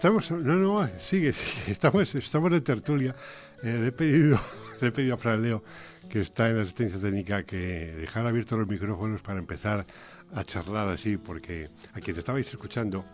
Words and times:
Estamos, 0.00 0.30
no, 0.30 0.54
no, 0.54 0.88
sigue, 0.98 1.34
estamos, 1.66 2.14
estamos 2.14 2.50
de 2.50 2.62
tertulia. 2.62 3.14
Eh, 3.62 3.76
le, 3.78 3.88
he 3.88 3.92
pedido, 3.92 4.40
he 4.80 4.90
pedido 4.90 5.12
a 5.12 5.18
Fran 5.18 5.60
que 6.08 6.22
está 6.22 6.48
en 6.48 6.56
la 6.56 6.62
asistencia 6.62 6.98
técnica, 6.98 7.42
que 7.42 7.92
dejara 8.00 8.30
abiertos 8.30 8.58
los 8.58 8.66
micrófonos 8.66 9.20
para 9.20 9.40
empezar 9.40 9.84
a 10.32 10.42
charlar 10.42 10.88
así, 10.88 11.18
porque 11.18 11.68
a 11.92 12.00
quien 12.00 12.16
estabais 12.16 12.48
escuchando 12.48 13.04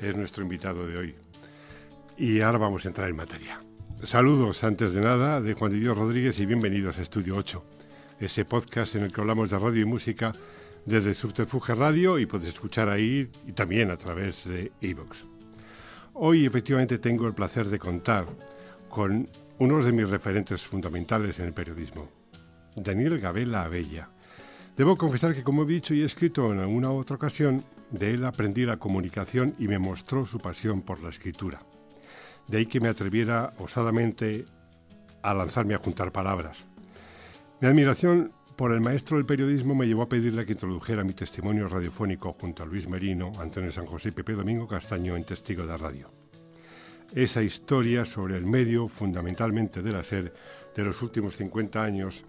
es 0.00 0.16
nuestro 0.16 0.42
invitado 0.42 0.86
de 0.86 0.96
hoy. 0.96 1.14
Y 2.16 2.40
ahora 2.40 2.56
vamos 2.56 2.86
a 2.86 2.88
entrar 2.88 3.10
en 3.10 3.16
materia. 3.16 3.60
Saludos, 4.02 4.64
antes 4.64 4.94
de 4.94 5.02
nada, 5.02 5.38
de 5.42 5.52
Juan 5.52 5.72
de 5.72 5.80
Dios 5.80 5.98
Rodríguez 5.98 6.38
y 6.38 6.46
bienvenidos 6.46 6.96
a 6.96 7.02
Estudio 7.02 7.36
8, 7.36 7.62
ese 8.20 8.46
podcast 8.46 8.94
en 8.94 9.02
el 9.02 9.12
que 9.12 9.20
hablamos 9.20 9.50
de 9.50 9.58
radio 9.58 9.82
y 9.82 9.84
música 9.84 10.32
desde 10.86 11.12
Subterfuge 11.12 11.74
Radio 11.74 12.18
y 12.18 12.24
puedes 12.24 12.46
escuchar 12.46 12.88
ahí 12.88 13.28
y 13.46 13.52
también 13.52 13.90
a 13.90 13.98
través 13.98 14.48
de 14.48 14.72
iVoox. 14.80 15.31
Hoy 16.14 16.44
efectivamente 16.44 16.98
tengo 16.98 17.26
el 17.26 17.32
placer 17.32 17.68
de 17.68 17.78
contar 17.78 18.26
con 18.90 19.26
uno 19.58 19.82
de 19.82 19.92
mis 19.92 20.10
referentes 20.10 20.62
fundamentales 20.62 21.38
en 21.38 21.46
el 21.46 21.54
periodismo, 21.54 22.08
Daniel 22.76 23.18
Gabela 23.18 23.64
Abella. 23.64 24.10
Debo 24.76 24.96
confesar 24.96 25.34
que, 25.34 25.42
como 25.42 25.62
he 25.62 25.66
dicho 25.66 25.94
y 25.94 26.02
escrito 26.02 26.52
en 26.52 26.60
alguna 26.60 26.90
otra 26.90 27.16
ocasión, 27.16 27.64
de 27.90 28.10
él 28.12 28.26
aprendí 28.26 28.66
la 28.66 28.76
comunicación 28.76 29.54
y 29.58 29.68
me 29.68 29.78
mostró 29.78 30.26
su 30.26 30.38
pasión 30.38 30.82
por 30.82 31.02
la 31.02 31.08
escritura. 31.08 31.60
De 32.46 32.58
ahí 32.58 32.66
que 32.66 32.80
me 32.80 32.88
atreviera 32.88 33.54
osadamente 33.58 34.44
a 35.22 35.32
lanzarme 35.32 35.74
a 35.74 35.78
juntar 35.78 36.12
palabras. 36.12 36.66
Mi 37.60 37.68
admiración 37.68 38.32
por 38.56 38.72
el 38.72 38.80
maestro 38.80 39.16
del 39.16 39.26
periodismo 39.26 39.74
me 39.74 39.86
llevó 39.86 40.02
a 40.02 40.08
pedirle 40.08 40.44
que 40.44 40.52
introdujera 40.52 41.04
mi 41.04 41.14
testimonio 41.14 41.68
radiofónico 41.68 42.32
junto 42.32 42.62
a 42.62 42.66
Luis 42.66 42.88
Merino, 42.88 43.32
Antonio 43.38 43.72
San 43.72 43.86
José 43.86 44.08
y 44.08 44.12
Pepe 44.12 44.34
Domingo 44.34 44.68
Castaño 44.68 45.16
en 45.16 45.24
Testigo 45.24 45.66
de 45.66 45.76
Radio. 45.76 46.10
Esa 47.14 47.42
historia 47.42 48.04
sobre 48.04 48.36
el 48.36 48.46
medio, 48.46 48.88
fundamentalmente 48.88 49.82
de 49.82 49.92
la 49.92 50.02
SER, 50.02 50.32
de 50.74 50.84
los 50.84 51.02
últimos 51.02 51.36
50 51.36 51.82
años, 51.82 52.24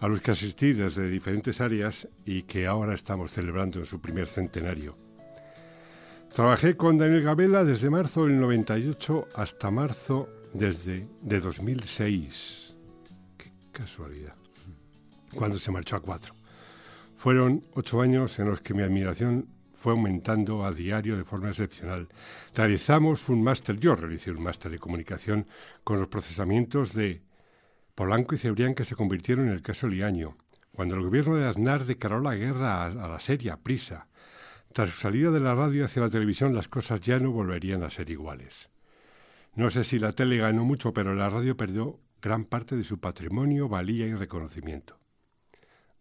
a 0.00 0.08
los 0.08 0.20
que 0.20 0.32
asistí 0.32 0.72
desde 0.72 1.08
diferentes 1.08 1.60
áreas 1.60 2.08
y 2.24 2.42
que 2.42 2.66
ahora 2.66 2.94
estamos 2.94 3.32
celebrando 3.32 3.78
en 3.78 3.86
su 3.86 4.00
primer 4.00 4.28
centenario. 4.28 4.96
Trabajé 6.34 6.76
con 6.76 6.98
Daniel 6.98 7.22
Gabela 7.22 7.64
desde 7.64 7.90
marzo 7.90 8.26
del 8.26 8.40
98 8.40 9.28
hasta 9.34 9.70
marzo 9.70 10.28
desde, 10.52 11.06
de 11.22 11.40
2006. 11.40 12.74
Qué 13.38 13.52
casualidad 13.72 14.43
cuando 15.34 15.58
se 15.58 15.70
marchó 15.70 15.96
a 15.96 16.00
cuatro. 16.00 16.34
Fueron 17.16 17.66
ocho 17.74 18.00
años 18.00 18.38
en 18.38 18.48
los 18.48 18.60
que 18.60 18.74
mi 18.74 18.82
admiración 18.82 19.48
fue 19.84 19.92
aumentando 19.92 20.64
a 20.64 20.72
diario 20.72 21.16
de 21.16 21.24
forma 21.24 21.50
excepcional. 21.50 22.08
Realizamos 22.54 23.28
un 23.28 23.42
máster, 23.42 23.78
yo 23.78 23.94
realicé 23.94 24.30
un 24.30 24.42
máster 24.42 24.72
de 24.72 24.78
comunicación 24.78 25.46
con 25.84 25.98
los 25.98 26.08
procesamientos 26.08 26.94
de 26.94 27.22
Polanco 27.94 28.34
y 28.34 28.38
Cebrián 28.38 28.74
que 28.74 28.84
se 28.84 28.96
convirtieron 28.96 29.46
en 29.46 29.52
el 29.52 29.62
caso 29.62 29.86
Liaño, 29.86 30.36
cuando 30.72 30.94
el 30.94 31.02
gobierno 31.02 31.36
de 31.36 31.46
Aznar 31.46 31.84
declaró 31.84 32.20
la 32.20 32.34
guerra 32.34 32.82
a, 32.82 32.86
a 32.86 33.08
la 33.08 33.20
serie 33.20 33.50
a 33.50 33.58
prisa. 33.58 34.08
Tras 34.72 34.90
su 34.90 35.00
salida 35.00 35.30
de 35.30 35.40
la 35.40 35.54
radio 35.54 35.84
hacia 35.84 36.02
la 36.02 36.10
televisión 36.10 36.54
las 36.54 36.68
cosas 36.68 37.00
ya 37.00 37.18
no 37.20 37.30
volverían 37.30 37.82
a 37.82 37.90
ser 37.90 38.10
iguales. 38.10 38.70
No 39.54 39.70
sé 39.70 39.84
si 39.84 39.98
la 39.98 40.12
tele 40.12 40.38
ganó 40.38 40.64
mucho, 40.64 40.92
pero 40.92 41.14
la 41.14 41.28
radio 41.28 41.56
perdió 41.56 42.00
gran 42.20 42.44
parte 42.44 42.74
de 42.74 42.84
su 42.84 42.98
patrimonio, 42.98 43.68
valía 43.68 44.06
y 44.06 44.14
reconocimiento. 44.14 44.98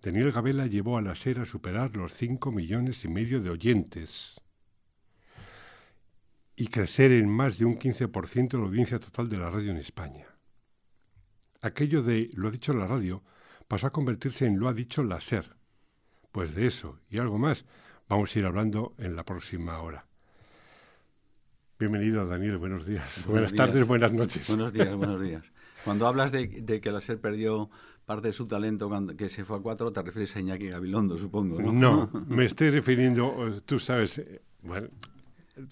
Daniel 0.04 0.34
Gabela 0.34 0.68
llevó 0.68 0.98
a 0.98 1.02
la 1.02 1.16
SER 1.16 1.40
a 1.40 1.46
superar 1.46 1.96
los 1.96 2.14
5 2.14 2.52
millones 2.52 3.06
y 3.06 3.08
medio 3.08 3.42
de 3.42 3.50
oyentes 3.50 4.42
y 6.58 6.68
crecer 6.68 7.14
en 7.14 7.30
más 7.30 7.58
de 7.58 7.64
un 7.64 7.80
15% 7.80 8.58
la 8.58 8.66
audiencia 8.66 9.00
total 9.00 9.30
de 9.30 9.38
la 9.38 9.50
radio 9.50 9.72
en 9.72 9.78
España. 9.78 10.26
Aquello 11.62 12.04
de 12.04 12.30
lo 12.34 12.50
ha 12.50 12.52
dicho 12.52 12.74
la 12.74 12.86
radio 12.86 13.24
pasó 13.70 13.88
a 13.88 13.94
convertirse 13.94 14.46
en 14.46 14.60
lo 14.60 14.68
ha 14.68 14.74
dicho 14.74 15.04
la 15.04 15.22
SER. 15.22 15.56
Pues 16.34 16.54
de 16.54 16.68
eso 16.68 17.00
y 17.10 17.20
algo 17.20 17.38
más 17.38 17.64
vamos 18.10 18.36
a 18.36 18.40
ir 18.40 18.46
hablando 18.46 18.96
en 18.98 19.16
la 19.16 19.24
próxima 19.24 19.80
hora. 19.80 20.06
Bienvenido, 21.80 22.26
Daniel. 22.28 22.58
Buenos 22.58 22.86
días. 22.86 23.24
Buenos 23.26 23.28
buenas 23.28 23.52
días. 23.54 23.68
tardes, 23.68 23.88
buenas 23.88 24.12
noches. 24.12 24.48
Buenos 24.50 24.74
días, 24.74 24.94
buenos 24.96 25.22
días. 25.22 25.44
Cuando 25.86 26.08
hablas 26.08 26.32
de, 26.32 26.48
de 26.48 26.82
que 26.82 26.92
la 26.92 27.02
SER 27.02 27.20
perdió 27.20 27.70
parte 28.06 28.28
de 28.28 28.34
su 28.34 28.48
talento 28.48 28.88
cuando, 28.88 29.16
que 29.16 29.30
se 29.30 29.46
fue 29.46 29.58
a 29.58 29.60
cuatro, 29.60 29.92
te 29.92 30.02
refieres 30.02 30.36
a 30.36 30.40
Iñaki 30.40 30.70
Gabilondo, 30.70 31.18
supongo, 31.18 31.62
¿no? 31.62 31.72
No, 31.72 32.10
me 32.28 32.46
estoy 32.46 32.70
refiriendo, 32.70 33.48
eh, 33.48 33.62
tú 33.66 33.80
sabes, 33.80 34.18
eh, 34.18 34.42
bueno, 34.62 34.88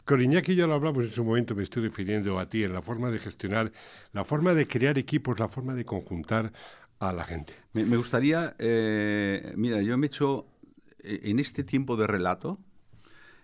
con 0.06 0.22
Iñaki 0.22 0.56
ya 0.56 0.68
lo 0.68 0.74
hablamos 0.76 1.06
en 1.06 1.12
su 1.12 1.24
momento, 1.24 1.56
me 1.56 1.64
estoy 1.64 1.84
refiriendo 1.84 2.40
a 2.40 2.48
ti 2.48 2.64
en 2.64 2.74
la 2.74 2.82
forma 2.82 3.10
de 3.12 3.20
gestionar, 3.20 3.72
la 4.14 4.24
forma 4.24 4.54
de 4.54 4.68
crear 4.68 4.98
equipos, 4.98 5.40
la 5.40 5.50
forma 5.50 5.74
de 5.74 5.86
conjuntar 5.86 6.52
a 7.00 7.12
la 7.12 7.26
gente. 7.26 7.54
Me, 7.74 7.84
me 7.86 7.98
gustaría, 7.98 8.56
eh, 8.60 9.54
mira, 9.58 9.82
yo 9.82 9.98
me 9.98 10.06
he 10.06 10.10
hecho, 10.10 10.46
eh, 11.00 11.22
en 11.24 11.40
este 11.40 11.64
tiempo 11.64 11.98
de 11.98 12.08
relato, 12.08 12.60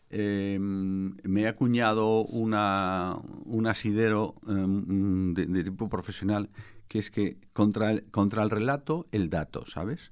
eh, 0.10 0.58
me 0.60 1.42
he 1.42 1.48
acuñado 1.48 2.24
una, 2.24 3.18
un 3.46 3.68
asidero 3.68 4.36
eh, 4.48 4.52
mm, 4.52 5.34
de, 5.34 5.46
de 5.48 5.64
tipo 5.66 5.90
profesional, 5.90 6.50
que 6.88 7.00
es 7.00 7.12
que 7.12 7.38
contra 7.54 7.92
el, 7.92 8.04
contra 8.12 8.44
el 8.44 8.50
relato, 8.50 9.08
el 9.12 9.30
dato, 9.30 9.66
¿sabes? 9.66 10.12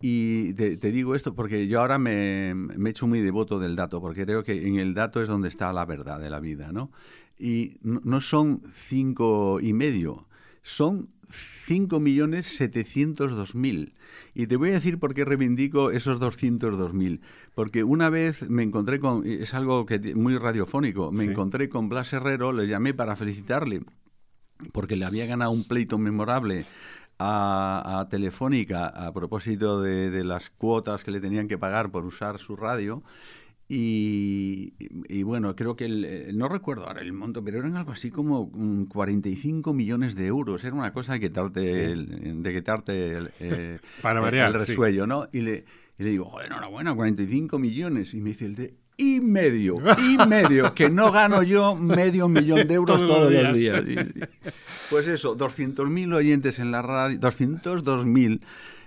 Y 0.00 0.52
te, 0.54 0.76
te 0.76 0.90
digo 0.90 1.14
esto 1.14 1.34
porque 1.34 1.68
yo 1.68 1.80
ahora 1.80 1.96
me, 1.98 2.54
me 2.54 2.88
he 2.88 2.90
hecho 2.90 3.06
muy 3.06 3.20
devoto 3.20 3.58
del 3.60 3.76
dato, 3.76 4.00
porque 4.00 4.24
creo 4.24 4.42
que 4.42 4.66
en 4.66 4.76
el 4.76 4.94
dato 4.94 5.22
es 5.22 5.28
donde 5.28 5.48
está 5.48 5.72
la 5.72 5.84
verdad 5.84 6.18
de 6.20 6.28
la 6.30 6.40
vida, 6.40 6.72
¿no? 6.72 6.90
Y 7.38 7.78
no, 7.82 8.00
no 8.04 8.20
son 8.20 8.62
cinco 8.72 9.60
y 9.60 9.72
medio, 9.72 10.26
son 10.62 11.08
5.702.000. 12.42 13.92
Y 14.34 14.46
te 14.46 14.56
voy 14.56 14.70
a 14.70 14.74
decir 14.74 14.98
por 14.98 15.14
qué 15.14 15.24
reivindico 15.24 15.90
esos 15.90 16.20
202.000. 16.20 17.20
Porque 17.54 17.84
una 17.84 18.10
vez 18.10 18.48
me 18.50 18.62
encontré 18.62 18.98
con, 19.00 19.26
es 19.26 19.54
algo 19.54 19.86
que 19.86 20.14
muy 20.14 20.36
radiofónico, 20.36 21.10
me 21.12 21.24
Sí. 21.24 21.30
encontré 21.30 21.68
con 21.68 21.88
Blas 21.88 22.12
Herrero, 22.12 22.52
le 22.52 22.66
llamé 22.68 22.94
para 22.94 23.16
felicitarle, 23.16 23.82
porque 24.72 24.96
le 24.96 25.04
había 25.04 25.26
ganado 25.26 25.50
un 25.50 25.64
pleito 25.64 25.98
memorable 25.98 26.64
a, 27.18 28.00
a 28.00 28.08
Telefónica 28.08 28.86
a 28.86 29.12
propósito 29.12 29.80
de, 29.82 30.10
de 30.10 30.24
las 30.24 30.50
cuotas 30.50 31.02
que 31.04 31.10
le 31.10 31.20
tenían 31.20 31.48
que 31.48 31.58
pagar 31.58 31.90
por 31.90 32.04
usar 32.04 32.38
su 32.38 32.56
radio. 32.56 33.02
Y, 33.68 34.74
y 35.08 35.22
bueno, 35.22 35.56
creo 35.56 35.76
que 35.76 35.86
el, 35.86 36.04
eh, 36.04 36.30
no 36.34 36.48
recuerdo 36.48 36.86
ahora 36.86 37.00
el 37.00 37.12
monto, 37.14 37.42
pero 37.42 37.58
eran 37.58 37.76
algo 37.76 37.92
así 37.92 38.10
como 38.10 38.50
mm, 38.52 38.84
45 38.86 39.72
millones 39.72 40.14
de 40.14 40.26
euros. 40.26 40.62
Era 40.64 40.74
una 40.74 40.92
cosa 40.92 41.14
de 41.14 41.20
quitarte 41.20 41.90
el, 41.92 42.42
de 42.42 42.54
quitarte 42.54 43.16
el, 43.16 43.30
eh, 43.40 43.78
Para 44.02 44.18
el- 44.18 44.24
variar, 44.24 44.48
el 44.54 44.60
sí. 44.60 44.66
resuello, 44.72 45.06
¿no? 45.06 45.26
Y 45.32 45.40
le, 45.40 45.64
y 45.98 46.02
le 46.04 46.10
digo, 46.10 46.26
joder, 46.26 46.48
enhorabuena, 46.48 46.94
45 46.94 47.58
millones. 47.58 48.12
Y 48.12 48.20
me 48.20 48.30
dice 48.30 48.44
el 48.44 48.56
de 48.56 48.74
y 48.96 49.20
medio, 49.20 49.76
y 49.98 50.26
medio, 50.28 50.74
que 50.74 50.90
no 50.90 51.10
gano 51.10 51.42
yo 51.42 51.74
medio 51.74 52.28
millón 52.28 52.66
de 52.66 52.74
euros 52.74 52.98
Todos 52.98 53.10
todos, 53.10 53.32
los 53.32 53.54
días. 53.54 53.82
Pues 54.90 55.08
eso, 55.08 55.36
200.000 55.36 56.14
oyentes 56.14 56.58
en 56.58 56.70
la 56.70 56.82
radio, 56.82 57.18
202.000 57.18 58.40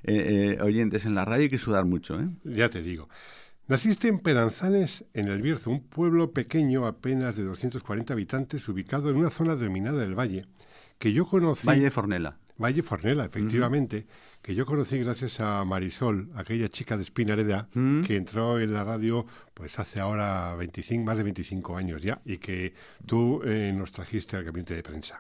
eh, 0.04 0.56
eh, 0.58 0.62
oyentes 0.62 1.06
en 1.06 1.16
la 1.16 1.26
radio, 1.26 1.44
hay 1.44 1.50
que 1.50 1.58
sudar 1.58 1.86
mucho, 1.86 2.20
¿eh? 2.20 2.28
Ya 2.44 2.70
te 2.70 2.82
digo. 2.82 3.10
Naciste 3.68 4.08
en 4.08 4.20
Peranzanes, 4.20 5.06
en 5.16 5.28
el 5.28 5.42
Bierzo, 5.42 5.72
un 5.72 5.82
pueblo 5.82 6.32
pequeño 6.32 6.86
apenas 6.86 7.36
de 7.36 7.44
240 7.44 8.14
habitantes, 8.14 8.70
ubicado 8.70 9.10
en 9.10 9.16
una 9.16 9.32
zona 9.32 9.56
denominada 9.56 10.00
del 10.02 10.14
Valle, 10.14 10.46
que 11.00 11.12
yo 11.12 11.26
conocí... 11.26 11.66
Valle 11.66 11.86
de 11.86 11.92
Fornela. 11.92 12.38
Valle 12.58 12.84
Fornela, 12.84 13.26
efectivamente, 13.26 14.08
que 14.42 14.56
yo 14.56 14.66
conocí 14.66 14.98
gracias 15.00 15.40
a 15.42 15.64
Marisol, 15.66 16.30
aquella 16.36 16.70
chica 16.70 16.96
de 16.96 17.04
Espinareda, 17.04 17.68
Mm. 17.74 18.04
que 18.04 18.16
entró 18.16 18.60
en 18.60 18.74
la 18.74 18.84
radio 18.84 19.26
pues 19.54 19.78
hace 19.80 20.00
ahora 20.00 20.56
25, 20.56 21.04
más 21.04 21.18
de 21.18 21.24
25 21.24 21.76
años 21.78 22.02
ya, 22.02 22.22
y 22.24 22.38
que 22.38 22.74
tú 23.06 23.42
eh, 23.44 23.74
nos 23.76 23.92
trajiste 23.92 24.38
al 24.38 24.44
gabinete 24.46 24.74
de 24.76 24.84
prensa. 24.84 25.20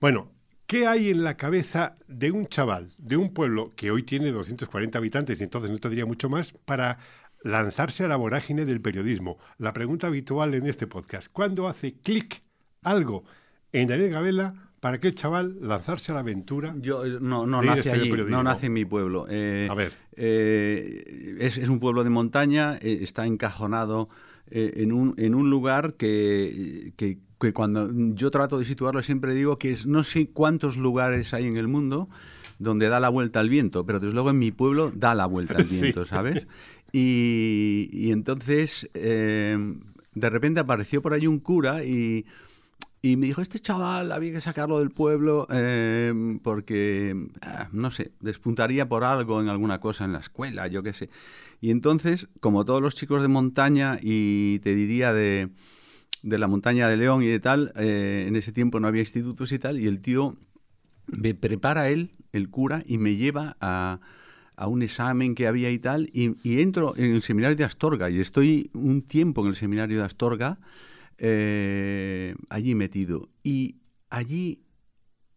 Bueno, 0.00 0.30
¿qué 0.66 0.86
hay 0.86 1.10
en 1.10 1.24
la 1.24 1.36
cabeza 1.36 1.96
de 2.06 2.30
un 2.30 2.46
chaval, 2.46 2.92
de 2.98 3.16
un 3.16 3.32
pueblo 3.34 3.72
que 3.74 3.90
hoy 3.90 4.02
tiene 4.04 4.30
240 4.30 4.98
habitantes 4.98 5.40
y 5.40 5.44
entonces 5.44 5.70
no 5.70 5.78
tendría 5.78 6.06
mucho 6.06 6.28
más, 6.28 6.52
para 6.64 6.98
lanzarse 7.42 8.04
a 8.04 8.08
la 8.08 8.16
vorágine 8.16 8.64
del 8.64 8.80
periodismo? 8.80 9.38
La 9.58 9.72
pregunta 9.72 10.06
habitual 10.06 10.54
en 10.54 10.66
este 10.66 10.86
podcast, 10.86 11.28
¿cuándo 11.32 11.66
hace 11.68 11.94
clic 11.94 12.42
algo 12.82 13.24
en 13.72 13.88
Daniel 13.88 14.10
Gabela 14.10 14.54
para 14.84 14.96
aquel 14.96 15.14
chaval 15.14 15.56
lanzarse 15.62 16.12
a 16.12 16.14
la 16.14 16.20
aventura. 16.20 16.74
Yo 16.78 17.06
eh, 17.06 17.16
no, 17.18 17.46
no 17.46 17.62
nace 17.62 17.90
allí, 17.90 18.12
no 18.28 18.42
nace 18.42 18.66
en 18.66 18.74
mi 18.74 18.84
pueblo. 18.84 19.26
Eh, 19.30 19.66
a 19.70 19.74
ver. 19.74 19.94
Eh, 20.14 21.38
es, 21.40 21.56
es, 21.56 21.70
un 21.70 21.80
pueblo 21.80 22.04
de 22.04 22.10
montaña, 22.10 22.76
está 22.76 23.24
encajonado 23.24 24.08
en, 24.50 24.92
un, 24.92 25.14
en 25.16 25.34
un 25.34 25.48
lugar 25.48 25.94
que, 25.94 26.92
que, 26.98 27.16
que, 27.40 27.54
cuando 27.54 27.88
yo 27.94 28.30
trato 28.30 28.58
de 28.58 28.66
situarlo 28.66 29.00
siempre 29.00 29.32
digo 29.32 29.56
que 29.58 29.70
es 29.70 29.86
no 29.86 30.04
sé 30.04 30.28
cuántos 30.28 30.76
lugares 30.76 31.32
hay 31.32 31.46
en 31.46 31.56
el 31.56 31.66
mundo 31.66 32.10
donde 32.58 32.90
da 32.90 33.00
la 33.00 33.08
vuelta 33.08 33.40
al 33.40 33.48
viento, 33.48 33.86
pero 33.86 34.00
desde 34.00 34.12
luego 34.12 34.28
en 34.28 34.38
mi 34.38 34.50
pueblo 34.50 34.92
da 34.94 35.14
la 35.14 35.24
vuelta 35.24 35.56
al 35.56 35.64
viento, 35.64 36.04
¿sabes? 36.04 36.46
Y, 36.92 37.88
y 37.90 38.12
entonces 38.12 38.90
de 38.92 40.30
repente 40.30 40.60
apareció 40.60 41.00
por 41.00 41.14
ahí 41.14 41.26
un 41.26 41.38
cura 41.38 41.82
y, 41.82 42.26
me 43.16 43.26
dijo, 43.26 43.42
este 43.42 43.60
chaval 43.60 44.12
había 44.12 44.32
que 44.32 44.40
sacarlo 44.40 44.78
del 44.78 44.90
pueblo 44.90 45.46
em, 45.50 46.38
porque, 46.38 47.28
ah, 47.42 47.68
no 47.72 47.90
sé, 47.90 48.12
despuntaría 48.20 48.88
por 48.88 49.04
algo 49.04 49.40
en 49.40 49.48
alguna 49.48 49.78
cosa 49.80 50.04
en 50.04 50.12
la 50.12 50.20
escuela, 50.20 50.66
yo 50.68 50.82
qué 50.82 50.92
sé. 50.92 51.10
Y 51.60 51.70
entonces, 51.70 52.28
como 52.40 52.64
todos 52.64 52.80
los 52.80 52.94
chicos 52.94 53.22
de 53.22 53.28
montaña, 53.28 53.98
y 54.00 54.58
te 54.60 54.74
diría 54.74 55.12
de, 55.12 55.50
la 56.22 56.46
montaña 56.46 56.88
de 56.88 56.96
León 56.96 57.22
y 57.22 57.26
de 57.26 57.40
tal, 57.40 57.72
eh, 57.76 58.24
en 58.26 58.36
ese 58.36 58.52
tiempo 58.52 58.80
no 58.80 58.88
había 58.88 59.02
institutos 59.02 59.52
y 59.52 59.58
tal, 59.58 59.78
y 59.78 59.86
el 59.86 60.00
tío 60.00 60.36
me 61.06 61.34
prepara 61.34 61.88
él, 61.88 62.12
el 62.32 62.48
cura, 62.48 62.82
y 62.86 62.98
me 62.98 63.16
lleva 63.16 63.56
a 63.60 64.00
a 64.56 64.68
un 64.68 64.82
examen 64.82 65.34
que 65.34 65.46
había 65.46 65.70
y 65.70 65.78
tal, 65.78 66.08
y, 66.12 66.60
entro 66.60 66.94
en 66.96 67.12
el 67.12 67.22
seminario 67.22 67.56
de 67.56 67.64
Astorga, 67.64 68.10
y 68.10 68.20
estoy 68.20 68.70
un 68.72 69.02
tiempo 69.02 69.42
en 69.42 69.48
el 69.48 69.56
seminario 69.56 69.98
de 69.98 70.04
Astorga, 70.04 70.58
eh, 71.18 72.34
allí 72.48 72.74
metido. 72.74 73.28
Y 73.42 73.80
allí, 74.10 74.64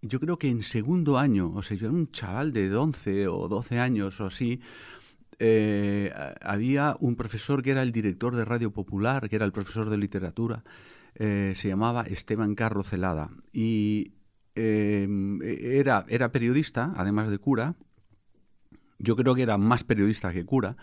yo 0.01 0.19
creo 0.19 0.37
que 0.37 0.49
en 0.49 0.63
segundo 0.63 1.17
año, 1.17 1.51
o 1.53 1.61
sea, 1.61 1.77
yo 1.77 1.87
era 1.87 1.95
un 1.95 2.11
chaval 2.11 2.53
de 2.53 2.75
11 2.75 3.27
o 3.27 3.47
12 3.47 3.79
años 3.79 4.19
o 4.21 4.25
así, 4.25 4.61
eh, 5.39 6.11
había 6.41 6.97
un 6.99 7.15
profesor 7.15 7.61
que 7.61 7.71
era 7.71 7.83
el 7.83 7.91
director 7.91 8.35
de 8.35 8.45
Radio 8.45 8.71
Popular, 8.71 9.29
que 9.29 9.35
era 9.35 9.45
el 9.45 9.51
profesor 9.51 9.89
de 9.89 9.97
literatura, 9.97 10.63
eh, 11.15 11.53
se 11.55 11.67
llamaba 11.67 12.03
Esteban 12.03 12.55
Carro 12.55 12.83
Celada, 12.83 13.29
y 13.51 14.13
era, 14.55 16.03
era 16.09 16.31
periodista, 16.31 16.91
además 16.95 17.29
de 17.29 17.37
cura, 17.37 17.75
yo 18.99 19.15
creo 19.15 19.35
que 19.35 19.43
era 19.43 19.57
más 19.57 19.83
periodista 19.83 20.33
que 20.33 20.45
cura. 20.45 20.77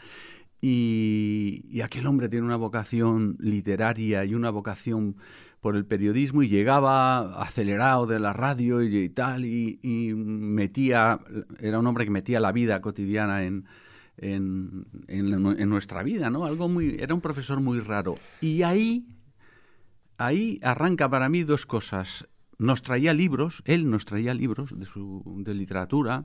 Y, 0.67 1.83
aquel 1.83 2.07
hombre 2.07 2.31
tiene 2.31 2.47
una 2.47 2.57
vocación 2.57 3.37
literaria 3.39 4.25
y 4.25 4.35
una 4.35 4.49
vocación 4.49 5.17
por 5.61 5.77
el 5.77 5.85
periodismo 5.85 6.43
y 6.43 6.49
llegaba 6.49 7.43
acelerado 7.43 8.07
de 8.07 8.19
la 8.19 8.33
radio 8.33 8.83
y, 8.83 9.11
tal 9.11 9.45
y, 9.45 10.15
metía, 10.15 11.21
era 11.61 11.79
un 11.79 11.87
hombre 11.87 12.07
que 12.07 12.11
metía 12.11 12.41
la 12.41 12.51
vida 12.51 12.81
cotidiana 12.81 13.45
en, 13.45 13.67
en, 14.17 14.87
en, 15.07 15.69
nuestra 15.69 16.03
vida, 16.03 16.31
¿no? 16.31 16.47
Algo 16.47 16.71
muy, 16.71 16.97
era 16.99 17.15
un 17.15 17.21
profesor 17.21 17.61
muy 17.61 17.81
raro. 17.81 18.17
Y 18.41 18.63
ahí, 18.63 19.07
ahí 20.17 20.61
arranca 20.63 21.11
para 21.11 21.29
mí 21.29 21.43
dos 21.43 21.67
cosas. 21.67 22.27
Nos 22.57 22.81
traía 22.81 23.13
libros, 23.13 23.63
él 23.67 23.91
nos 23.91 24.07
traía 24.07 24.33
libros 24.33 24.79
de, 24.79 24.87
su, 24.87 25.43
de 25.45 25.53
literatura, 25.53 26.25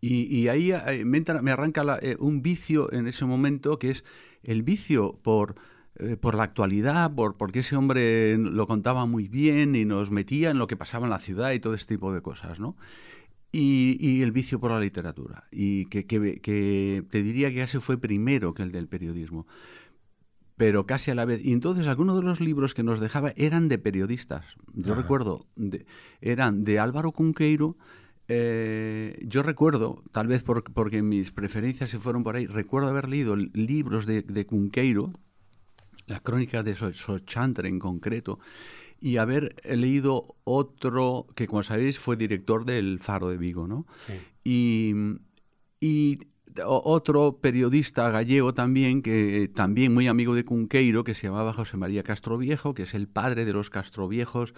y, 0.00 0.48
ahí 0.48 0.72
eh, 0.72 1.04
me, 1.04 1.50
arranca 1.50 1.98
eh, 2.00 2.16
un 2.18 2.42
vicio 2.42 2.92
en 2.92 3.06
ese 3.06 3.24
momento 3.24 3.78
que 3.78 3.90
es 3.90 4.04
el 4.42 4.62
vicio 4.62 5.18
por, 5.22 5.56
eh, 5.96 6.16
por 6.16 6.34
la 6.34 6.44
actualidad, 6.44 7.14
por, 7.14 7.36
porque 7.36 7.60
ese 7.60 7.76
hombre 7.76 8.36
lo 8.38 8.66
contaba 8.66 9.06
muy 9.06 9.28
bien 9.28 9.74
y 9.74 9.84
nos 9.84 10.10
metía 10.10 10.50
en 10.50 10.58
lo 10.58 10.66
que 10.66 10.76
pasaba 10.76 11.06
en 11.06 11.10
la 11.10 11.20
ciudad 11.20 11.52
y 11.52 11.60
todo 11.60 11.74
este 11.74 11.94
tipo 11.94 12.12
de 12.12 12.20
cosas, 12.22 12.60
¿no? 12.60 12.76
Y, 13.52 14.20
el 14.22 14.32
vicio 14.32 14.60
por 14.60 14.70
la 14.70 14.80
literatura. 14.80 15.44
Y 15.50 15.86
que, 15.86 16.06
que, 16.06 17.04
te 17.08 17.22
diría 17.22 17.50
que 17.50 17.62
ese 17.62 17.80
fue 17.80 17.96
primero 17.96 18.52
que 18.52 18.62
el 18.62 18.70
del 18.70 18.86
periodismo 18.86 19.46
pero 20.56 20.86
casi 20.86 21.10
a 21.10 21.14
la 21.14 21.26
vez. 21.26 21.44
Y 21.44 21.52
entonces 21.52 21.86
algunos 21.86 22.16
de 22.16 22.22
los 22.22 22.40
libros 22.40 22.72
que 22.72 22.82
nos 22.82 22.98
dejaba 22.98 23.32
eran 23.36 23.68
de 23.68 23.78
periodistas. 23.78 24.56
Yo 24.72 24.94
recuerdo, 24.94 25.46
eran 26.22 26.64
de 26.64 26.78
Álvaro 26.78 27.12
Cunqueiro, 27.12 27.76
eh, 28.28 29.18
yo 29.22 29.42
recuerdo, 29.42 30.02
tal 30.12 30.26
vez 30.26 30.42
porque 30.42 31.02
mis 31.02 31.30
preferencias 31.30 31.90
se 31.90 31.98
fueron 31.98 32.24
por 32.24 32.36
ahí, 32.36 32.46
recuerdo 32.46 32.88
haber 32.88 33.08
leído 33.08 33.36
libros 33.36 34.06
de, 34.06 34.22
de 34.22 34.46
Cunqueiro, 34.46 35.12
la 36.06 36.20
crónica 36.20 36.62
de 36.62 36.74
Sochantre 36.74 37.68
en 37.68 37.78
concreto, 37.78 38.38
y 39.00 39.18
haber 39.18 39.54
leído 39.64 40.36
otro 40.44 41.26
que, 41.34 41.46
como 41.46 41.62
sabéis, 41.62 41.98
fue 41.98 42.16
director 42.16 42.64
del 42.64 42.98
Faro 43.00 43.28
de 43.28 43.36
Vigo, 43.36 43.68
¿no? 43.68 43.86
Y, 44.42 44.94
y 45.80 46.18
otro 46.64 47.38
periodista 47.40 48.10
gallego 48.10 48.54
también, 48.54 49.02
que 49.02 49.50
también 49.54 49.92
muy 49.92 50.06
amigo 50.06 50.34
de 50.34 50.44
Cunqueiro, 50.44 51.04
que 51.04 51.14
se 51.14 51.26
llamaba 51.26 51.52
José 51.52 51.76
María 51.76 52.02
Castro 52.02 52.38
Viejo, 52.38 52.74
que 52.74 52.84
es 52.84 52.94
el 52.94 53.08
padre 53.08 53.44
de 53.44 53.52
los 53.52 53.68
Castro 53.68 54.08
Viejos, 54.08 54.54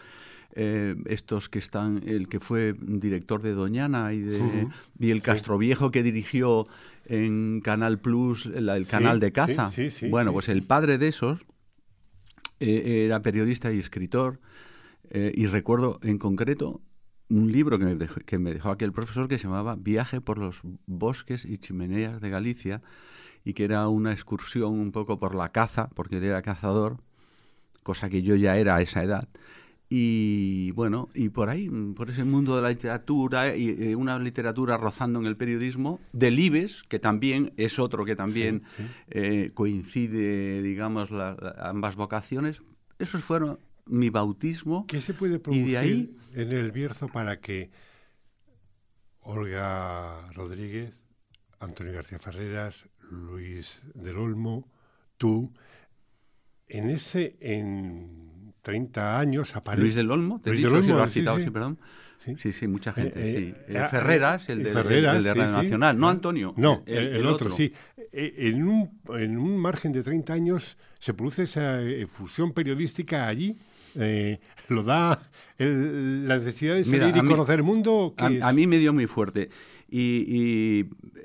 eh, 0.55 0.97
estos 1.07 1.49
que 1.49 1.59
están, 1.59 2.03
el 2.07 2.29
que 2.29 2.41
fue 2.41 2.75
director 2.81 3.43
de 3.43 3.53
Doñana 3.53 4.13
y, 4.13 4.21
de, 4.21 4.69
y 4.99 5.11
el 5.11 5.23
Castro 5.23 5.59
Viejo 5.59 5.91
que 5.91 6.03
dirigió 6.03 6.67
en 7.05 7.61
Canal 7.63 7.99
Plus 7.99 8.47
el, 8.47 8.87
canal 8.87 9.21
de 9.21 9.33
caza. 9.33 9.71
bueno, 10.11 10.33
pues 10.33 10.49
el 10.49 10.63
padre 10.63 10.99
de 10.99 11.09
esos 11.09 11.41
eh, 12.61 13.05
era 13.07 13.23
periodista 13.23 13.73
y 13.73 13.79
escritor 13.79 14.41
eh, 15.11 15.33
y 15.35 15.47
recuerdo 15.47 16.01
en 16.03 16.19
concreto 16.19 16.83
un 17.31 17.53
libro 17.53 17.79
que 17.79 17.85
me, 17.85 17.95
dejó, 17.95 18.21
que 18.21 18.39
me 18.39 18.53
dejó 18.53 18.71
aquel 18.71 18.93
profesor 18.93 19.29
que 19.29 19.39
se 19.39 19.45
llamaba 19.45 19.77
Viaje 19.77 20.21
por 20.21 20.39
los 20.39 20.63
bosques 20.87 21.45
y 21.45 21.59
chimeneas 21.59 22.21
de 22.21 22.31
Galicia 22.31 22.83
y 23.45 23.55
que 23.55 23.65
era 23.65 23.89
una 23.89 24.13
excursión 24.13 24.79
un 24.79 24.93
poco 24.93 25.19
por 25.19 25.35
la 25.35 25.51
caza, 25.51 25.89
porque 25.95 26.19
él 26.19 26.25
era 26.25 26.43
cazador, 26.43 26.99
cosa 27.83 28.09
que 28.11 28.23
yo 28.23 28.35
ya 28.37 28.57
era 28.57 28.77
a 28.77 28.83
esa 28.83 29.03
edad. 29.03 29.29
Y 29.91 30.71
bueno, 30.73 31.09
y 31.15 31.31
por 31.31 31.49
ahí, 31.49 31.71
por 31.97 32.11
ese 32.11 32.25
mundo 32.25 32.57
de 32.57 32.63
la 32.63 32.69
literatura 32.69 33.57
y 33.57 33.71
eh, 33.71 33.97
una 33.97 34.19
literatura 34.19 34.77
rozando 34.77 35.19
en 35.19 35.27
el 35.27 35.37
periodismo, 35.37 35.99
Delibes, 36.13 36.83
que 36.83 36.99
también 36.99 37.55
es 37.57 37.79
otro 37.79 38.05
que 38.05 38.15
también 38.15 38.65
eh, 39.09 39.51
coincide, 39.55 40.61
digamos, 40.61 41.11
ambas 41.59 41.97
vocaciones, 41.97 42.63
esos 42.99 43.23
fueron 43.23 43.59
mi 43.87 44.11
bautismo. 44.11 44.87
¿Qué 44.87 45.01
se 45.01 45.15
puede 45.15 45.39
producir 45.39 45.79
ahí, 45.79 46.17
en 46.35 46.53
el 46.53 46.71
Bierzo 46.71 47.09
para 47.09 47.41
que 47.41 47.71
Olga 49.21 50.31
Rodríguez, 50.33 51.03
Antonio 51.61 51.95
García 51.95 52.19
Ferreras, 52.19 52.87
Luis 53.11 53.83
del 53.95 54.19
Olmo, 54.19 54.71
tú, 55.17 55.53
en 56.67 56.91
ese, 56.91 57.37
en 57.41 58.38
30 58.69 59.19
años 59.19 59.57
aparece. 59.57 59.81
Luis 59.81 59.95
del 59.95 60.11
Olmo, 60.11 60.43
te 60.43 60.51
Luis 60.51 60.63
del 60.63 60.75
Olmo, 60.75 60.99
lo 60.99 61.09
citado, 61.09 61.41
sí, 61.41 61.51
perdón. 61.51 61.79
Sí, 62.37 62.53
sí, 62.53 62.69
mucha 62.69 62.93
gente, 62.93 63.23
eh, 63.23 63.27
sí. 63.27 63.55
Eh, 63.67 63.67
eh, 63.69 63.89
Ferreras, 63.89 64.51
el 64.51 64.63
de, 64.63 64.71
Ferreras, 64.71 65.25
de 65.25 65.33
Radio 65.33 65.53
Nacional, 65.53 65.99
no 65.99 66.11
Antonio. 66.11 66.53
No, 66.59 66.83
el, 66.85 67.25
otro, 67.25 67.49
sí. 67.51 67.73
En 68.13 68.69
un, 68.69 69.01
en 69.17 69.39
un 69.39 69.57
margen 69.57 69.93
de 69.93 70.03
30 70.03 70.35
años 70.35 70.77
se 70.99 71.15
produce 71.15 71.45
esa 71.45 71.79
fusión 72.09 72.53
periodística 72.53 73.27
allí. 73.27 73.57
lo 74.69 74.83
da 74.83 75.19
la 75.57 76.39
necesidad 76.39 76.75
de 76.75 76.85
salir 76.85 77.17
y 77.17 77.21
conocer 77.21 77.61
el 77.61 77.63
mundo. 77.63 78.15
A, 78.19 78.53
mí 78.53 78.67
me 78.67 78.77
dio 78.77 78.93
muy 78.93 79.07
fuerte. 79.07 79.49
Y, 79.91 80.85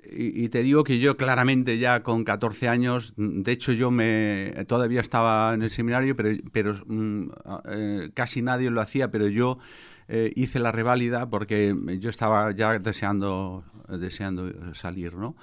y, 0.10 0.48
te 0.48 0.63
digo 0.63 0.86
que 0.86 0.98
yo 1.00 1.17
claramente 1.17 1.79
ya 1.79 2.01
con 2.01 2.24
14 2.24 2.70
años, 2.70 3.13
de 3.17 3.51
hecho 3.51 3.74
yo 3.74 3.91
me 3.91 4.53
todavía 4.67 5.01
estaba 5.01 5.53
en 5.53 5.63
el 5.63 5.70
seminario, 5.70 6.15
pero, 6.15 6.38
pero 6.53 6.74
mm, 6.86 7.29
eh, 7.65 8.12
casi 8.13 8.41
nadie 8.41 8.70
lo 8.70 8.79
hacía, 8.79 9.12
pero 9.12 9.27
yo 9.27 9.58
eh, 10.08 10.32
hice 10.38 10.60
la 10.60 10.72
reválida 10.72 11.29
porque 11.29 11.75
yo 12.00 12.10
estaba 12.10 12.51
ya 12.51 12.79
deseando, 12.79 13.65
deseando 13.89 14.74
salir, 14.74 15.17
¿no? 15.17 15.36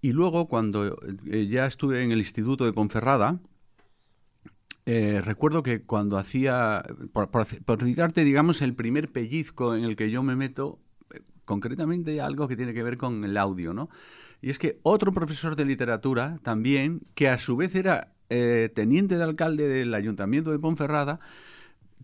Y 0.00 0.10
luego 0.10 0.48
cuando 0.48 0.98
eh, 1.30 1.46
ya 1.46 1.66
estuve 1.66 2.02
en 2.02 2.10
el 2.10 2.18
Instituto 2.18 2.64
de 2.64 2.72
Ponferrada, 2.72 3.38
recuerdo 4.86 5.62
que 5.62 5.82
cuando 5.82 6.18
hacía, 6.18 6.82
por, 7.12 7.30
por, 7.30 7.46
por, 7.64 7.84
digamos, 7.84 8.60
el 8.60 8.74
primer 8.74 9.12
pellizco 9.12 9.76
en 9.76 9.84
el 9.84 9.94
que 9.94 10.10
yo 10.10 10.24
me 10.24 10.34
meto 10.34 10.80
concretamente 11.50 12.20
algo 12.20 12.46
que 12.46 12.54
tiene 12.54 12.72
que 12.72 12.84
ver 12.84 12.96
con 12.96 13.24
el 13.24 13.36
audio, 13.36 13.74
¿no? 13.74 13.90
Y 14.40 14.50
es 14.50 14.58
que 14.60 14.78
otro 14.84 15.12
profesor 15.12 15.56
de 15.56 15.64
literatura 15.64 16.38
también, 16.44 17.02
que 17.16 17.28
a 17.28 17.38
su 17.38 17.56
vez 17.56 17.74
era 17.74 18.12
eh, 18.28 18.70
teniente 18.72 19.16
de 19.16 19.24
alcalde 19.24 19.66
del 19.66 19.92
ayuntamiento 19.94 20.52
de 20.52 20.60
Ponferrada, 20.60 21.18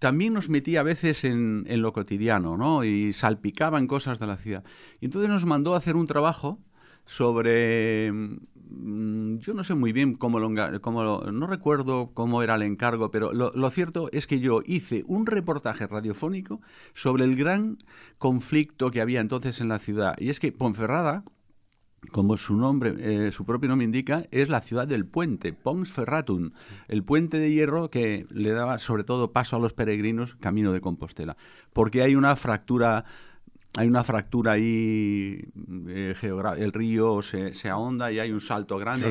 también 0.00 0.34
nos 0.34 0.48
metía 0.48 0.80
a 0.80 0.82
veces 0.82 1.24
en, 1.24 1.64
en, 1.68 1.80
lo 1.80 1.92
cotidiano, 1.92 2.56
¿no? 2.56 2.82
Y 2.82 3.12
salpicaba 3.12 3.78
en 3.78 3.86
cosas 3.86 4.18
de 4.18 4.26
la 4.26 4.36
ciudad. 4.36 4.64
Y 5.00 5.04
entonces 5.04 5.30
nos 5.30 5.46
mandó 5.46 5.74
a 5.74 5.78
hacer 5.78 5.94
un 5.94 6.08
trabajo 6.08 6.58
sobre 7.06 8.12
mm, 8.12 9.38
yo 9.38 9.54
no 9.54 9.64
sé 9.64 9.74
muy 9.74 9.92
bien 9.92 10.14
cómo 10.14 10.38
lo, 10.38 10.50
no 10.50 11.46
recuerdo 11.46 12.10
cómo 12.12 12.42
era 12.42 12.56
el 12.56 12.62
encargo, 12.62 13.10
pero 13.10 13.32
lo, 13.32 13.50
lo, 13.52 13.70
cierto 13.70 14.10
es 14.12 14.26
que 14.26 14.40
yo 14.40 14.60
hice 14.66 15.04
un 15.06 15.26
reportaje 15.26 15.86
radiofónico 15.86 16.60
sobre 16.92 17.24
el 17.24 17.36
gran 17.36 17.78
conflicto 18.18 18.90
que 18.90 19.00
había 19.00 19.20
entonces 19.20 19.60
en 19.60 19.68
la 19.68 19.78
ciudad. 19.78 20.16
Y 20.18 20.30
es 20.30 20.40
que 20.40 20.52
Ponferrada, 20.52 21.24
como 22.12 22.36
su 22.36 22.56
nombre, 22.56 22.94
eh, 22.98 23.32
su 23.32 23.44
propio 23.44 23.68
nombre 23.68 23.84
indica, 23.84 24.24
es 24.30 24.48
la 24.48 24.60
ciudad 24.60 24.86
del 24.86 25.06
puente, 25.06 25.52
Pons 25.52 25.92
Ferratum, 25.92 26.50
el 26.88 27.02
puente 27.04 27.38
de 27.38 27.52
hierro 27.52 27.90
que 27.90 28.26
le 28.30 28.50
daba 28.50 28.78
sobre 28.78 29.04
todo 29.04 29.32
paso 29.32 29.56
a 29.56 29.60
los 29.60 29.72
peregrinos 29.72 30.34
camino 30.36 30.72
de 30.72 30.80
Compostela, 30.80 31.36
porque 31.72 32.02
hay 32.02 32.14
una 32.14 32.36
fractura 32.36 33.04
hay 33.76 33.88
una 33.88 34.02
fractura 34.02 34.52
ahí 34.52 35.44
eh, 35.88 36.14
el 36.58 36.72
río 36.72 37.20
se, 37.22 37.52
se, 37.54 37.68
ahonda 37.68 38.10
y 38.10 38.18
hay 38.18 38.32
un 38.32 38.40
salto 38.40 38.78
grande 38.78 39.08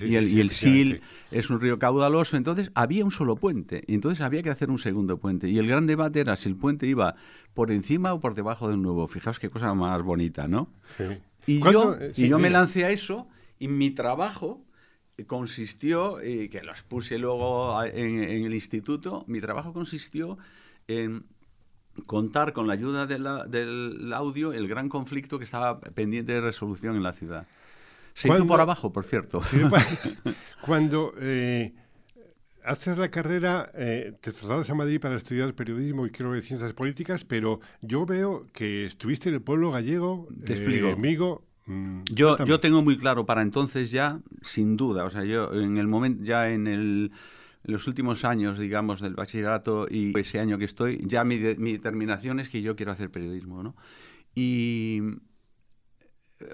y, 0.00 0.14
el, 0.16 0.28
y 0.28 0.40
el 0.40 0.50
Sil 0.50 1.00
es 1.30 1.50
un 1.50 1.60
río 1.60 1.78
caudaloso. 1.78 2.36
Entonces 2.36 2.70
había 2.74 3.04
un 3.04 3.10
solo 3.10 3.36
puente. 3.36 3.84
Y 3.86 3.94
entonces 3.94 4.22
había 4.22 4.42
que 4.42 4.50
hacer 4.50 4.70
un 4.70 4.78
segundo 4.78 5.18
puente. 5.18 5.48
Y 5.48 5.58
el 5.58 5.68
gran 5.68 5.86
debate 5.86 6.20
era 6.20 6.36
si 6.36 6.48
el 6.48 6.56
puente 6.56 6.86
iba 6.86 7.14
por 7.54 7.70
encima 7.70 8.14
o 8.14 8.20
por 8.20 8.34
debajo 8.34 8.68
del 8.68 8.80
nuevo. 8.80 9.06
Fijaos 9.06 9.38
qué 9.38 9.50
cosa 9.50 9.74
más 9.74 10.02
bonita 10.02 10.48
no 10.48 10.70
sí. 10.96 11.04
Y 11.46 11.60
yo, 11.60 11.96
eh, 12.00 12.12
y 12.16 12.28
yo 12.28 12.38
me 12.38 12.50
lancé 12.50 12.84
a 12.84 12.90
eso 12.90 13.28
y 13.58 13.68
mi 13.68 13.90
trabajo 13.90 14.64
consistió, 15.26 16.22
y 16.22 16.48
que 16.48 16.62
los 16.62 16.82
puse 16.82 17.18
luego 17.18 17.82
en, 17.84 18.44
el 18.44 18.52
instituto, 18.52 19.24
mi 19.28 19.40
trabajo 19.40 19.72
consistió 19.72 20.36
en 20.88 21.24
contar 22.04 22.52
con 22.52 22.66
la 22.66 22.74
ayuda 22.74 23.06
del 23.06 24.12
audio 24.12 24.52
el 24.52 24.68
gran 24.68 24.88
conflicto 24.88 25.38
que 25.38 25.44
estaba 25.44 25.80
pendiente 25.80 26.32
de 26.32 26.40
resolución 26.40 26.96
en 26.96 27.02
la 27.02 27.12
ciudad. 27.12 27.46
Se 28.12 28.28
hizo 28.28 28.46
por 28.46 28.60
abajo, 28.60 28.92
por 28.92 29.04
cierto. 29.04 29.42
Cuando 30.62 31.12
eh, 31.18 31.74
haces 32.64 32.98
la 32.98 33.10
carrera, 33.10 33.70
eh, 33.74 34.14
te 34.20 34.32
trasladas 34.32 34.68
a 34.70 34.74
Madrid 34.74 35.00
para 35.00 35.16
estudiar 35.16 35.54
periodismo 35.54 36.06
y 36.06 36.10
creo 36.10 36.32
que 36.32 36.40
ciencias 36.40 36.72
políticas, 36.72 37.24
pero 37.24 37.60
yo 37.80 38.06
veo 38.06 38.46
que 38.52 38.86
estuviste 38.86 39.28
en 39.28 39.36
el 39.36 39.42
pueblo 39.42 39.70
gallego, 39.70 40.28
te 40.44 40.54
explico. 40.54 40.88
amigo. 40.88 41.44
Mm, 41.66 42.02
yo, 42.10 42.36
yo 42.44 42.60
tengo 42.60 42.82
muy 42.82 42.96
claro 42.96 43.26
para 43.26 43.42
entonces 43.42 43.90
ya, 43.90 44.20
sin 44.42 44.76
duda, 44.76 45.04
o 45.04 45.10
sea, 45.10 45.24
yo 45.24 45.52
en 45.52 45.76
el 45.78 45.86
momento, 45.86 46.24
ya 46.24 46.48
en 46.48 46.68
el 46.68 47.12
los 47.66 47.86
últimos 47.86 48.24
años, 48.24 48.58
digamos, 48.58 49.00
del 49.00 49.14
bachillerato 49.14 49.86
y 49.90 50.18
ese 50.18 50.40
año 50.40 50.58
que 50.58 50.64
estoy, 50.64 51.02
ya 51.04 51.24
mi, 51.24 51.38
mi 51.58 51.72
determinación 51.72 52.40
es 52.40 52.48
que 52.48 52.62
yo 52.62 52.76
quiero 52.76 52.92
hacer 52.92 53.10
periodismo, 53.10 53.62
¿no? 53.62 53.76
Y 54.34 55.00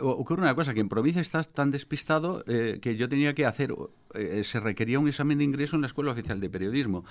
ocurre 0.00 0.42
una 0.42 0.54
cosa, 0.54 0.74
que 0.74 0.80
en 0.80 0.88
provincia 0.88 1.20
estás 1.20 1.52
tan 1.52 1.70
despistado 1.70 2.44
eh, 2.46 2.78
que 2.80 2.96
yo 2.96 3.08
tenía 3.08 3.34
que 3.34 3.46
hacer, 3.46 3.74
eh, 4.14 4.44
se 4.44 4.60
requería 4.60 4.98
un 4.98 5.08
examen 5.08 5.38
de 5.38 5.44
ingreso 5.44 5.76
en 5.76 5.82
la 5.82 5.88
Escuela 5.88 6.12
Oficial 6.12 6.40
de 6.40 6.48
Periodismo. 6.48 7.04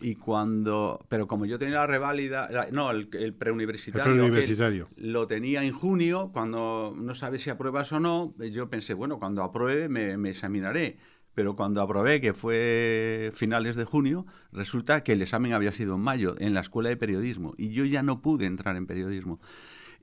Y 0.00 0.16
cuando, 0.16 1.06
pero 1.08 1.26
como 1.26 1.46
yo 1.46 1.58
tenía 1.58 1.76
la 1.76 1.86
reválida, 1.86 2.68
no, 2.70 2.90
el, 2.90 3.08
preuniversitario, 3.34 4.88
lo 4.96 5.26
tenía 5.26 5.62
en 5.62 5.72
junio, 5.72 6.30
cuando 6.32 6.94
no 6.96 7.14
sabes 7.14 7.42
si 7.42 7.50
apruebas 7.50 7.92
o 7.92 8.00
no, 8.00 8.34
yo 8.38 8.68
pensé, 8.68 8.92
bueno, 8.92 9.18
cuando 9.18 9.42
apruebe 9.42 9.88
me, 9.88 10.16
me 10.18 10.30
examinaré. 10.30 10.98
Pero 11.36 11.54
cuando 11.54 11.80
aprobé, 11.80 12.20
que 12.20 12.34
fue 12.34 13.30
finales 13.32 13.76
de 13.76 13.84
junio, 13.84 14.26
resulta 14.50 15.04
que 15.04 15.12
el 15.12 15.22
examen 15.22 15.52
había 15.52 15.70
sido 15.70 15.94
en 15.94 16.00
mayo, 16.00 16.34
en 16.40 16.54
la 16.54 16.60
Escuela 16.62 16.88
de 16.88 16.96
Periodismo, 16.96 17.54
y 17.56 17.68
yo 17.68 17.84
ya 17.84 18.02
no 18.02 18.20
pude 18.20 18.46
entrar 18.46 18.74
en 18.74 18.88
periodismo. 18.88 19.38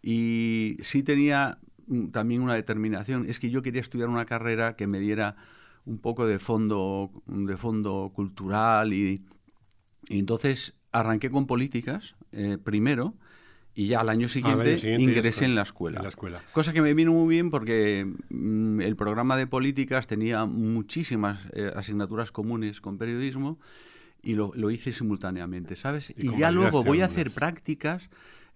Y 0.02 0.78
sí 0.82 1.04
tenía 1.04 1.60
Mm, 1.88 2.08
también 2.10 2.42
una 2.42 2.56
determinación, 2.56 3.25
es 3.30 3.40
que 3.40 3.50
yo 3.50 3.62
quería 3.62 3.82
estudiar 3.82 4.10
una 4.10 4.25
carrera 4.25 4.75
que 4.75 4.88
me 4.88 5.00
diera 5.00 5.36
un 5.86 6.00
poco 6.00 6.25
de 6.25 6.40
fondo, 6.40 7.12
de 7.28 7.58
fondo 7.58 8.12
cultural 8.16 8.94
y, 8.94 9.25
entonces 10.10 10.75
arranqué 10.92 11.30
con 11.32 11.48
políticas 11.48 12.16
eh, 12.32 12.58
primero 12.63 13.16
y 13.75 13.88
ya 13.88 14.01
al 14.01 14.10
año 14.10 14.27
siguiente, 14.27 14.80
ingresé 15.00 15.46
en 15.46 15.56
la, 15.56 15.63
escuela. 15.63 16.01
la 16.01 16.10
escuela. 16.10 16.42
Cosa 16.51 16.74
que 16.74 16.82
me 16.82 16.94
vino 16.94 17.12
muy 17.12 17.34
bien 17.34 17.50
porque 17.50 18.06
mm, 18.30 18.82
el 18.82 18.96
programa 18.96 19.36
de 19.38 19.48
políticas 19.48 20.08
tenía 20.08 20.46
muchísimas 20.46 21.39
eh, 21.53 21.72
asignaturas 21.75 22.32
comunes 22.32 22.82
con 22.82 22.98
periodismo 22.98 23.60
y 24.22 24.34
lo, 24.34 24.51
lo 24.56 24.70
hice 24.72 24.92
simultáneamente, 24.92 25.75
¿sabes? 25.75 26.13
Y, 26.15 26.38
ya 26.38 26.51
luego 26.51 26.84
voy 26.84 27.01
a 27.01 27.06
hacer 27.06 27.32
prácticas 27.32 28.10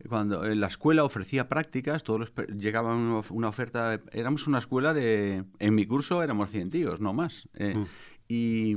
cuando 0.07 0.45
en 0.45 0.59
la 0.59 0.67
escuela 0.67 1.03
ofrecía 1.03 1.47
prácticas, 1.50 2.03
todos 2.03 2.19
los, 2.19 2.31
llegaban 2.55 3.21
una 3.31 3.47
oferta, 3.47 4.00
éramos 4.12 4.47
una 4.47 4.59
escuela 4.59 4.93
de, 4.93 5.43
en 5.59 5.75
mi 5.75 5.86
curso 5.86 6.21
éramos 6.21 6.51
100 6.51 6.69
tíos, 6.69 7.01
no 7.01 7.13
más. 7.13 7.50
Eh, 7.55 7.75
mm. 7.75 7.86
y, 8.27 8.75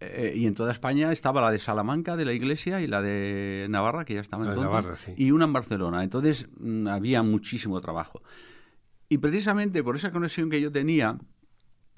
eh, 0.00 0.32
y 0.34 0.46
en 0.46 0.54
toda 0.54 0.72
España 0.72 1.12
estaba 1.12 1.42
la 1.42 1.50
de 1.50 1.58
Salamanca, 1.58 2.16
de 2.16 2.24
la 2.24 2.32
iglesia, 2.32 2.80
y 2.80 2.86
la 2.86 3.02
de 3.02 3.66
Navarra, 3.68 4.04
que 4.04 4.14
ya 4.14 4.20
estaba 4.20 4.46
entonces, 4.46 5.12
y 5.16 5.30
una 5.30 5.44
en 5.44 5.52
Barcelona. 5.52 6.02
Entonces 6.02 6.48
mm, 6.58 6.88
había 6.88 7.22
muchísimo 7.22 7.80
trabajo. 7.80 8.22
Y 9.08 9.18
precisamente 9.18 9.82
por 9.82 9.96
esa 9.96 10.10
conexión 10.10 10.48
que 10.48 10.60
yo 10.60 10.72
tenía, 10.72 11.18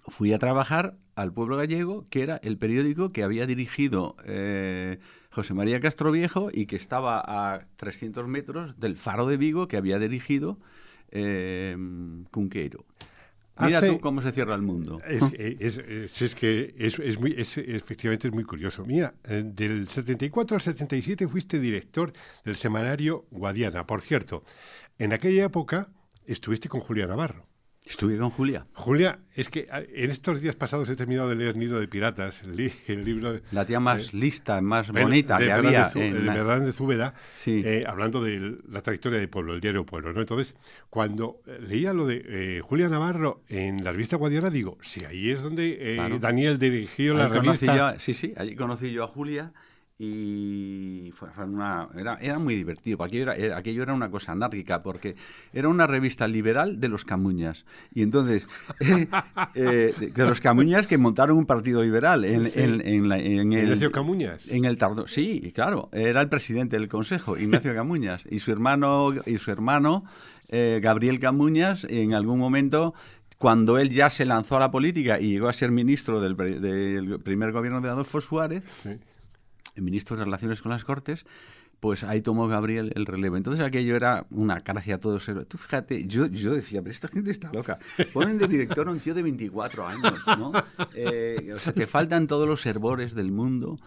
fui 0.09 0.33
a 0.33 0.39
trabajar 0.39 0.97
al 1.15 1.33
pueblo 1.33 1.57
gallego, 1.57 2.07
que 2.09 2.23
era 2.23 2.37
el 2.43 2.59
periódico 2.59 3.13
que 3.13 3.23
había 3.23 3.47
dirigido 3.47 4.17
eh, 4.25 4.99
José 5.31 5.55
María 5.55 5.81
Castro 5.81 6.11
Viejo 6.11 6.49
y 6.53 6.67
que 6.67 6.77
estaba 6.77 7.23
a 7.25 7.67
300 7.77 8.27
metros 8.27 8.79
del 8.81 8.97
faro 8.97 9.27
de 9.27 9.37
Vigo 9.37 9.69
que 9.69 9.77
había 9.77 9.99
dirigido 9.99 10.59
eh, 11.11 11.77
Cunqueiro. 12.31 12.85
Mira 13.61 13.81
tú 13.81 14.01
cómo 14.01 14.23
se 14.23 14.33
cierra 14.33 14.55
el 14.55 14.63
mundo. 14.63 14.99
Es, 15.07 15.23
es, 16.23 16.35
que 16.35 16.75
es, 16.79 17.19
muy, 17.21 17.33
efectivamente 17.33 18.29
es 18.29 18.35
muy 18.35 18.45
curioso. 18.45 18.85
Mira, 18.85 19.15
eh, 19.25 19.43
del 19.45 19.89
74 19.89 20.57
al 20.57 20.63
77 20.63 21.29
fuiste 21.29 21.61
director 21.61 22.13
del 22.45 22.57
semanario 22.57 23.27
Guadiana. 23.31 23.87
Por 23.87 24.01
cierto, 24.01 24.43
en 24.99 25.13
aquella 25.13 25.45
época 25.45 25.89
estuviste 26.25 26.69
con 26.69 26.81
Julián 26.81 27.09
Navarro. 27.09 27.47
Estuve 27.85 28.17
con 28.17 28.31
Julia. 28.31 28.65
Julia, 28.75 29.19
es 29.35 29.49
que 29.49 29.67
ah, 29.71 29.81
en 29.81 30.11
estos 30.11 30.41
días 30.41 30.55
pasados 30.55 30.89
he 30.89 30.95
terminado 30.95 31.29
de 31.29 31.35
leer 31.35 31.57
Nido 31.57 31.81
de 31.81 31.89
Piratas, 31.89 32.43
el, 32.43 32.57
libro... 33.05 33.41
La 33.51 33.67
tía 33.67 33.81
más 33.81 34.15
lista, 34.15 34.61
más 34.61 34.93
bonita 34.93 35.37
que 35.37 35.51
había. 35.51 35.89
De, 35.89 36.07
en... 36.07 36.27
de, 36.27 36.61
de 36.61 36.73
Zúbeda, 36.73 37.15
eh, 37.47 37.85
hablando 37.87 38.23
de 38.23 38.57
la 38.69 38.83
trayectoria 38.83 39.19
del 39.19 39.29
pueblo, 39.29 39.55
el 39.55 39.61
diario 39.61 39.85
Pueblo. 39.85 40.13
¿no? 40.13 40.21
Entonces, 40.21 40.55
cuando 40.91 41.41
eh, 41.47 41.59
leía 41.61 41.93
lo 41.93 42.07
de 42.07 42.23
eh, 42.25 42.61
Julia 42.61 42.89
Navarro 42.89 43.43
en 43.49 43.83
la 43.83 43.91
revista 43.91 44.17
Guadiana, 44.17 44.49
digo, 44.49 44.79
sí, 44.81 45.05
ahí 45.05 45.31
es 45.31 45.43
donde 45.43 46.19
Daniel 46.21 46.61
dirigió 46.61 47.15
la 47.15 47.29
revista... 47.29 47.99
sí, 47.99 48.15
sí, 48.15 48.33
allí 48.37 48.55
conocí 48.55 48.93
yo 48.93 49.03
a 49.03 49.09
Julia 49.09 49.53
y 50.05 51.13
fue, 51.15 51.29
una, 51.47 51.89
era, 51.97 52.19
era, 52.21 52.39
muy 52.41 52.57
divertido. 52.57 53.05
Aquello 53.05 53.31
era, 53.31 53.57
aquello 53.57 53.85
era 53.85 53.95
una 53.95 54.11
cosa 54.11 54.33
anárquica 54.33 54.83
porque 54.83 55.15
era 55.53 55.69
una 55.69 55.87
revista 55.87 56.27
liberal 56.27 56.81
de 56.81 56.89
los 56.89 57.05
Camuñas. 57.05 57.65
Y 57.95 58.03
entonces, 58.03 58.49
eh, 59.55 59.95
de, 60.15 60.27
los 60.27 60.41
Camuñas 60.41 60.89
que 60.89 60.99
montaron 60.99 61.39
un 61.39 61.47
partido 61.47 61.83
liberal 61.83 62.25
en, 62.25 62.51
en, 62.55 62.81
en, 62.81 63.53
el... 63.53 63.65
Ignacio 63.65 63.93
Camuñas. 63.93 64.45
En 64.49 64.65
el 64.65 64.77
tardo, 64.77 65.07
sí, 65.07 65.53
claro, 65.55 65.89
era 65.93 66.21
el 66.21 66.29
presidente 66.29 66.77
del 66.77 66.89
consejo, 66.89 67.39
Ignacio 67.39 67.73
Camuñas. 67.73 68.25
Y 68.29 68.41
su 68.41 68.51
hermano, 68.51 69.13
y 69.25 69.39
su 69.39 69.53
hermano 69.53 70.05
eh, 70.49 70.81
Gabriel 70.83 71.21
Camuñas, 71.21 71.85
en 71.85 72.15
algún 72.15 72.41
momento 72.41 72.93
cuando 73.39 73.79
él 73.79 73.91
ya 73.91 74.09
se 74.11 74.25
lanzó 74.25 74.57
a 74.57 74.61
la 74.61 74.71
política 74.71 75.21
y 75.21 75.31
llegó 75.31 75.49
a 75.49 75.53
ser 75.53 75.73
ministro 75.73 76.21
del, 76.21 76.37
del 76.37 77.21
primer 77.21 77.51
gobierno 77.51 77.81
de 77.81 77.89
Adolfo 77.89 78.21
Suárez, 78.21 78.63
sí 78.83 78.99
el 79.75 79.83
ministro 79.83 80.17
de 80.17 80.25
Relaciones 80.25 80.63
con 80.63 80.71
las 80.71 80.85
Cortes, 80.85 81.25
pues 81.83 82.05
ahí 82.05 82.23
tomó 82.23 82.47
Gabriel 82.47 82.93
el 82.95 83.07
relevo. 83.07 83.37
Entonces 83.37 83.61
aquello 83.61 83.97
era 83.97 84.25
una 84.31 84.61
gracia 84.61 84.95
a 84.95 84.99
todos. 84.99 85.29
Tú 85.49 85.59
fíjate, 85.59 86.07
yo, 86.07 86.27
yo 86.27 86.55
decía, 86.55 86.81
pero 86.81 86.93
esta 86.93 87.09
gente 87.09 87.33
está 87.33 87.53
loca. 87.53 87.81
Ponen 88.13 88.39
de 88.39 88.47
director 88.47 88.87
a 88.87 88.93
un 88.93 89.01
tío 89.01 89.15
de 89.15 89.23
24 89.23 89.89
años, 89.89 90.21
¿no? 90.39 90.53
Eh, 90.95 91.53
o 91.53 91.59
sea, 91.59 91.73
te 91.73 91.89
faltan 91.89 92.29
todos 92.29 92.47
los 92.47 92.65
herbores 92.67 93.17
del 93.17 93.33
mundo. 93.33 93.79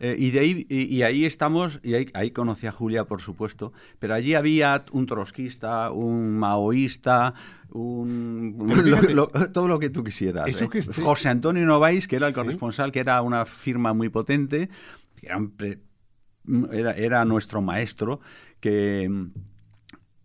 Eh, 0.00 0.16
y, 0.18 0.32
de 0.32 0.40
ahí, 0.40 0.66
y, 0.68 1.02
ahí 1.02 1.24
estamos, 1.24 1.78
y 1.84 1.94
ahí, 1.94 2.10
ahí, 2.14 2.32
conocí 2.32 2.66
a 2.66 2.72
Julia, 2.72 3.04
por 3.04 3.20
supuesto, 3.20 3.72
pero 4.00 4.14
allí 4.14 4.34
había 4.34 4.84
un 4.90 5.06
trotskista, 5.06 5.92
un 5.92 6.36
maoísta, 6.36 7.34
un, 7.70 9.50
todo 9.52 9.68
lo 9.68 9.78
que 9.78 9.90
tú 9.90 10.02
quisieras. 10.02 10.60
¿eh? 10.60 10.68
José 11.02 11.28
Antonio 11.28 11.64
Novais, 11.66 12.08
que 12.08 12.16
era 12.16 12.26
el 12.26 12.34
corresponsal, 12.34 12.90
que 12.90 13.00
era 13.00 13.22
una 13.22 13.44
firma 13.46 13.92
muy 13.94 14.08
potente, 14.08 14.68
era, 16.72 16.92
era, 16.92 17.24
nuestro 17.24 17.62
maestro, 17.62 18.20
que 18.60 19.08
mm, 19.08 19.30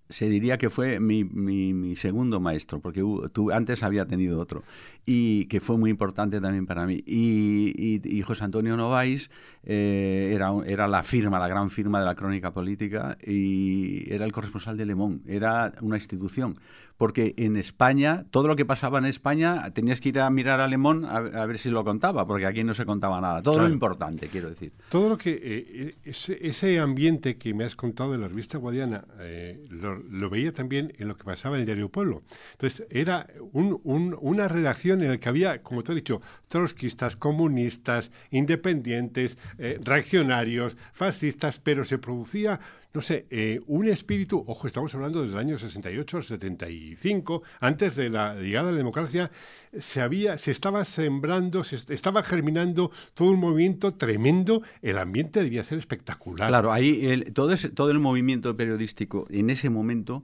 se 0.09 0.27
diría 0.27 0.57
que 0.57 0.69
fue 0.69 0.99
mi, 0.99 1.95
segundo 1.95 2.39
maestro, 2.39 2.81
porque 2.81 3.03
tú 3.31 3.51
antes 3.51 3.83
había 3.83 4.05
tenido 4.05 4.39
otro, 4.39 4.63
y 5.05 5.45
que 5.45 5.59
fue 5.59 5.77
muy 5.77 5.91
importante 5.91 6.41
también 6.41 6.65
para 6.65 6.85
mí. 6.85 7.03
Y, 7.05 8.21
José 8.23 8.43
Antonio 8.43 8.75
Novais 8.75 9.29
eh, 9.63 10.31
era, 10.33 10.51
era 10.65 10.87
la 10.87 11.03
firma, 11.03 11.39
la 11.39 11.47
gran 11.47 11.69
firma 11.69 11.99
de 11.99 12.05
la 12.05 12.15
crónica 12.15 12.51
política, 12.51 13.17
y 13.25 14.11
era 14.11 14.25
el 14.25 14.31
corresponsal 14.31 14.77
de 14.77 14.85
Le 14.87 14.95
era 15.27 15.73
una 15.81 15.97
institución, 15.97 16.55
porque 16.99 17.33
en 17.37 17.55
España, 17.55 18.25
todo 18.29 18.49
lo 18.49 18.57
que 18.57 18.65
pasaba 18.65 18.99
en 18.99 19.05
España, 19.05 19.71
tenías 19.73 20.01
que 20.01 20.09
ir 20.09 20.19
a 20.19 20.29
mirar 20.29 20.59
a 20.59 20.67
Lemón 20.67 21.05
a, 21.05 21.21
ver 21.45 21.57
si 21.57 21.69
lo 21.69 21.85
contaba, 21.85 22.27
porque 22.27 22.45
aquí 22.45 22.65
no 22.65 22.73
se 22.73 22.85
contaba 22.85 23.21
nada. 23.21 23.41
Todo 23.41 23.59
lo 23.59 23.69
importante, 23.69 24.27
quiero 24.27 24.49
decir. 24.49 24.73
Todo 24.89 25.07
lo 25.07 25.17
que. 25.17 25.39
Eh, 25.41 25.95
ese, 26.03 26.79
ambiente 26.79 27.37
que 27.37 27.53
me 27.53 27.63
has 27.63 27.77
contado 27.77 28.11
de 28.11 28.17
la 28.17 28.27
revista 28.27 28.57
Guadiana, 28.57 29.05
eh, 29.21 29.63
lo, 29.69 30.29
veía 30.29 30.53
también 30.53 30.91
en 30.97 31.07
lo 31.07 31.15
que 31.15 31.23
pasaba 31.23 31.55
en 31.55 31.61
el 31.61 31.67
Diario 31.67 31.87
Pueblo. 31.87 32.21
Entonces, 32.51 32.85
era 32.89 33.27
una 33.53 34.49
redacción 34.49 35.01
en 35.01 35.11
la 35.11 35.17
que 35.19 35.29
había, 35.29 35.63
como 35.63 35.85
te 35.85 35.93
he 35.93 35.95
dicho, 35.95 36.19
trotskistas, 36.49 37.15
comunistas, 37.15 38.11
independientes, 38.29 39.37
eh, 39.57 39.79
reaccionarios, 39.81 40.75
fascistas, 40.91 41.59
pero 41.59 41.85
se 41.85 41.97
producía 41.97 42.59
no 42.93 43.01
sé, 43.01 43.27
eh, 43.29 43.59
un 43.67 43.87
espíritu, 43.87 44.43
ojo, 44.47 44.65
estamos 44.65 44.93
hablando 44.95 45.21
del 45.21 45.37
año 45.37 45.57
68 45.57 46.17
al 46.17 46.23
75, 46.23 47.43
antes 47.59 47.95
de 47.95 48.09
la 48.09 48.35
llegada 48.35 48.67
de 48.67 48.71
la 48.73 48.77
democracia, 48.77 49.31
se 49.77 50.01
había, 50.01 50.37
se 50.39 50.51
estaba 50.51 50.83
sembrando, 50.85 51.63
se 51.63 51.77
estaba 51.93 52.23
germinando 52.23 52.91
todo 53.13 53.29
un 53.29 53.39
movimiento 53.39 53.93
tremendo, 53.93 54.63
el 54.81 54.97
ambiente 54.97 55.43
debía 55.43 55.63
ser 55.63 55.77
espectacular. 55.77 56.49
Claro, 56.49 56.73
ahí 56.73 57.25
todo, 57.33 57.55
todo 57.75 57.91
el 57.91 57.99
movimiento 57.99 58.55
periodístico 58.57 59.27
en 59.29 59.51
ese 59.51 59.69
momento 59.69 60.23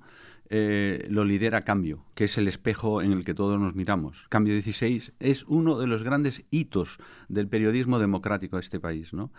eh, 0.49 1.05
lo 1.09 1.23
lidera 1.23 1.61
Cambio, 1.61 2.05
que 2.13 2.25
es 2.25 2.37
el 2.37 2.47
espejo 2.47 3.01
en 3.01 3.11
el 3.11 3.25
que 3.25 3.33
todos 3.33 3.59
nos 3.59 3.75
miramos. 3.75 4.27
Cambio 4.29 4.53
16 4.53 5.13
es 5.19 5.43
uno 5.47 5.77
de 5.77 5.87
los 5.87 6.03
grandes 6.03 6.45
hitos 6.51 6.99
del 7.29 7.47
periodismo 7.47 7.99
democrático 7.99 8.57
de 8.57 8.61
este 8.61 8.79
país, 8.79 9.13
¿no? 9.13 9.31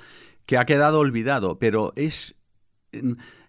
que 0.47 0.59
ha 0.59 0.65
quedado 0.65 1.01
olvidado, 1.01 1.59
pero 1.59 1.93
es 1.97 2.37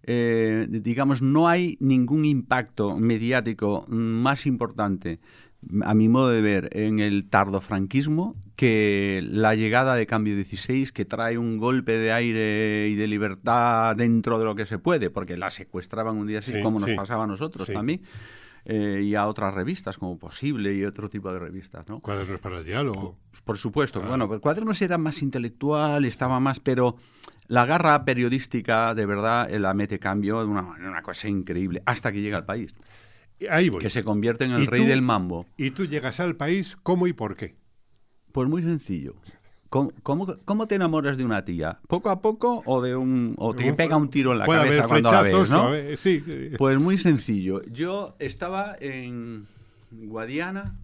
eh, 0.03 0.67
digamos, 0.69 1.21
no 1.21 1.47
hay 1.47 1.77
ningún 1.79 2.25
impacto 2.25 2.97
mediático 2.97 3.85
más 3.87 4.45
importante, 4.45 5.19
a 5.81 5.93
mi 5.93 6.07
modo 6.07 6.29
de 6.29 6.41
ver, 6.41 6.69
en 6.71 6.99
el 6.99 7.29
tardofranquismo 7.29 8.35
que 8.55 9.21
la 9.29 9.55
llegada 9.55 9.95
de 9.95 10.05
Cambio 10.05 10.35
16, 10.35 10.91
que 10.91 11.05
trae 11.05 11.37
un 11.37 11.57
golpe 11.57 11.97
de 11.97 12.11
aire 12.11 12.87
y 12.89 12.95
de 12.95 13.07
libertad 13.07 13.95
dentro 13.95 14.39
de 14.39 14.45
lo 14.45 14.55
que 14.55 14.65
se 14.65 14.79
puede, 14.79 15.09
porque 15.09 15.37
la 15.37 15.51
secuestraban 15.51 16.17
un 16.17 16.27
día 16.27 16.39
así, 16.39 16.53
como 16.61 16.79
nos 16.79 16.91
pasaba 16.93 17.25
a 17.25 17.27
nosotros 17.27 17.67
también. 17.67 18.01
Eh, 18.69 19.01
y 19.01 19.15
a 19.15 19.25
otras 19.27 19.53
revistas 19.53 19.97
como 19.97 20.19
Posible 20.19 20.73
y 20.73 20.83
otro 20.83 21.09
tipo 21.09 21.31
de 21.31 21.39
revistas, 21.39 21.87
¿no? 21.87 22.01
Cuadernos 22.01 22.41
para 22.41 22.57
el 22.57 22.65
diálogo. 22.65 23.17
Por, 23.45 23.57
supuesto. 23.57 24.01
Ah. 24.03 24.09
Bueno, 24.09 24.27
Cuadernos 24.41 24.81
era 24.81 24.97
más 24.97 25.21
intelectual, 25.21 26.03
estaba 26.03 26.41
más, 26.41 26.59
pero 26.59 26.97
la 27.47 27.65
garra 27.65 28.03
periodística 28.03 28.93
de 28.93 29.05
verdad 29.05 29.49
la 29.51 29.73
mete 29.73 29.99
cambio 29.99 30.41
de 30.41 30.47
una, 30.47 30.63
una 30.63 31.01
cosa 31.01 31.29
increíble 31.29 31.81
hasta 31.85 32.11
que 32.11 32.19
llega 32.19 32.35
al 32.35 32.45
país. 32.45 32.75
Ahí 33.49 33.69
voy. 33.69 33.81
Que 33.81 33.89
se 33.89 34.03
convierte 34.03 34.43
en 34.43 34.51
el 34.51 34.67
rey 34.67 34.85
del 34.85 35.01
mambo. 35.01 35.45
¿Y 35.55 35.71
tú 35.71 35.85
llegas 35.85 36.19
al 36.19 36.35
país 36.35 36.75
cómo 36.83 37.07
y 37.07 37.13
por 37.13 37.37
qué? 37.37 37.55
Pues 38.33 38.49
muy 38.49 38.63
sencillo. 38.63 39.15
¿Cómo, 39.69 40.67
te 40.67 40.75
enamoras 40.75 41.17
de 41.17 41.25
una 41.25 41.43
tía? 41.43 41.79
¿Poco 41.87 42.09
a 42.09 42.21
poco 42.21 42.63
o 42.65 42.81
de 42.81 42.95
un 42.95 43.35
o 43.37 43.53
te 43.53 43.73
pega 43.73 43.97
un 43.97 44.09
tiro 44.09 44.31
en 44.31 44.39
la 44.39 44.45
cabeza 44.45 44.87
cuando 44.87 45.11
la 45.11 45.21
ves, 45.21 45.49
¿no? 45.49 45.71
sí. 45.97 46.23
Pues 46.57 46.79
muy 46.79 46.97
sencillo. 46.97 47.61
Yo 47.63 48.15
estaba 48.19 48.75
en 48.79 49.47
Guadiana, 49.91 50.75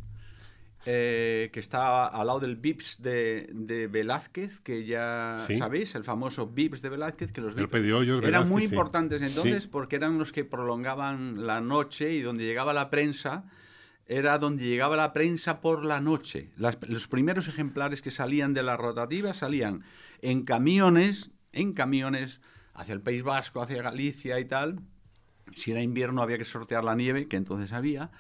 eh, 0.86 1.50
que 1.54 1.62
estaba 1.62 2.08
al 2.08 2.28
lado 2.28 2.42
del 2.42 2.58
Vips 2.58 3.02
de, 3.02 3.88
Velázquez, 3.90 4.60
que 4.60 4.86
ya 4.86 5.38
sabéis, 5.58 5.96
el 5.96 6.04
famoso 6.04 6.48
Vips 6.48 6.82
de 6.82 6.90
Velázquez, 6.90 7.32
que 7.32 7.40
los 7.40 7.56
eran 7.56 8.50
muy 8.50 8.63
importantes 8.63 9.22
entonces 9.22 9.68
porque 9.68 9.96
eran 9.96 10.18
los 10.18 10.34
que 10.34 10.44
prolongaban 10.44 11.48
la 11.48 11.62
noche 11.62 12.12
y 12.12 12.22
donde 12.22 12.44
llegaba 12.44 12.74
la 12.74 12.90
prensa 12.90 13.46
era 14.05 14.38
donde 14.38 14.65
llegaba 14.65 14.95
la 14.95 15.13
prensa 15.13 15.62
por 15.62 15.86
la 15.86 16.00
noche. 16.01 16.51
los 16.57 17.07
primeros 17.07 17.48
ejemplares 17.48 18.01
que 18.01 18.12
salían 18.12 18.53
de 18.53 18.63
la 18.63 18.77
rotativa 18.77 19.33
salían 19.33 19.83
en 20.22 20.43
camiones, 20.43 21.31
en 21.51 21.74
camiones 21.74 22.41
hacia 22.74 22.93
el 22.93 23.01
País 23.01 23.24
Vasco, 23.24 23.62
hacia 23.62 23.81
Galicia 23.81 24.39
y 24.39 24.45
tal. 24.45 24.79
Si 25.53 25.72
era 25.72 25.81
invierno 25.81 26.22
había 26.22 26.38
que 26.38 26.45
sortear 26.45 26.83
la 26.83 26.95
nieve, 26.95 27.28
que 27.28 27.38
entonces 27.38 27.73
había, 27.73 28.12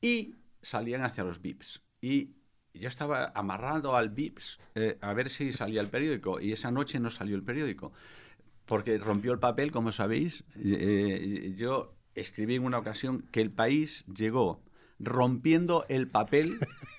y 0.00 0.34
salían 0.62 1.02
hacia 1.02 1.24
los 1.24 1.40
VIPs. 1.42 1.82
Y 2.00 2.36
yo 2.74 2.88
estaba 2.88 3.32
amarrado 3.34 3.96
al 3.96 4.10
VIPs 4.10 4.58
eh, 4.74 4.98
a 5.00 5.12
ver 5.12 5.28
si 5.28 5.52
salía 5.52 5.80
el 5.80 5.88
periódico, 5.88 6.40
y 6.40 6.52
esa 6.52 6.70
noche 6.70 6.98
no 6.98 7.10
salió 7.10 7.36
el 7.36 7.42
periódico, 7.42 7.92
porque 8.64 8.96
rompió 8.98 9.32
el 9.32 9.38
papel, 9.38 9.70
como 9.70 9.92
sabéis. 9.92 10.44
Eh, 10.56 11.52
yo 11.56 11.94
escribí 12.14 12.56
en 12.56 12.64
una 12.64 12.78
ocasión 12.78 13.26
que 13.30 13.40
el 13.40 13.50
país 13.50 14.04
llegó 14.06 14.62
rompiendo 15.02 15.84
el 15.88 16.08
papel 16.08 16.58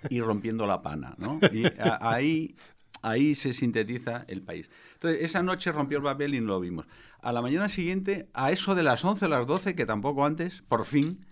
y 0.10 0.22
rompiendo 0.22 0.68
la 0.68 0.82
pana, 0.82 1.16
¿no? 1.18 1.40
Y 1.52 1.64
ahí, 1.80 2.56
ahí 3.02 3.34
se 3.36 3.54
sintetiza 3.54 4.26
el 4.28 4.44
país. 4.44 4.70
Entonces, 4.94 5.22
esa 5.24 5.42
noche 5.42 5.72
rompió 5.72 5.98
el 5.98 6.04
papel 6.04 6.36
y 6.36 6.42
no 6.42 6.48
lo 6.48 6.60
vimos. 6.60 6.86
A 7.22 7.32
la 7.32 7.42
mañana 7.42 7.70
siguiente, 7.70 8.30
a 8.34 8.52
eso 8.52 8.76
de 8.76 8.84
las 8.84 9.04
11 9.04 9.26
a 9.26 9.30
las 9.30 9.48
12, 9.48 9.76
que 9.76 9.86
tampoco 9.86 10.26
antes, 10.26 10.62
por 10.62 10.86
fin, 10.86 11.26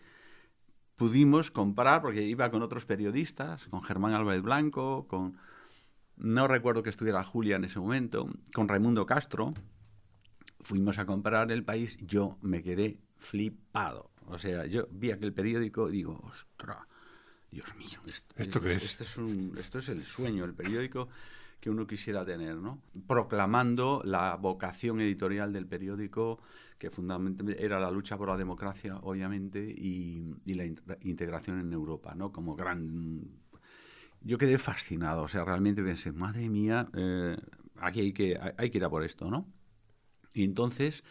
pudimos 0.96 1.52
comprar, 1.52 2.02
porque 2.02 2.24
iba 2.24 2.50
con 2.50 2.62
otros 2.62 2.86
periodistas, 2.86 3.68
con 3.68 3.84
Germán 3.84 4.14
Álvarez 4.14 4.42
Blanco, 4.42 5.08
con... 5.08 5.38
No 6.16 6.48
recuerdo 6.48 6.84
que 6.84 6.92
estuviera 6.92 7.24
Julia 7.24 7.56
en 7.56 7.64
ese 7.64 7.80
momento, 7.80 8.30
con 8.54 8.68
Raimundo 8.68 9.08
Castro. 9.08 9.54
Fuimos 10.60 11.00
a 11.00 11.08
comprar 11.08 11.52
el 11.52 11.64
país, 11.64 11.98
yo 12.06 12.38
me 12.42 12.62
quedé 12.62 13.00
flipado. 13.18 14.11
O 14.32 14.38
sea, 14.38 14.66
yo 14.66 14.88
vi 14.92 15.12
aquel 15.12 15.34
periódico 15.34 15.90
y 15.90 15.94
digo, 15.94 16.20
ostras, 16.24 16.78
Dios 17.52 17.76
mío, 17.76 18.00
esto, 18.08 18.34
¿Esto 18.38 18.62
qué 18.62 18.74
es? 18.74 18.84
Esto 18.84 19.04
es, 19.04 19.18
un, 19.18 19.56
esto 19.58 19.80
es 19.80 19.90
el 19.90 20.04
sueño, 20.04 20.46
el 20.46 20.54
periódico 20.54 21.10
que 21.60 21.70
uno 21.70 21.86
quisiera 21.86 22.26
tener, 22.26 22.56
¿no? 22.56 22.82
Proclamando 23.08 24.02
la 24.04 24.36
vocación 24.36 25.00
editorial 25.00 25.54
del 25.54 25.68
periódico, 25.68 26.40
que 26.80 26.90
fundamentalmente 26.90 27.64
era 27.64 27.80
la 27.80 27.92
lucha 27.92 28.18
por 28.18 28.30
la 28.30 28.38
democracia, 28.38 28.98
obviamente, 29.04 29.60
y, 29.64 30.34
la 30.46 30.66
integración 31.02 31.60
en 31.60 31.72
Europa, 31.72 32.16
¿no? 32.16 32.32
Como 32.32 32.56
gran... 32.56 33.22
Yo 34.22 34.38
quedé 34.38 34.58
fascinado, 34.58 35.24
o 35.24 35.28
sea, 35.28 35.46
realmente 35.46 35.84
pensé, 35.84 36.12
madre 36.12 36.50
mía, 36.50 36.90
eh, 36.96 37.38
aquí 37.78 38.02
hay 38.02 38.14
que, 38.14 38.40
hay, 38.58 38.70
que 38.72 38.78
ir 38.78 38.84
a 38.84 38.90
por 38.90 39.04
esto, 39.04 39.30
¿no? 39.30 39.48
Y 40.34 40.44
entonces, 40.44 41.04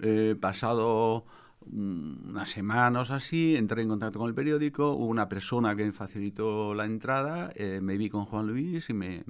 eh, 0.00 0.34
pasado 0.40 1.26
unas 1.66 2.50
semanas 2.50 3.10
así, 3.10 3.56
entré 3.56 3.82
en 3.82 3.88
contacto 3.88 4.18
con 4.18 4.28
el 4.28 4.34
periódico, 4.34 4.92
hubo 4.92 5.06
una 5.06 5.28
persona 5.28 5.76
que 5.76 5.84
me 5.84 5.92
facilitó 5.92 6.74
la 6.74 6.86
entrada, 6.86 7.52
eh, 7.54 7.80
me 7.82 7.96
vi 7.96 8.08
con 8.08 8.24
Juan 8.24 8.46
Luis, 8.46 8.88
y 8.90 8.94
me, 8.94 9.22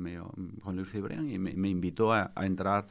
Juan 0.62 0.76
Luis 0.76 0.90
Cibrián, 0.90 1.28
y 1.28 1.38
me, 1.38 1.68
invitó 1.68 2.12
a, 2.12 2.32
entrar. 2.36 2.86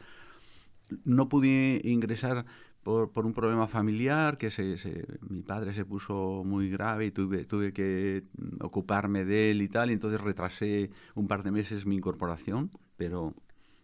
No 1.06 1.30
pude 1.30 1.82
ingresar 1.84 2.46
por, 2.84 3.12
por 3.12 3.26
un 3.26 3.34
problema 3.34 3.68
familiar, 3.68 4.38
que 4.38 4.52
se, 4.52 4.76
mi 5.22 5.42
padre 5.42 5.74
se 5.74 5.86
puso 5.86 6.44
muy 6.46 6.70
grave 6.70 7.08
y 7.08 7.12
tuve, 7.12 7.46
tuve 7.46 7.72
que 7.72 8.24
ocuparme 8.60 9.26
de 9.26 9.52
él 9.52 9.62
y 9.62 9.70
tal, 9.70 9.90
y 9.90 9.94
entonces 9.94 10.22
retrasé 10.22 10.90
un 11.16 11.28
par 11.28 11.44
de 11.44 11.52
meses 11.52 11.86
mi 11.86 11.96
incorporación, 11.96 12.72
pero 12.98 13.34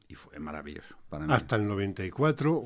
y 0.08 0.16
fue 0.16 0.40
maravilloso 0.40 0.96
para 1.10 1.26
mí. 1.26 1.34
Hasta 1.34 1.56
el 1.56 1.66
94 1.66 2.66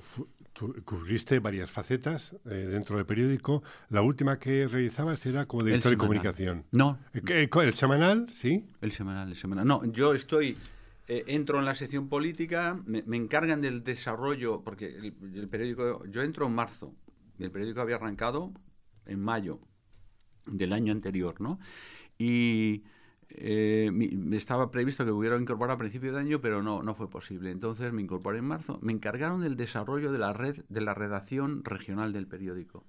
cubriste 0.86 1.40
varias 1.40 1.72
facetas 1.72 2.36
eh, 2.46 2.50
dentro 2.50 2.98
del 2.98 3.06
periódico. 3.06 3.64
La 3.90 4.02
última 4.02 4.40
que 4.40 4.68
realizabas 4.68 5.26
era 5.26 5.46
como 5.46 5.64
director 5.64 5.92
de 5.92 5.98
comunicación. 5.98 6.66
No. 6.72 7.00
Eh, 7.14 7.50
¿El, 7.52 7.74
semanal? 7.74 8.30
Sí. 8.30 8.66
El 8.82 8.92
semanal, 8.92 9.30
el 9.30 9.36
semanal. 9.36 9.66
No, 9.66 9.86
yo 9.86 10.14
estoy... 10.14 10.58
Eh, 11.12 11.24
entro 11.26 11.58
en 11.58 11.66
la 11.66 11.74
sección 11.74 12.08
política, 12.08 12.80
me, 12.86 13.04
encargan 13.18 13.62
del 13.62 13.84
desarrollo, 13.84 14.62
porque 14.64 14.96
el, 14.96 15.48
periódico, 15.50 16.06
yo 16.06 16.22
entro 16.22 16.46
en 16.46 16.54
marzo, 16.54 16.94
el 17.40 17.50
periódico 17.50 17.82
había 17.82 17.96
arrancado 17.96 18.54
en 19.08 19.20
mayo 19.20 19.60
del 20.46 20.72
año 20.72 20.92
anterior, 20.92 21.42
¿no? 21.42 21.60
Y 22.20 22.84
eh, 23.32 23.92
estaba 24.32 24.72
previsto 24.72 25.06
que 25.06 25.12
hubiera 25.12 25.40
incorporado 25.40 25.76
a 25.76 25.78
principio 25.78 26.12
de 26.12 26.20
año, 26.20 26.42
pero 26.42 26.64
no, 26.64 26.82
no 26.82 26.96
fue 26.96 27.10
posible. 27.10 27.52
Entonces 27.52 27.94
me 27.94 28.02
incorporé 28.02 28.40
en 28.40 28.46
marzo. 28.46 28.80
Me 28.82 28.92
encargaron 28.92 29.42
del 29.42 29.56
desarrollo 29.56 30.12
de 30.12 30.18
la 30.18 30.34
red 30.34 30.64
de 30.68 30.82
la 30.82 30.94
redacción 30.94 31.64
regional 31.64 32.12
del 32.12 32.28
periódico. 32.28 32.86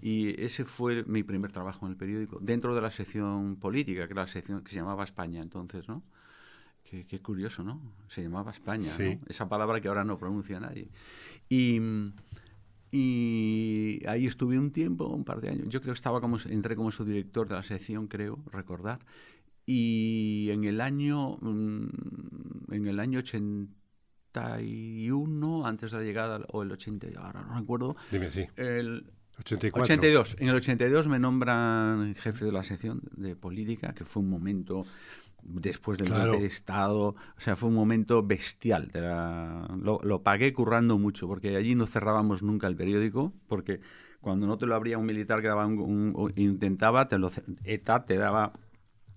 Y 0.00 0.40
ese 0.42 0.64
fue 0.64 1.04
mi 1.04 1.22
primer 1.22 1.52
trabajo 1.52 1.86
en 1.86 1.92
el 1.92 1.98
periódico, 1.98 2.38
dentro 2.40 2.74
de 2.74 2.82
la 2.82 2.90
sección 2.90 3.56
política, 3.56 4.06
que 4.06 4.12
era 4.12 4.22
la 4.22 4.28
sección 4.28 4.62
que 4.62 4.70
se 4.70 4.76
llamaba 4.76 5.04
España 5.04 5.40
entonces, 5.40 5.88
¿no? 5.88 6.02
Qué, 6.84 7.20
curioso, 7.20 7.64
¿no? 7.64 7.80
Se 8.06 8.22
llamaba 8.22 8.52
España, 8.52 8.92
Esa 9.26 9.48
palabra 9.48 9.80
que 9.80 9.88
ahora 9.88 10.04
no 10.04 10.18
pronuncia 10.18 10.60
nadie. 10.60 10.88
Y, 11.48 11.80
y 12.92 14.00
ahí 14.06 14.26
estuve 14.26 14.56
un 14.56 14.70
tiempo, 14.70 15.06
un 15.06 15.24
par 15.24 15.40
de 15.40 15.48
años. 15.48 15.66
Yo 15.68 15.80
creo 15.80 15.94
que 15.94 15.98
estaba 15.98 16.20
como, 16.20 16.36
entré 16.48 16.76
como 16.76 16.92
subdirector 16.92 17.48
de 17.48 17.56
la 17.56 17.64
sección, 17.64 18.06
creo, 18.06 18.38
recordar 18.52 19.00
y 19.66 20.48
en 20.50 20.64
el 20.64 20.80
año 20.80 21.36
mm, 21.40 22.72
en 22.72 22.86
el 22.86 23.00
año 23.00 23.18
81 23.18 25.66
antes 25.66 25.90
de 25.90 25.98
la 25.98 26.04
llegada 26.04 26.40
o 26.48 26.62
el 26.62 26.72
80 26.72 27.08
ahora 27.18 27.42
no 27.42 27.58
recuerdo 27.58 27.96
Dime, 28.10 28.30
sí. 28.30 28.46
el, 28.56 29.10
84. 29.38 29.82
82. 29.82 30.36
En 30.40 30.48
el 30.48 30.54
82 30.56 31.08
me 31.08 31.18
nombran 31.18 32.14
jefe 32.14 32.46
de 32.46 32.52
la 32.52 32.64
sección 32.64 33.02
de 33.16 33.36
política, 33.36 33.92
que 33.94 34.04
fue 34.06 34.22
un 34.22 34.30
momento 34.30 34.84
después 35.42 35.98
del 35.98 36.08
Claro. 36.08 36.30
golpe 36.32 36.40
de 36.42 36.48
Estado, 36.48 37.08
o 37.08 37.16
sea, 37.40 37.54
fue 37.54 37.68
un 37.68 37.74
momento 37.74 38.22
bestial. 38.22 38.90
la- 38.94 39.68
lo, 39.80 40.00
lo 40.02 40.22
pagué 40.22 40.52
currando 40.54 40.96
mucho, 40.98 41.28
porque 41.28 41.54
allí 41.56 41.74
no 41.74 41.86
cerrábamos 41.86 42.42
nunca 42.42 42.66
el 42.66 42.76
periódico, 42.76 43.32
porque 43.46 43.80
cuando 44.20 44.46
no 44.46 44.56
te 44.58 44.66
lo 44.66 44.74
abría 44.74 44.96
un 44.98 45.06
militar 45.06 45.40
que 45.42 45.48
daba 45.48 45.66
un- 45.66 46.32
intentaba, 46.36 47.06
te 47.06 47.18
lo, 47.18 47.30
ETA 47.64 48.06
te 48.06 48.16
daba 48.16 48.54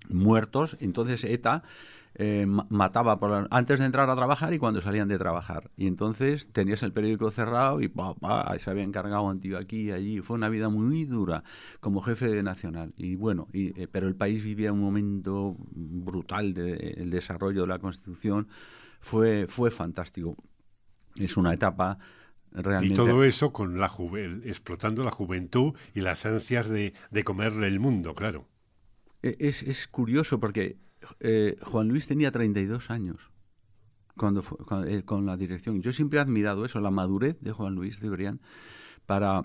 muertos, 0.08 0.78
entonces 0.80 1.24
ETA 1.24 1.64
eh, 2.16 2.46
ma- 2.48 2.66
mataba 2.70 3.20
por 3.20 3.30
la- 3.30 3.48
antes 3.52 3.80
de 3.80 3.86
entrar 3.86 4.10
a 4.10 4.16
trabajar 4.16 4.54
y 4.54 4.58
cuando 4.58 4.82
salían 4.82 5.08
de 5.08 5.18
trabajar. 5.18 5.70
Y 5.78 5.88
entonces 5.88 6.50
tenías 6.52 6.82
el 6.84 6.92
periódico 6.92 7.30
cerrado 7.32 7.82
y 7.82 7.88
pa, 7.88 8.16
pa, 8.16 8.58
se 8.60 8.70
había 8.72 8.84
encargado 8.84 9.24
un 9.24 9.40
tío 9.40 9.58
aquí 9.58 9.84
y 9.84 9.92
allí. 9.92 10.20
Fue 10.22 10.36
una 10.36 10.50
vida 10.50 10.70
muy 10.70 11.06
dura 11.06 11.44
como 11.80 12.02
jefe 12.02 12.28
de 12.28 12.44
Nacional. 12.44 12.94
Y 12.98 13.16
bueno, 13.16 13.48
y, 13.54 13.80
eh, 13.80 13.88
pero 13.90 14.08
el 14.08 14.16
país 14.16 14.44
vivía 14.44 14.74
un 14.74 14.82
momento 14.82 15.56
brutal 15.72 16.54
del 16.54 17.10
desarrollo 17.10 17.62
de 17.62 17.68
la 17.68 17.80
Constitución. 17.80 18.48
Fue, 19.00 19.46
fue 19.48 19.72
fantástico. 19.72 20.36
Es 21.16 21.38
una 21.38 21.54
etapa 21.54 22.00
Y 22.52 22.62
realmente... 22.62 22.96
todo 22.98 23.24
eso 23.24 23.54
con 23.54 23.80
la 23.80 23.92
explotando 24.44 25.04
la 25.04 25.12
juventud 25.12 25.74
y 25.94 26.02
las 26.02 26.26
ansias 26.26 26.68
de, 26.68 26.94
de 27.12 27.24
comerle 27.24 27.68
el 27.68 27.80
mundo, 27.80 28.14
claro. 28.16 28.49
E- 29.22 29.36
Es, 29.40 29.64
es 29.64 29.88
curioso 29.88 30.40
porque 30.40 30.78
eh, 31.20 31.56
Juan 31.64 31.88
Luis 31.88 32.08
tenía 32.08 32.32
32 32.32 32.90
años 32.90 33.32
cuando, 34.18 34.42
fue- 34.42 34.58
cuando- 34.66 34.88
eh, 34.88 35.04
con 35.04 35.26
la 35.26 35.38
dirección. 35.38 35.82
Yo 35.82 35.94
siempre 35.94 36.20
he 36.20 36.22
admirado 36.22 36.66
eso, 36.66 36.80
la 36.80 36.92
madurez 36.92 37.40
de 37.42 37.52
Juan 37.52 37.76
Luis 37.76 38.00
Cebrián 38.00 38.42
para 39.06 39.44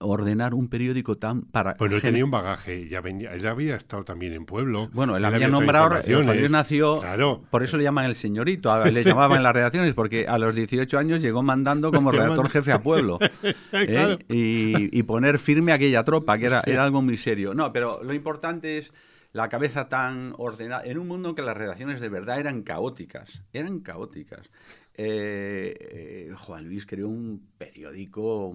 ordenar 0.00 0.54
un 0.54 0.68
periódico 0.68 1.16
tan 1.18 1.42
para 1.42 1.74
Pues 1.76 1.90
no 1.90 1.98
gen- 2.00 2.10
tenía 2.12 2.24
un 2.24 2.30
bagaje, 2.30 2.88
ya, 2.88 3.00
venía, 3.00 3.30
había 3.48 3.76
estado 3.76 4.02
también 4.04 4.32
en 4.32 4.46
pueblo. 4.46 4.88
bueno, 4.92 5.16
él 5.16 5.24
había 5.24 5.46
nombrado, 5.48 6.00
Luis 6.24 6.50
nació, 6.50 6.98
Claro. 7.00 7.42
por 7.50 7.62
eso 7.62 7.76
le 7.76 7.84
llaman 7.84 8.06
el 8.06 8.14
señorito, 8.14 8.70
a- 8.72 8.86
le 8.88 9.02
llamaban 9.04 9.36
en 9.38 9.42
las 9.42 9.52
redacciones, 9.54 9.94
porque 9.94 10.26
a 10.26 10.38
los 10.38 10.54
18 10.54 10.98
años 10.98 11.20
llegó 11.20 11.42
mandando 11.42 11.92
como 11.92 12.10
redactor 12.10 12.48
jefe 12.48 12.72
a 12.72 12.82
pueblo. 12.82 13.18
¿eh? 13.42 13.86
Claro. 13.86 14.18
y, 14.28 14.98
y 14.98 15.02
poner 15.02 15.38
firme 15.38 15.72
aquella 15.72 16.02
tropa, 16.02 16.38
que 16.38 16.46
era, 16.46 16.62
era 16.66 16.82
algo 16.84 17.02
muy 17.02 17.16
serio. 17.16 17.54
No, 17.54 17.72
pero 17.72 18.02
lo 18.02 18.14
importante 18.14 18.78
es 18.78 18.92
la 19.32 19.48
cabeza 19.48 19.88
tan 19.88 20.34
ordenada, 20.38 20.82
en 20.84 20.98
un 20.98 21.06
mundo 21.06 21.28
en 21.28 21.34
que 21.36 21.42
las 21.42 21.56
redacciones 21.56 22.00
de 22.00 22.08
verdad 22.08 22.40
eran 22.40 22.62
caóticas, 22.62 23.44
eran 23.52 23.80
caóticas. 23.80 24.50
Eh, 24.94 26.28
eh, 26.28 26.34
Juan 26.36 26.64
Luis 26.64 26.84
creó 26.86 27.08
un 27.08 27.48
periódico 27.56 28.54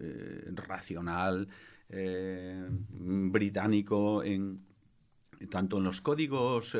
eh, 0.00 0.50
racional, 0.54 1.48
eh, 1.88 2.66
británico, 2.70 4.24
en, 4.24 4.64
tanto 5.50 5.78
en 5.78 5.84
los 5.84 6.00
códigos, 6.00 6.76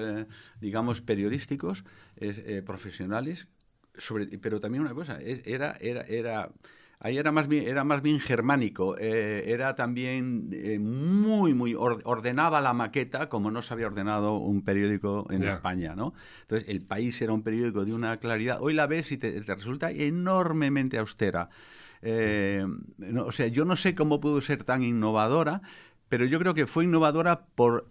digamos, 0.60 1.02
periodísticos, 1.02 1.84
es, 2.16 2.40
profesionales, 2.62 3.48
pero 4.40 4.60
también 4.60 4.82
una 4.82 4.94
cosa, 4.94 5.20
era, 5.20 5.76
era, 5.80 6.00
era, 6.02 6.50
ahí 7.00 7.18
era 7.18 7.30
más 7.32 7.46
bien, 7.48 7.68
era 7.68 7.84
más 7.84 8.02
bien 8.02 8.20
germánico, 8.20 8.96
eh, 8.98 9.44
era 9.46 9.74
también 9.74 10.48
eh, 10.52 10.78
muy, 10.78 11.54
muy, 11.54 11.74
or- 11.74 12.00
ordenaba 12.04 12.60
la 12.60 12.72
maqueta 12.72 13.28
como 13.28 13.50
no 13.50 13.62
se 13.62 13.74
había 13.74 13.86
ordenado 13.86 14.36
un 14.38 14.62
periódico 14.62 15.26
en 15.30 15.42
Ya. 15.42 15.54
España, 15.54 15.94
¿no? 15.94 16.14
Entonces, 16.42 16.68
el 16.68 16.82
país 16.82 17.20
era 17.22 17.32
un 17.32 17.42
periódico 17.42 17.84
de 17.84 17.92
una 17.94 18.16
claridad, 18.18 18.58
hoy 18.60 18.74
la 18.74 18.86
ves 18.86 19.12
y 19.12 19.18
te, 19.18 19.40
te 19.40 19.54
resulta 19.54 19.90
enormemente 19.90 20.98
austera. 20.98 21.48
Eh, 22.02 22.64
no, 22.98 23.24
o 23.26 23.32
sea, 23.32 23.46
yo 23.48 23.64
no 23.64 23.76
sé 23.76 23.94
cómo 23.94 24.20
pudo 24.20 24.40
ser 24.40 24.64
tan 24.64 24.82
innovadora, 24.82 25.62
pero 26.08 26.24
yo 26.24 26.38
creo 26.38 26.54
que 26.54 26.66
fue 26.66 26.84
innovadora 26.84 27.46
por, 27.54 27.88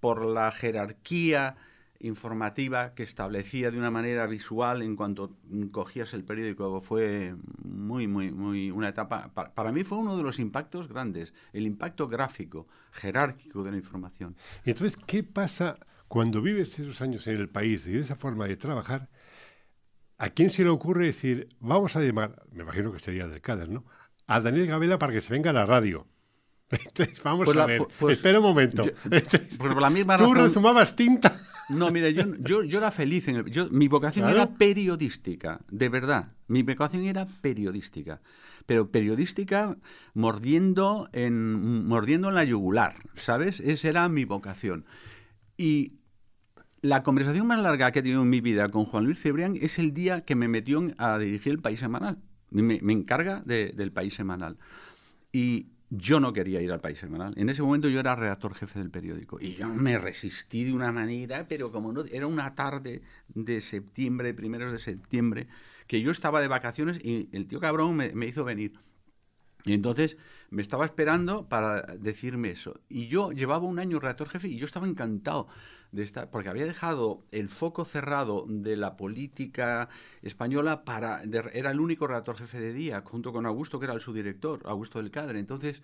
por 0.00 0.24
la 0.24 0.50
jerarquía 0.52 1.56
informativa 2.04 2.94
que 2.94 3.02
establecía 3.02 3.70
de 3.70 3.78
una 3.78 3.90
manera 3.90 4.26
visual 4.26 4.82
en 4.82 4.94
cuanto 4.94 5.36
cogías 5.72 6.12
el 6.12 6.22
periódico. 6.22 6.80
Fue 6.80 7.34
muy, 7.64 8.06
muy, 8.06 8.30
muy 8.30 8.70
una 8.70 8.90
etapa. 8.90 9.32
Para, 9.32 9.72
mí 9.72 9.84
fue 9.84 9.98
uno 9.98 10.16
de 10.16 10.22
los 10.22 10.38
impactos 10.38 10.88
grandes, 10.88 11.32
el 11.52 11.66
impacto 11.66 12.06
gráfico, 12.06 12.68
jerárquico 12.92 13.62
de 13.62 13.70
la 13.70 13.76
información. 13.78 14.36
Y 14.64 14.70
entonces, 14.70 15.00
¿qué 15.06 15.22
pasa 15.22 15.78
cuando 16.06 16.42
vives 16.42 16.78
esos 16.78 17.00
años 17.00 17.26
en 17.26 17.36
el 17.36 17.48
país 17.48 17.86
y 17.86 17.92
de 17.92 18.00
esa 18.00 18.16
forma 18.16 18.46
de 18.46 18.56
trabajar? 18.56 19.08
¿A 20.18 20.30
quién 20.30 20.50
se 20.50 20.62
le 20.62 20.68
ocurre 20.68 21.06
decir, 21.06 21.48
vamos 21.58 21.96
a 21.96 22.00
llamar, 22.00 22.44
me 22.52 22.62
imagino 22.62 22.92
que 22.92 23.00
sería 23.00 23.26
del 23.26 23.40
CADER, 23.40 23.68
¿no? 23.68 23.84
A 24.26 24.40
Daniel 24.40 24.66
Gabela 24.66 24.98
para 24.98 25.12
que 25.12 25.20
se 25.20 25.32
venga 25.32 25.50
a 25.50 25.54
la 25.54 25.66
radio. 25.66 26.06
Vamos 27.24 27.44
Pues 27.46 27.56
a 27.56 27.60
la- 27.60 27.66
ver. 27.66 27.80
pu- 27.82 27.88
pues- 27.98 28.16
Espera 28.18 28.38
un 28.40 28.44
momento. 28.44 28.84
yo- 28.84 28.92
Entonces, 29.04 29.40
por 29.58 29.80
la 29.80 29.90
misma 29.90 30.16
Tú 30.16 30.32
razón- 30.34 30.48
rezumabas 30.48 30.94
tinta. 30.96 31.40
No, 31.70 31.90
mira, 31.90 32.10
yo, 32.10 32.24
yo, 32.40 32.62
yo 32.62 32.78
era 32.78 32.90
feliz. 32.90 33.26
En 33.28 33.36
el- 33.36 33.50
yo, 33.50 33.68
mi 33.70 33.88
vocación 33.88 34.24
Claro. 34.26 34.42
era 34.42 34.54
periodística, 34.58 35.60
de 35.70 35.88
verdad. 35.88 36.32
Mi 36.48 36.62
vocación 36.62 37.04
era 37.04 37.26
periodística. 37.40 38.20
Pero 38.66 38.90
periodística 38.90 39.76
mordiendo 40.14 41.08
en, 41.12 41.86
mordiendo 41.86 42.28
en 42.30 42.34
la 42.34 42.44
yugular, 42.44 42.96
¿sabes? 43.14 43.60
Esa 43.60 43.88
era 43.88 44.08
mi 44.08 44.24
vocación. 44.24 44.84
Y 45.56 45.96
la 46.82 47.02
conversación 47.02 47.46
más 47.46 47.60
larga 47.60 47.92
que 47.92 47.98
he 47.98 48.02
tenido 48.02 48.22
en 48.22 48.30
mi 48.30 48.40
vida 48.40 48.68
con 48.70 48.84
Juan 48.84 49.04
Luis 49.04 49.20
Cebrián 49.20 49.56
es 49.60 49.78
el 49.78 49.92
día 49.94 50.22
que 50.22 50.34
me 50.34 50.48
metió 50.48 50.82
a 50.98 51.18
dirigir 51.18 51.52
el 51.52 51.58
País 51.60 51.80
Semanal. 51.80 52.18
Me, 52.50 52.78
me 52.82 52.92
encarga 52.92 53.42
de- 53.44 53.72
del 53.74 53.90
País 53.92 54.14
Semanal. 54.14 54.58
Y 55.32 55.68
yo 55.90 56.20
no 56.20 56.32
quería 56.32 56.60
ir 56.60 56.72
al 56.72 56.80
País 56.80 56.98
Semanal. 56.98 57.34
En 57.36 57.48
ese 57.48 57.62
momento 57.62 57.88
yo 57.88 58.00
era 58.00 58.16
redactor 58.16 58.54
jefe 58.54 58.78
del 58.78 58.90
periódico. 58.90 59.38
Y 59.40 59.54
yo 59.54 59.68
me 59.68 59.98
resistí 59.98 60.64
de 60.64 60.72
una 60.72 60.92
manera, 60.92 61.46
pero 61.48 61.70
como 61.70 61.92
no, 61.92 62.04
era 62.04 62.26
una 62.26 62.54
tarde 62.54 63.02
de 63.28 63.60
septiembre, 63.60 64.28
de 64.28 64.34
primeros 64.34 64.72
de 64.72 64.78
septiembre, 64.78 65.48
que 65.86 66.00
yo 66.00 66.10
estaba 66.10 66.40
de 66.40 66.48
vacaciones 66.48 66.98
y 67.02 67.28
el 67.32 67.46
tío 67.46 67.60
cabrón 67.60 67.96
me, 67.96 68.12
me 68.14 68.26
hizo 68.26 68.44
venir. 68.44 68.72
Y 69.64 69.72
entonces 69.72 70.18
me 70.50 70.62
estaba 70.62 70.84
esperando 70.84 71.48
para 71.48 71.82
decirme 71.82 72.50
eso. 72.50 72.80
Y 72.88 73.08
yo 73.08 73.32
llevaba 73.32 73.64
un 73.64 73.78
año 73.78 73.98
redactor 73.98 74.28
jefe 74.28 74.48
y 74.48 74.58
yo 74.58 74.66
estaba 74.66 74.86
encantado 74.86 75.48
de 75.94 76.02
estar, 76.02 76.30
porque 76.30 76.48
había 76.48 76.66
dejado 76.66 77.24
el 77.30 77.48
foco 77.48 77.84
cerrado 77.84 78.44
de 78.48 78.76
la 78.76 78.96
política 78.96 79.88
española 80.22 80.84
para. 80.84 81.20
de- 81.24 81.50
era 81.54 81.70
el 81.70 81.80
único 81.80 82.06
redactor 82.06 82.36
jefe 82.36 82.60
de 82.60 82.72
día, 82.72 83.02
junto 83.04 83.32
con 83.32 83.46
Augusto, 83.46 83.78
que 83.78 83.86
era 83.86 83.94
el 83.94 84.00
subdirector, 84.00 84.60
Augusto 84.64 84.98
del 85.00 85.10
Cadre. 85.10 85.38
Entonces 85.38 85.82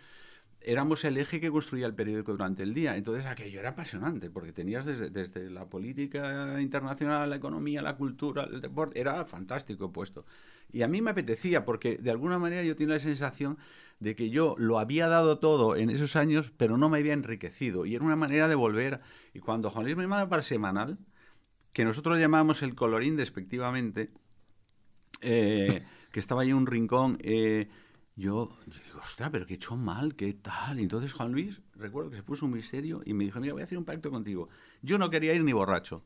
éramos 0.62 1.04
el 1.04 1.16
eje 1.16 1.40
que 1.40 1.50
construía 1.50 1.86
el 1.86 1.94
periódico 1.94 2.32
durante 2.32 2.62
el 2.62 2.74
día. 2.74 2.96
Entonces 2.96 3.24
aquello 3.26 3.60
era 3.60 3.70
apasionante, 3.70 4.30
porque 4.30 4.52
tenías 4.52 4.84
desde, 4.86 5.08
desde 5.10 5.50
la 5.50 5.66
política 5.66 6.60
internacional, 6.60 7.30
la 7.30 7.36
economía, 7.36 7.80
la 7.82 7.96
cultura, 7.96 8.44
el 8.44 8.60
deporte, 8.60 9.00
era 9.00 9.24
fantástico 9.24 9.90
puesto. 9.92 10.26
Y 10.72 10.82
a 10.82 10.88
mí 10.88 11.00
me 11.02 11.10
apetecía, 11.12 11.64
porque 11.64 11.96
de 11.96 12.10
alguna 12.10 12.38
manera 12.38 12.62
yo 12.62 12.76
tenía 12.76 12.94
la 12.94 13.00
sensación 13.00 13.58
de 14.00 14.16
que 14.16 14.30
yo 14.30 14.56
lo 14.58 14.78
había 14.78 15.06
dado 15.08 15.38
todo 15.38 15.76
en 15.76 15.90
esos 15.90 16.16
años, 16.16 16.52
pero 16.56 16.78
no 16.78 16.88
me 16.88 16.98
había 16.98 17.12
enriquecido. 17.12 17.84
Y 17.86 17.94
era 17.94 18.04
una 18.04 18.16
manera 18.16 18.48
de 18.48 18.54
volver. 18.54 19.00
Y 19.34 19.40
cuando 19.40 19.70
Juan 19.70 19.84
Luis 19.84 19.96
me 19.96 20.06
manda 20.06 20.28
para 20.28 20.42
semanal, 20.42 20.98
que 21.72 21.84
nosotros 21.84 22.18
llamamos 22.18 22.62
el 22.62 22.74
colorín 22.74 23.16
despectivamente, 23.16 24.10
eh, 25.20 25.82
que 26.12 26.20
estaba 26.20 26.42
ahí 26.42 26.50
en 26.50 26.56
un 26.56 26.66
rincón, 26.66 27.18
eh, 27.20 27.68
yo, 28.20 28.56
yo 28.66 28.80
digo, 28.86 29.00
ostras, 29.02 29.30
pero 29.30 29.46
que 29.46 29.54
he 29.54 29.56
hecho 29.56 29.76
mal, 29.76 30.14
qué 30.14 30.32
tal. 30.34 30.78
Y 30.78 30.82
entonces 30.84 31.12
Juan 31.12 31.32
Luis, 31.32 31.60
recuerdo 31.76 32.10
que 32.10 32.16
se 32.16 32.22
puso 32.22 32.46
muy 32.46 32.62
serio 32.62 33.02
y 33.04 33.14
me 33.14 33.24
dijo, 33.24 33.40
mira, 33.40 33.52
voy 33.52 33.62
a 33.62 33.64
hacer 33.64 33.78
un 33.78 33.84
pacto 33.84 34.10
contigo. 34.10 34.48
Yo 34.82 34.98
no 34.98 35.10
quería 35.10 35.32
ir 35.34 35.42
ni 35.42 35.52
borracho, 35.52 36.02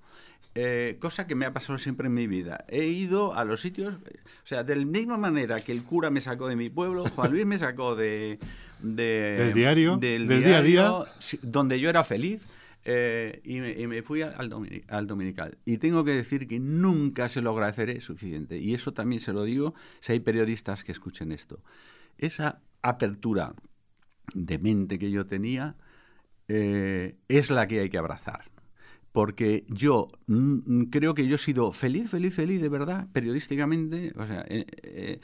eh, 0.55 0.97
cosa 1.01 1.27
que 1.27 1.35
me 1.35 1.47
ha 1.47 1.53
pasado 1.53 1.79
siempre 1.79 2.07
en 2.07 2.15
mi 2.15 2.27
vida. 2.27 2.65
He 2.69 2.87
ido 2.87 3.35
a 3.35 3.45
los 3.45 3.61
sitios, 3.61 3.95
o 3.95 4.47
sea, 4.47 4.63
de 4.65 4.77
la 4.77 4.85
misma 4.87 5.17
manera 5.19 5.59
que 5.59 5.73
el 5.73 5.83
cura 5.83 6.11
me 6.11 6.21
sacó 6.21 6.49
de 6.49 6.57
mi 6.57 6.71
pueblo, 6.71 7.05
Juan 7.11 7.33
Luis 7.33 7.47
me 7.47 7.59
sacó 7.59 7.95
de... 7.97 8.39
de- 8.81 9.37
Del 9.39 9.53
diario, 9.55 9.97
del 9.97 10.27
del 10.29 10.45
día 10.45 10.59
a 10.59 10.63
día. 10.63 10.93
donde 11.43 11.81
yo 11.81 11.89
era 11.91 12.05
feliz. 12.05 12.43
eh, 12.87 13.41
y, 13.45 13.61
me, 13.61 13.73
y 13.73 13.87
me 13.87 14.03
fui 14.03 14.21
al, 14.23 14.51
domini- 14.51 14.83
al 14.89 15.07
dominical. 15.07 15.57
Y 15.65 15.79
tengo 15.79 16.05
que 16.05 16.11
decir 16.11 16.47
que 16.47 16.59
nunca 16.61 17.29
se 17.31 17.41
lo 17.41 17.51
agradeceré 17.53 18.01
suficiente. 18.03 18.59
Y 18.59 18.75
eso 18.75 18.93
también 18.93 19.21
se 19.21 19.33
lo 19.33 19.43
digo 19.45 19.75
si 20.01 20.13
hay 20.13 20.21
periodistas 20.21 20.85
que 20.85 20.93
escuchen 20.93 21.33
esto. 21.33 21.61
Esa 22.19 22.61
apertura 22.83 23.55
de 24.35 24.59
mente 24.59 24.99
que 24.99 25.11
yo 25.11 25.27
tenía 25.27 25.77
eh, 26.49 27.17
es 27.29 27.51
la 27.51 27.67
que 27.67 27.81
hay 27.81 27.91
que 27.91 27.99
abrazar. 27.99 28.51
Porque 29.13 29.65
yo 29.69 30.09
mm, 30.27 30.85
creo 30.85 31.15
que 31.15 31.27
yo 31.27 31.37
he 31.37 31.39
sido 31.39 31.73
feliz, 31.73 32.11
feliz, 32.11 32.35
feliz, 32.35 32.61
de 32.61 32.69
verdad, 32.69 33.07
periodísticamente. 33.13 34.13
O 34.17 34.27
sea, 34.27 34.45
eh, 34.49 35.21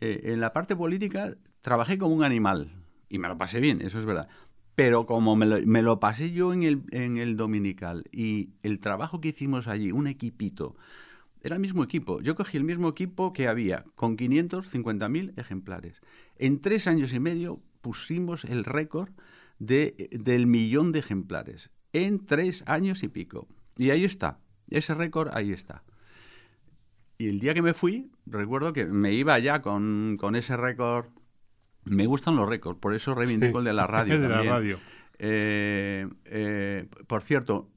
eh, 0.00 0.20
en 0.24 0.40
la 0.40 0.52
parte 0.52 0.76
política 0.76 1.34
trabajé 1.62 1.98
como 1.98 2.14
un 2.14 2.24
animal. 2.24 2.70
Y 3.08 3.18
me 3.18 3.28
lo 3.28 3.38
pasé 3.38 3.60
bien, 3.60 3.80
eso 3.82 3.98
es 3.98 4.04
verdad. 4.04 4.28
Pero 4.74 5.04
como 5.06 5.36
me 5.36 5.46
lo, 5.46 5.58
me 5.66 5.82
lo 5.82 6.00
pasé 6.00 6.30
yo 6.32 6.52
en 6.52 6.62
el, 6.62 6.82
en 6.90 7.18
el 7.18 7.36
dominical 7.36 8.04
y 8.12 8.50
el 8.62 8.78
trabajo 8.78 9.20
que 9.20 9.28
hicimos 9.28 9.68
allí, 9.68 9.90
un 9.90 10.06
equipito 10.06 10.76
Era 11.42 11.56
el 11.56 11.60
mismo 11.60 11.82
equipo. 11.82 12.20
Yo 12.20 12.34
cogí 12.34 12.56
el 12.56 12.64
mismo 12.64 12.88
equipo 12.88 13.32
que 13.32 13.48
había, 13.48 13.84
con 13.94 14.16
550.000 14.16 15.32
ejemplares. 15.38 16.00
En 16.36 16.60
tres 16.60 16.86
años 16.86 17.12
y 17.14 17.20
medio 17.20 17.62
pusimos 17.80 18.44
el 18.44 18.64
récord 18.64 19.10
de, 19.58 20.08
del 20.12 20.46
millón 20.46 20.92
de 20.92 20.98
ejemplares. 20.98 21.70
En 21.92 22.26
tres 22.26 22.62
años 22.66 23.02
y 23.02 23.08
pico. 23.08 23.48
Y 23.76 23.90
ahí 23.90 24.04
está. 24.04 24.38
Ese 24.68 24.94
récord 24.94 25.30
ahí 25.32 25.52
está. 25.52 25.82
Y 27.18 27.28
el 27.28 27.40
día 27.40 27.54
que 27.54 27.62
me 27.62 27.74
fui, 27.74 28.10
recuerdo 28.26 28.72
que 28.72 28.86
me 28.86 29.12
iba 29.12 29.38
ya 29.38 29.60
con, 29.60 30.16
con 30.18 30.36
ese 30.36 30.56
récord. 30.56 31.06
Me 31.84 32.06
gustan 32.06 32.36
los 32.36 32.48
récords, 32.48 32.78
por 32.78 32.94
eso 32.94 33.14
reivindico 33.14 33.58
el 33.58 33.64
de 33.64 33.72
la 33.72 33.86
radio. 33.86 34.14
El 34.14 34.22
de 34.22 34.28
la 34.28 34.42
radio. 34.42 34.78
Eh, 35.18 36.08
eh, 36.24 36.86
por 37.06 37.22
cierto, 37.22 37.68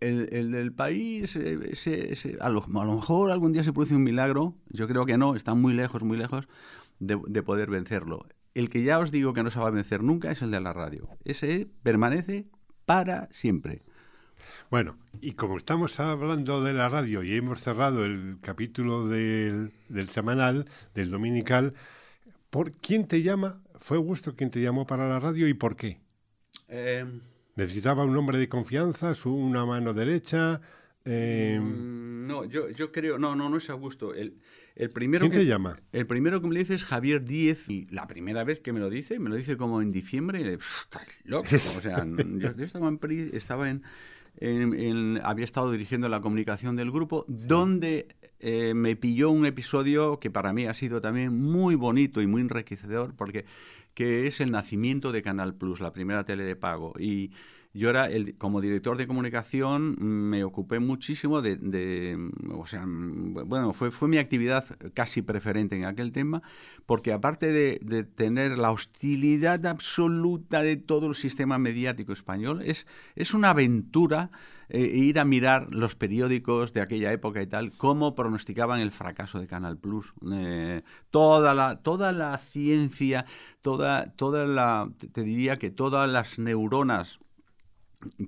el, 0.00 0.28
el 0.32 0.50
del 0.52 0.72
país, 0.72 1.36
eh, 1.36 1.58
ese- 1.70 2.12
ese- 2.12 2.38
a, 2.40 2.48
lo, 2.48 2.64
a 2.64 2.84
lo 2.84 2.94
mejor 2.96 3.30
algún 3.30 3.52
día 3.52 3.62
se 3.64 3.72
produce 3.72 3.94
un 3.94 4.02
milagro, 4.04 4.54
yo 4.70 4.88
creo 4.88 5.06
que 5.06 5.18
no, 5.18 5.34
está 5.36 5.54
muy 5.54 5.74
lejos, 5.74 6.02
muy 6.02 6.16
lejos 6.18 6.48
de, 6.98 7.18
de 7.26 7.42
poder 7.42 7.70
vencerlo. 7.70 8.26
El 8.54 8.68
que 8.68 8.82
ya 8.82 8.98
os 8.98 9.10
digo 9.12 9.32
que 9.34 9.42
no 9.42 9.50
se 9.50 9.60
va 9.60 9.68
a 9.68 9.70
vencer 9.70 10.02
nunca 10.02 10.30
es 10.32 10.42
el 10.42 10.50
de 10.50 10.60
la 10.60 10.72
radio. 10.72 11.08
Ese 11.24 11.68
permanece 11.82 12.46
para 12.86 13.28
siempre. 13.30 13.82
Bueno, 14.70 14.96
y 15.20 15.32
como 15.32 15.56
estamos 15.56 16.00
hablando 16.00 16.62
de 16.64 16.72
la 16.72 16.88
radio 16.88 17.22
y 17.22 17.34
hemos 17.36 17.60
cerrado 17.62 18.04
el 18.04 18.38
capítulo 18.40 19.08
del, 19.08 19.72
del 19.88 20.08
semanal, 20.08 20.66
del 20.94 21.10
dominical, 21.10 21.74
¿por 22.50 22.72
quién 22.72 23.06
te 23.06 23.22
llama? 23.22 23.62
¿Fue 23.80 23.96
Augusto 23.96 24.34
quien 24.36 24.50
te 24.50 24.60
llamó 24.60 24.86
para 24.86 25.08
la 25.08 25.20
radio 25.20 25.48
y 25.48 25.54
por 25.54 25.76
qué? 25.76 26.00
Eh, 26.68 27.04
¿Necesitaba 27.56 28.04
un 28.04 28.16
hombre 28.16 28.38
de 28.38 28.48
confianza, 28.48 29.14
su, 29.14 29.34
una 29.34 29.64
mano 29.66 29.92
derecha? 29.92 30.60
eh, 31.04 31.58
mm, 31.60 32.26
no, 32.26 32.44
yo, 32.44 32.68
yo 32.70 32.92
creo, 32.92 33.18
no, 33.18 33.34
no, 33.34 33.48
no 33.48 33.56
es 33.56 33.68
Augusto. 33.70 34.14
El, 34.14 34.34
el 34.76 34.90
primero 34.90 35.22
¿Quién 35.22 35.32
que, 35.32 35.38
te 35.38 35.46
llama? 35.46 35.80
El 35.92 36.06
primero 36.06 36.40
que 36.40 36.46
me 36.46 36.54
lo 36.54 36.60
dice 36.60 36.74
es 36.74 36.84
Javier 36.84 37.24
Díez. 37.24 37.68
Y 37.68 37.86
la 37.90 38.06
primera 38.06 38.44
vez 38.44 38.60
que 38.60 38.72
me 38.72 38.80
lo 38.80 38.88
dice, 38.90 39.18
me 39.18 39.28
lo 39.30 39.36
dice 39.36 39.56
como 39.56 39.82
en 39.82 39.90
diciembre. 39.92 40.40
Y 40.40 40.44
le, 40.44 40.58
"Pff, 40.58 40.82
estás 40.84 41.06
loco. 41.24 41.48
O 41.76 41.80
sea, 41.80 42.04
yo, 42.06 42.54
yo 42.56 42.64
estaba 42.64 42.88
en, 42.88 42.98
Pri- 42.98 43.30
estaba 43.32 43.68
en, 43.70 43.82
en- 44.38 44.74
en- 44.74 45.20
había 45.24 45.44
estado 45.44 45.72
dirigiendo 45.72 46.08
la 46.08 46.20
comunicación 46.20 46.76
del 46.76 46.90
grupo, 46.90 47.24
donde 47.28 48.06
eh, 48.38 48.74
me 48.74 48.94
pilló 48.94 49.30
un 49.30 49.44
episodio 49.46 50.20
que 50.20 50.30
para 50.30 50.52
mí 50.52 50.66
ha 50.66 50.74
sido 50.74 51.00
también 51.00 51.36
muy 51.42 51.74
bonito 51.74 52.22
y 52.22 52.26
muy 52.26 52.42
enriquecedor, 52.42 53.14
porque 53.16 53.44
que 53.94 54.26
es 54.26 54.40
el 54.40 54.50
nacimiento 54.50 55.12
de 55.12 55.22
Canal 55.22 55.54
Plus, 55.54 55.80
la 55.80 55.92
primera 55.92 56.24
tele 56.24 56.44
de 56.44 56.56
pago. 56.56 56.94
Y 56.98 57.32
yo 57.72 57.90
era, 57.90 58.06
el, 58.10 58.36
como 58.36 58.60
director 58.60 58.96
de 58.96 59.06
comunicación, 59.06 59.96
me 60.00 60.42
ocupé 60.44 60.80
muchísimo 60.80 61.40
de, 61.42 61.56
de- 61.56 62.30
o 62.52 62.66
sea, 62.66 62.84
bueno, 62.86 63.72
fue, 63.72 63.90
fue 63.90 64.08
mi 64.08 64.18
actividad 64.18 64.64
casi 64.94 65.22
preferente 65.22 65.76
en 65.76 65.84
aquel 65.84 66.10
tema, 66.12 66.42
porque 66.86 67.12
aparte 67.12 67.46
de, 67.52 67.78
de 67.82 68.04
tener 68.04 68.58
la 68.58 68.72
hostilidad 68.72 69.64
absoluta 69.66 70.62
de 70.62 70.76
todo 70.76 71.06
el 71.06 71.14
sistema 71.14 71.58
mediático 71.58 72.12
español, 72.12 72.62
es, 72.64 72.86
es 73.14 73.34
una 73.34 73.50
aventura 73.50 74.30
eh, 74.70 74.80
ir 74.80 75.18
a 75.18 75.24
mirar 75.24 75.68
los 75.74 75.94
periódicos 75.96 76.72
de 76.72 76.80
aquella 76.80 77.12
época 77.12 77.42
y 77.42 77.46
tal, 77.46 77.72
cómo 77.76 78.14
pronosticaban 78.14 78.80
el 78.80 78.92
fracaso 78.92 79.38
de 79.40 79.46
Canal 79.46 79.78
Plus. 79.78 80.12
Eh, 80.32 80.82
toda, 81.10 81.54
la, 81.54 81.76
toda 81.82 82.12
la 82.12 82.38
ciencia, 82.38 83.26
toda, 83.62 84.12
toda 84.16 84.46
la, 84.46 84.90
te- 84.98 85.08
te 85.08 85.22
diría 85.22 85.56
que 85.56 85.70
todas 85.70 86.08
las 86.08 86.38
neuronas 86.38 87.20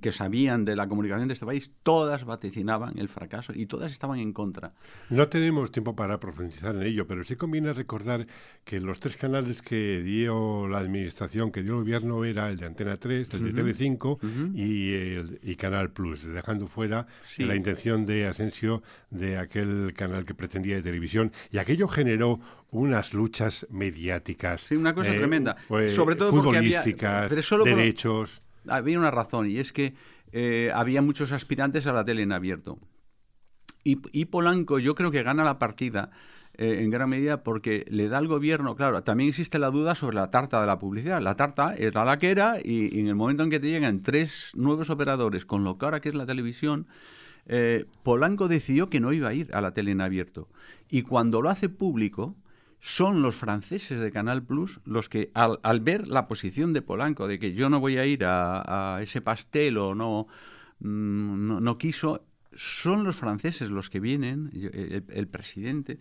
que 0.01 0.11
sabían 0.11 0.65
de 0.65 0.75
la 0.75 0.87
comunicación 0.87 1.27
de 1.27 1.33
este 1.33 1.45
país, 1.47 1.71
todas 1.81 2.25
vaticinaban 2.25 2.97
el 2.99 3.09
fracaso 3.09 3.53
y 3.55 3.65
todas 3.65 3.91
estaban 3.91 4.19
en 4.19 4.31
contra. 4.31 4.73
No 5.09 5.27
tenemos 5.27 5.71
tiempo 5.71 5.95
para 5.95 6.19
profundizar 6.19 6.75
en 6.75 6.83
ello, 6.83 7.07
pero 7.07 7.23
sí 7.23 7.35
conviene 7.35 7.73
recordar 7.73 8.27
que 8.63 8.79
los 8.79 8.99
tres 8.99 9.17
canales 9.17 9.61
que 9.63 10.01
dio 10.03 10.67
la 10.67 10.77
administración, 10.77 11.51
que 11.51 11.63
dio 11.63 11.71
el 11.73 11.79
gobierno, 11.79 12.23
era 12.23 12.49
el 12.49 12.57
de 12.57 12.67
Antena 12.67 12.97
3, 12.97 13.33
el 13.33 13.43
de 13.45 13.53
Telecinco 13.53 14.19
y, 14.53 14.93
el, 14.93 15.39
y 15.41 15.55
Canal 15.55 15.91
Plus, 15.91 16.23
dejando 16.23 16.67
fuera 16.67 17.07
Sí. 17.25 17.43
la 17.43 17.55
intención 17.55 18.05
de 18.05 18.27
Asensio 18.27 18.83
de 19.09 19.37
aquel 19.37 19.93
canal 19.97 20.25
que 20.25 20.35
pretendía 20.35 20.75
de 20.75 20.83
televisión. 20.83 21.31
Y 21.51 21.57
aquello 21.57 21.87
generó 21.87 22.39
unas 22.69 23.13
luchas 23.15 23.65
mediáticas. 23.71 24.61
Sí, 24.61 24.75
una 24.75 24.93
cosa 24.93 25.13
eh, 25.13 25.17
tremenda. 25.17 25.55
pues, 25.67 25.93
Sobre 25.93 26.15
todo 26.15 26.31
porque 26.31 26.57
había- 26.59 26.79
futbolísticas, 26.81 27.29
pero 27.29 27.41
solo 27.41 27.63
por- 27.63 27.75
derechos. 27.75 28.41
Había 28.67 28.97
una 28.97 29.11
razón 29.11 29.49
y 29.49 29.57
es 29.57 29.71
que 29.71 29.93
eh, 30.31 30.71
había 30.73 31.01
muchos 31.01 31.31
aspirantes 31.31 31.87
a 31.87 31.93
la 31.93 32.05
tele 32.05 32.23
en 32.23 32.31
abierto. 32.31 32.79
Y, 33.85 34.25
Polanco 34.25 34.79
yo 34.79 34.95
creo 34.95 35.11
que 35.11 35.23
gana 35.23 35.43
la 35.43 35.59
partida 35.59 36.09
eh, 36.53 36.79
en 36.83 36.89
gran 36.89 37.09
medida 37.09 37.43
porque 37.43 37.85
le 37.89 38.07
da 38.07 38.17
al 38.17 38.29
gobierno, 38.29 38.77
claro, 38.77 39.03
también 39.03 39.27
existe 39.27 39.59
la 39.59 39.71
duda 39.71 39.93
sobre 39.93 40.15
la 40.15 40.31
tarta 40.31 40.61
de 40.61 40.67
la 40.67 40.79
publicidad. 40.79 41.21
La 41.21 41.35
tarta 41.35 41.75
era 41.75 42.05
la 42.05 42.17
que 42.17 42.31
era 42.31 42.59
y, 42.63 42.95
y 42.95 43.01
en 43.01 43.07
el 43.07 43.15
momento 43.15 43.43
en 43.43 43.49
que 43.49 43.59
te 43.59 43.69
llegan 43.69 44.01
tres 44.01 44.51
nuevos 44.55 44.89
operadores 44.89 45.45
con 45.45 45.65
lo 45.65 45.77
que 45.77 45.83
ahora 45.83 45.99
que 45.99 46.07
es 46.07 46.15
la 46.15 46.25
televisión, 46.25 46.87
eh, 47.45 47.85
Polanco 48.03 48.47
decidió 48.47 48.89
que 48.89 48.99
no 48.99 49.11
iba 49.11 49.29
a 49.29 49.33
ir 49.33 49.53
a 49.53 49.61
la 49.61 49.73
tele 49.73 49.91
en 49.91 50.01
abierto. 50.01 50.47
Y 50.89 51.01
cuando 51.03 51.41
lo 51.41 51.49
hace 51.49 51.69
público, 51.69 52.35
son 52.85 53.21
los 53.21 53.37
franceses 53.37 54.01
de 54.01 54.11
Canal 54.11 54.43
Plus 54.43 54.81
los 54.83 55.07
que, 55.07 55.31
al, 55.33 55.57
al 55.63 55.79
ver 55.79 56.09
la 56.09 56.27
posición 56.27 56.73
de 56.73 56.81
Polanco, 56.81 57.29
de 57.29 57.39
que 57.39 57.53
yo 57.53 57.69
no 57.69 57.79
voy 57.79 57.97
a 57.97 58.05
ir 58.05 58.25
a, 58.25 58.97
a 58.97 59.01
ese 59.01 59.21
pastel 59.21 59.77
o 59.77 59.95
no, 59.95 60.27
mm, 60.81 61.47
no, 61.47 61.61
no 61.61 61.77
quiso, 61.77 62.25
son 62.53 63.05
los 63.05 63.15
franceses 63.15 63.69
los 63.69 63.89
que 63.89 64.01
vienen, 64.01 64.49
el, 64.53 65.05
el 65.07 65.27
presidente, 65.29 65.97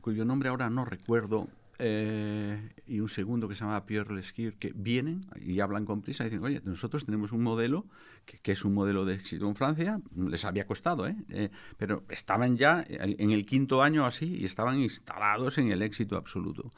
cuyo 0.00 0.24
nombre 0.24 0.48
ahora 0.48 0.70
no 0.70 0.86
recuerdo, 0.86 1.48
eh, 1.78 2.70
y 2.86 3.00
un 3.00 3.08
segundo 3.08 3.48
que 3.48 3.54
se 3.54 3.64
llama 3.64 3.84
Pierre 3.86 4.14
Lesquire, 4.14 4.56
que 4.56 4.72
vienen 4.74 5.22
y 5.40 5.60
hablan 5.60 5.84
con 5.84 6.02
prisa 6.02 6.24
y 6.24 6.30
dicen, 6.30 6.44
oye, 6.44 6.60
nosotros 6.64 7.04
tenemos 7.04 7.32
un 7.32 7.42
modelo 7.42 7.86
que, 8.24 8.38
que 8.38 8.52
es 8.52 8.64
un 8.64 8.74
modelo 8.74 9.04
de 9.04 9.14
éxito 9.14 9.48
en 9.48 9.54
Francia, 9.54 10.00
les 10.14 10.44
había 10.44 10.66
costado, 10.66 11.06
¿eh? 11.06 11.16
Eh, 11.28 11.50
pero 11.76 12.04
estaban 12.08 12.56
ya 12.56 12.84
en 12.88 13.30
el 13.30 13.44
quinto 13.46 13.82
año 13.82 14.06
así 14.06 14.36
y 14.36 14.44
estaban 14.44 14.80
instalados 14.80 15.58
en 15.58 15.70
el 15.70 15.82
éxito 15.82 16.16
absoluto. 16.16 16.72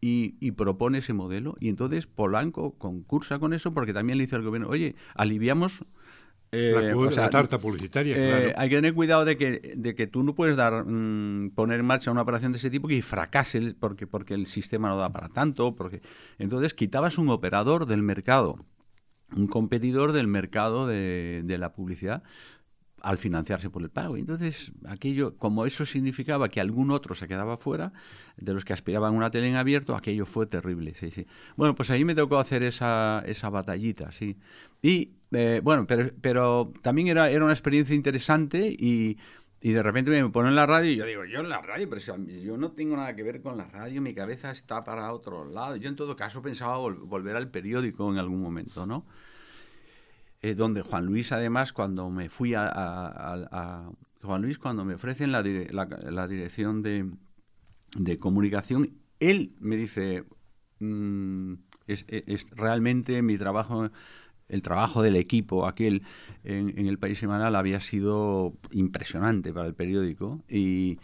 Y, 0.00 0.34
y 0.38 0.50
propone 0.50 0.98
ese 0.98 1.14
modelo. 1.14 1.56
Y 1.60 1.68
entonces 1.68 2.06
Polanco 2.06 2.72
concursa 2.76 3.38
con 3.38 3.54
eso 3.54 3.72
porque 3.72 3.94
también 3.94 4.18
le 4.18 4.24
dice 4.24 4.36
al 4.36 4.42
gobierno, 4.42 4.68
oye, 4.68 4.96
aliviamos... 5.14 5.84
eh, 6.54 6.72
la, 6.88 6.92
cu- 6.94 7.00
o 7.06 7.10
sea, 7.10 7.24
la 7.24 7.30
tarta 7.30 7.58
publicitaria, 7.58 8.16
eh, 8.16 8.28
claro. 8.28 8.52
Hay 8.56 8.68
que 8.68 8.74
tener 8.76 8.94
cuidado 8.94 9.24
de 9.24 9.36
que, 9.36 9.72
de 9.76 9.94
que 9.94 10.06
tú 10.06 10.22
no 10.22 10.34
puedes 10.34 10.56
dar 10.56 10.84
mm, 10.86 11.50
poner 11.54 11.80
en 11.80 11.86
marcha 11.86 12.10
una 12.10 12.22
operación 12.22 12.52
de 12.52 12.58
ese 12.58 12.70
tipo 12.70 12.88
que 12.88 13.00
fracase 13.02 13.74
porque, 13.78 14.06
porque 14.06 14.34
el 14.34 14.46
sistema 14.46 14.88
no 14.88 14.96
da 14.96 15.12
para 15.12 15.28
tanto. 15.28 15.74
Porque... 15.74 16.00
Entonces 16.38 16.74
quitabas 16.74 17.18
un 17.18 17.28
operador 17.30 17.86
del 17.86 18.02
mercado, 18.02 18.64
un 19.36 19.46
competidor 19.46 20.12
del 20.12 20.26
mercado 20.28 20.86
de, 20.86 21.42
de 21.44 21.58
la 21.58 21.72
publicidad 21.72 22.22
al 23.04 23.18
financiarse 23.18 23.68
por 23.70 23.82
el 23.82 23.90
pago. 23.90 24.16
Entonces, 24.16 24.72
aquello, 24.88 25.36
como 25.36 25.66
eso 25.66 25.84
significaba 25.84 26.48
que 26.48 26.60
algún 26.60 26.90
otro 26.90 27.14
se 27.14 27.28
quedaba 27.28 27.56
fuera, 27.58 27.92
de 28.36 28.52
los 28.54 28.64
que 28.64 28.72
aspiraban 28.72 29.14
una 29.14 29.30
tele 29.30 29.48
en 29.48 29.56
abierto, 29.56 29.94
aquello 29.94 30.24
fue 30.26 30.46
terrible, 30.46 30.94
sí, 30.98 31.10
sí. 31.10 31.26
Bueno, 31.56 31.74
pues 31.74 31.90
ahí 31.90 32.04
me 32.04 32.14
tocó 32.14 32.38
hacer 32.38 32.64
esa, 32.64 33.22
esa 33.26 33.50
batallita, 33.50 34.10
sí. 34.10 34.38
Y, 34.82 35.12
eh, 35.32 35.60
bueno, 35.62 35.86
pero, 35.86 36.10
pero 36.20 36.72
también 36.82 37.08
era, 37.08 37.30
era 37.30 37.44
una 37.44 37.52
experiencia 37.52 37.94
interesante 37.94 38.74
y, 38.76 39.18
y 39.60 39.72
de 39.72 39.82
repente 39.82 40.10
me 40.10 40.28
ponen 40.30 40.50
en 40.50 40.56
la 40.56 40.66
radio 40.66 40.90
y 40.90 40.96
yo 40.96 41.04
digo, 41.04 41.24
yo 41.26 41.40
en 41.40 41.48
la 41.50 41.60
radio, 41.60 41.88
pero 41.90 42.00
yo 42.26 42.56
no 42.56 42.72
tengo 42.72 42.96
nada 42.96 43.14
que 43.14 43.22
ver 43.22 43.42
con 43.42 43.56
la 43.58 43.66
radio, 43.68 44.00
mi 44.00 44.14
cabeza 44.14 44.50
está 44.50 44.82
para 44.82 45.12
otro 45.12 45.44
lado. 45.44 45.76
Yo 45.76 45.88
en 45.90 45.96
todo 45.96 46.16
caso 46.16 46.40
pensaba 46.40 46.78
vol- 46.78 47.00
volver 47.06 47.36
al 47.36 47.50
periódico 47.50 48.10
en 48.10 48.18
algún 48.18 48.40
momento, 48.42 48.86
¿no? 48.86 49.04
Eh, 50.44 50.54
donde 50.54 50.82
Juan 50.82 51.06
Luis 51.06 51.32
además 51.32 51.72
cuando 51.72 52.10
me 52.10 52.28
fui 52.28 52.52
a, 52.54 52.62
Juan 54.22 54.42
Luis 54.42 54.58
cuando 54.58 54.84
me 54.84 54.94
ofrecen 54.94 55.32
la, 55.32 55.42
la- 55.42 56.26
dirección 56.28 56.82
de, 56.82 57.10
de 57.96 58.16
comunicación 58.18 58.90
él 59.20 59.52
me 59.60 59.76
dice 59.76 60.24
mm, 60.80 61.54
es- 61.86 62.04
es 62.08 62.50
realmente 62.50 63.22
mi 63.22 63.38
trabajo 63.38 63.90
el 64.48 64.60
trabajo 64.60 65.00
del 65.02 65.16
equipo 65.16 65.66
aquel 65.66 66.02
en, 66.42 66.78
en 66.78 66.86
el 66.88 66.98
país 66.98 67.18
semanal 67.18 67.56
había 67.56 67.80
sido 67.80 68.52
impresionante 68.70 69.52
para 69.54 69.66
el 69.66 69.74
periódico 69.74 70.42
y 70.48 70.98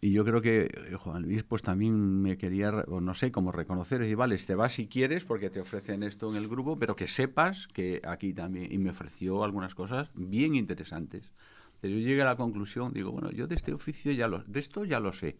y 0.00 0.12
yo 0.12 0.24
creo 0.24 0.42
que 0.42 0.64
eh, 0.64 0.96
Juan 0.96 1.22
Luis 1.22 1.42
pues 1.44 1.62
también 1.62 2.20
me 2.20 2.36
quería, 2.36 2.70
no 2.70 3.14
sé, 3.14 3.32
como 3.32 3.52
reconocer, 3.52 4.00
decir, 4.00 4.16
vale, 4.16 4.36
te 4.36 4.54
vas 4.54 4.74
si 4.74 4.86
quieres 4.86 5.24
porque 5.24 5.50
te 5.50 5.60
ofrecen 5.60 6.02
esto 6.02 6.30
en 6.30 6.36
el 6.36 6.48
grupo, 6.48 6.78
pero 6.78 6.94
que 6.94 7.08
sepas 7.08 7.68
que 7.68 8.02
aquí 8.04 8.34
también, 8.34 8.72
y 8.72 8.78
me 8.78 8.90
ofreció 8.90 9.44
algunas 9.44 9.74
cosas 9.74 10.10
bien 10.14 10.54
interesantes. 10.54 11.32
Pero 11.80 11.94
yo 11.94 12.00
llegué 12.00 12.22
a 12.22 12.26
la 12.26 12.36
conclusión, 12.36 12.92
digo, 12.92 13.12
bueno, 13.12 13.30
yo 13.30 13.46
de 13.46 13.54
este 13.54 13.72
oficio 13.72 14.12
ya 14.12 14.28
lo, 14.28 14.38
de 14.44 14.60
esto 14.60 14.84
ya 14.84 15.00
lo 15.00 15.12
sé. 15.12 15.36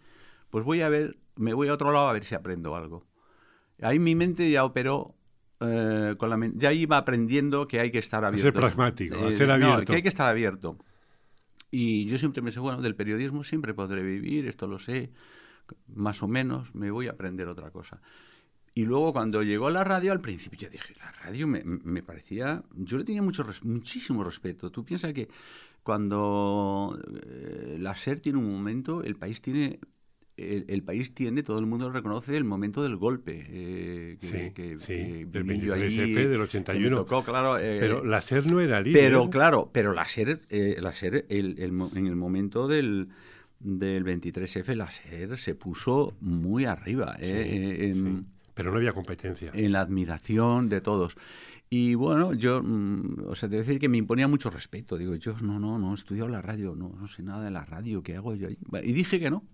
Pues 0.51 0.64
voy 0.64 0.83
a 0.83 0.88
ver, 0.88 1.17
me 1.37 1.55
voy 1.55 1.69
a 1.69 1.75
otro 1.75 1.90
lado 1.90 2.09
a 2.09 2.12
ver 2.12 2.25
si 2.25 2.35
aprendo 2.35 2.77
algo. 2.77 3.05
Ahí 3.81 3.99
mi 3.99 4.14
mente 4.14 4.51
ya 4.51 4.64
operó, 4.64 5.14
eh, 5.61 6.14
con 6.19 6.31
la 6.31 6.38
ya 6.55 6.73
iba 6.73 6.97
aprendiendo 6.97 7.67
que 7.67 7.81
hay 7.81 7.90
que 7.90 7.99
estar 7.99 8.25
abierto. 8.25 8.45
ser 8.45 8.53
pragmático, 8.53 9.17
a 9.17 9.33
ser 9.33 9.49
no, 9.49 9.55
abierto. 9.55 9.85
que 9.87 9.97
hay 9.97 10.03
que 10.03 10.09
estar 10.09 10.29
abierto. 10.29 10.77
Y 11.76 12.04
yo 12.04 12.18
siempre 12.18 12.40
me 12.40 12.52
sé, 12.52 12.60
bueno, 12.60 12.80
del 12.80 12.94
periodismo 12.94 13.42
siempre 13.42 13.74
podré 13.74 14.00
vivir, 14.04 14.46
esto 14.46 14.68
lo 14.68 14.78
sé, 14.78 15.10
más 15.88 16.22
o 16.22 16.28
menos, 16.28 16.72
me 16.72 16.92
voy 16.92 17.08
a 17.08 17.10
aprender 17.10 17.48
otra 17.48 17.72
cosa. 17.72 18.00
Y 18.74 18.84
luego 18.84 19.12
cuando 19.12 19.42
llegó 19.42 19.70
la 19.70 19.82
radio, 19.82 20.12
al 20.12 20.20
principio 20.20 20.56
yo 20.60 20.70
dije, 20.70 20.94
la 21.00 21.10
radio 21.10 21.48
me, 21.48 21.64
me 21.64 22.04
parecía, 22.04 22.62
yo 22.76 22.96
le 22.96 23.02
tenía 23.02 23.22
mucho, 23.22 23.44
muchísimo 23.62 24.22
respeto. 24.22 24.70
Tú 24.70 24.84
piensas 24.84 25.12
que 25.12 25.28
cuando 25.82 26.96
eh, 27.26 27.76
la 27.80 27.96
SER 27.96 28.20
tiene 28.20 28.38
un 28.38 28.52
momento, 28.52 29.02
el 29.02 29.16
país 29.16 29.42
tiene 29.42 29.80
el, 30.37 30.83
país 30.83 31.14
tiene, 31.14 31.42
todo 31.42 31.59
el 31.59 31.66
mundo 31.66 31.87
lo 31.87 31.92
reconoce, 31.92 32.37
el 32.37 32.44
momento 32.44 32.83
del 32.83 32.97
golpe. 32.97 33.47
Eh, 33.49 34.18
que, 34.20 34.53
que, 34.53 34.79
sí, 34.79 35.25
del 35.25 35.47
23F 35.47 36.29
del 36.29 36.40
81. 36.40 36.97
Tocó, 36.97 37.23
claro, 37.23 37.59
eh, 37.59 37.79
pero 37.81 38.05
la 38.05 38.20
SER 38.20 38.51
no 38.51 38.61
era 38.61 38.81
líder. 38.81 39.01
Pero 39.01 39.31
claro, 39.31 39.70
pero 39.73 39.92
la 39.92 40.09
SER, 40.09 40.40
eh, 40.51 40.77
la 40.81 40.92
SER 40.92 41.27
el, 41.29 41.57
en 41.59 42.07
el 42.07 42.16
momento 42.16 42.66
del, 42.66 43.09
del 43.61 44.05
23F, 44.05 44.75
la 44.75 44.90
SER 44.90 45.37
se 45.38 45.55
puso 45.55 46.16
muy 46.20 46.64
arriba. 46.64 47.16
en, 47.20 48.27
pero 48.55 48.70
no 48.70 48.79
había 48.79 48.92
competencia. 48.92 49.51
En 49.55 49.73
la 49.73 49.81
admiración 49.81 50.68
de 50.68 50.81
todos. 50.81 51.16
Y 51.70 51.94
bueno, 51.94 52.35
yo, 52.35 52.62
mm, 52.62 53.25
o 53.27 53.35
sea, 53.35 53.49
te 53.49 53.57
decir 53.57 53.79
que 53.79 53.88
me 53.88 53.99
imponía 53.99 54.29
mucho 54.29 54.51
respeto. 54.51 54.97
Digo, 54.97 55.14
yo 55.16 55.35
no, 55.42 55.59
no, 55.59 55.79
no 55.79 55.92
he 55.92 55.94
estudiado 55.94 56.29
la 56.29 56.42
radio, 56.42 56.75
no, 56.77 56.94
no 56.97 57.09
sé 57.09 57.23
nada 57.23 57.44
de 57.44 57.51
la 57.51 57.64
radio, 57.64 58.03
¿qué 58.03 58.16
hago 58.16 58.35
yo 58.35 58.49
ahí? 58.49 58.57
Y 58.85 58.92
dije 58.92 59.18
que 59.18 59.31
no. 59.31 59.44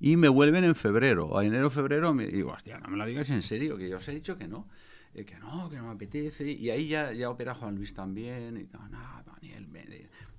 Y 0.00 0.16
me 0.16 0.28
vuelven 0.28 0.64
en 0.64 0.74
febrero, 0.74 1.38
a 1.38 1.44
enero, 1.44 1.68
febrero, 1.68 2.14
me 2.14 2.26
digo, 2.26 2.52
hostia, 2.52 2.78
no 2.78 2.88
me 2.88 2.96
lo 2.96 3.04
digas 3.04 3.28
en 3.28 3.42
serio, 3.42 3.76
que 3.76 3.88
yo 3.88 3.98
os 3.98 4.08
he 4.08 4.14
dicho 4.14 4.38
que 4.38 4.48
no. 4.48 4.66
Eh, 5.14 5.24
que 5.24 5.38
no, 5.38 5.68
que 5.68 5.76
no 5.76 5.84
me 5.84 5.90
apetece. 5.90 6.50
Y 6.50 6.70
ahí 6.70 6.88
ya, 6.88 7.12
ya 7.12 7.30
opera 7.30 7.54
Juan 7.54 7.74
Luis 7.74 7.92
también. 7.92 8.56
Y 8.56 8.64
no, 8.72 8.88
no 8.88 8.98
Daniel, 9.26 9.68
me, 9.68 9.84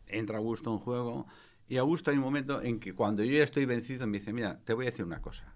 entra 0.07 0.37
Augusto 0.37 0.71
en 0.71 0.79
juego. 0.79 1.27
Y 1.67 1.77
Augusto 1.77 2.11
hay 2.11 2.17
un 2.17 2.23
momento 2.23 2.61
en 2.61 2.79
que 2.79 2.93
cuando 2.93 3.23
yo 3.23 3.37
ya 3.37 3.43
estoy 3.43 3.65
vencido 3.65 4.07
me 4.07 4.19
dice, 4.19 4.33
mira, 4.33 4.59
te 4.59 4.73
voy 4.73 4.87
a 4.87 4.89
decir 4.89 5.05
una 5.05 5.21
cosa. 5.21 5.55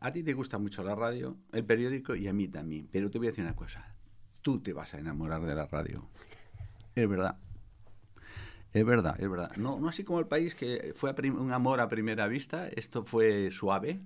A 0.00 0.12
ti 0.12 0.22
te 0.22 0.32
gusta 0.32 0.58
mucho 0.58 0.82
la 0.82 0.94
radio, 0.94 1.36
el 1.52 1.64
periódico 1.64 2.14
y 2.14 2.26
a 2.26 2.32
mí 2.32 2.48
también. 2.48 2.88
Pero 2.90 3.10
te 3.10 3.18
voy 3.18 3.28
a 3.28 3.30
decir 3.30 3.44
una 3.44 3.54
cosa. 3.54 3.94
Tú 4.40 4.60
te 4.60 4.72
vas 4.72 4.94
a 4.94 4.98
enamorar 4.98 5.42
de 5.42 5.54
la 5.54 5.66
radio. 5.66 6.08
Es 6.94 7.08
verdad. 7.08 7.36
Es 8.72 8.84
verdad, 8.84 9.16
es 9.18 9.28
verdad. 9.28 9.50
No, 9.56 9.78
no 9.78 9.88
así 9.88 10.04
como 10.04 10.20
el 10.20 10.26
país 10.26 10.54
que 10.54 10.92
fue 10.94 11.14
un 11.30 11.52
amor 11.52 11.80
a 11.80 11.88
primera 11.88 12.28
vista. 12.28 12.68
Esto 12.68 13.02
fue 13.02 13.50
suave. 13.50 14.00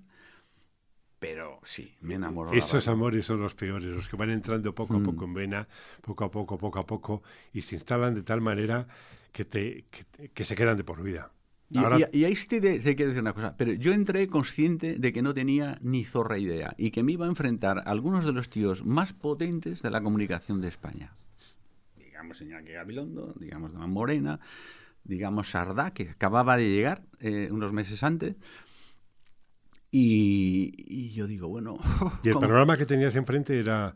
Pero 1.19 1.59
sí, 1.63 1.95
me 2.01 2.15
enamoró. 2.15 2.51
Esos 2.51 2.87
amores 2.87 3.25
son 3.25 3.39
los 3.39 3.55
peores, 3.55 3.95
los 3.95 4.09
que 4.09 4.15
van 4.15 4.29
entrando 4.29 4.75
poco 4.75 4.97
a 4.97 4.99
poco 4.99 5.25
mm. 5.25 5.29
en 5.29 5.33
vena, 5.33 5.67
poco 6.01 6.25
a 6.25 6.29
poco, 6.29 6.57
poco 6.57 6.79
a 6.79 6.85
poco, 6.85 7.23
y 7.53 7.61
se 7.61 7.75
instalan 7.75 8.13
de 8.13 8.21
tal 8.21 8.41
manera 8.41 8.85
que, 9.31 9.45
te, 9.45 9.85
que 10.33 10.45
se 10.45 10.55
quedan 10.55 10.77
de 10.77 10.83
por 10.83 11.01
vida. 11.01 11.31
Y, 11.69 12.23
ahí 12.23 12.35
te, 12.35 12.61
te, 12.61 12.95
quiero 12.95 13.09
decir 13.09 13.21
una 13.21 13.33
cosa, 13.33 13.55
pero 13.57 13.73
yo 13.73 13.91
entré 13.91 14.27
consciente 14.27 14.97
de 14.99 15.11
que 15.11 15.23
no 15.23 15.33
tenía 15.33 15.79
ni 15.81 16.03
zorra 16.03 16.37
idea 16.37 16.75
y 16.77 16.91
que 16.91 17.01
me 17.01 17.13
iba 17.13 17.25
a 17.25 17.29
enfrentar 17.29 17.79
a 17.79 17.81
algunos 17.81 18.23
de 18.23 18.33
los 18.33 18.49
tíos 18.49 18.85
más 18.85 19.13
potentes 19.13 19.81
de 19.81 19.89
la 19.89 20.01
comunicación 20.01 20.61
de 20.61 20.67
España. 20.67 21.15
Digamos 22.25 22.41
Iñaki 22.41 22.71
Gabilondo, 22.71 23.35
digamos 23.39 23.73
Don 23.73 23.91
Morena, 23.91 24.39
digamos 25.03 25.51
Sardá, 25.51 25.91
que 25.93 26.09
acababa 26.09 26.57
de 26.57 26.71
llegar 26.71 27.03
eh, 27.19 27.49
unos 27.51 27.71
meses 27.71 28.01
antes. 28.01 28.35
Y, 29.91 31.11
yo 31.11 31.27
digo, 31.27 31.47
bueno... 31.47 31.77
Y 32.23 32.29
el 32.29 32.39
programa 32.39 32.77
que 32.77 32.87
tenías 32.87 33.15
enfrente 33.15 33.59
era 33.59 33.95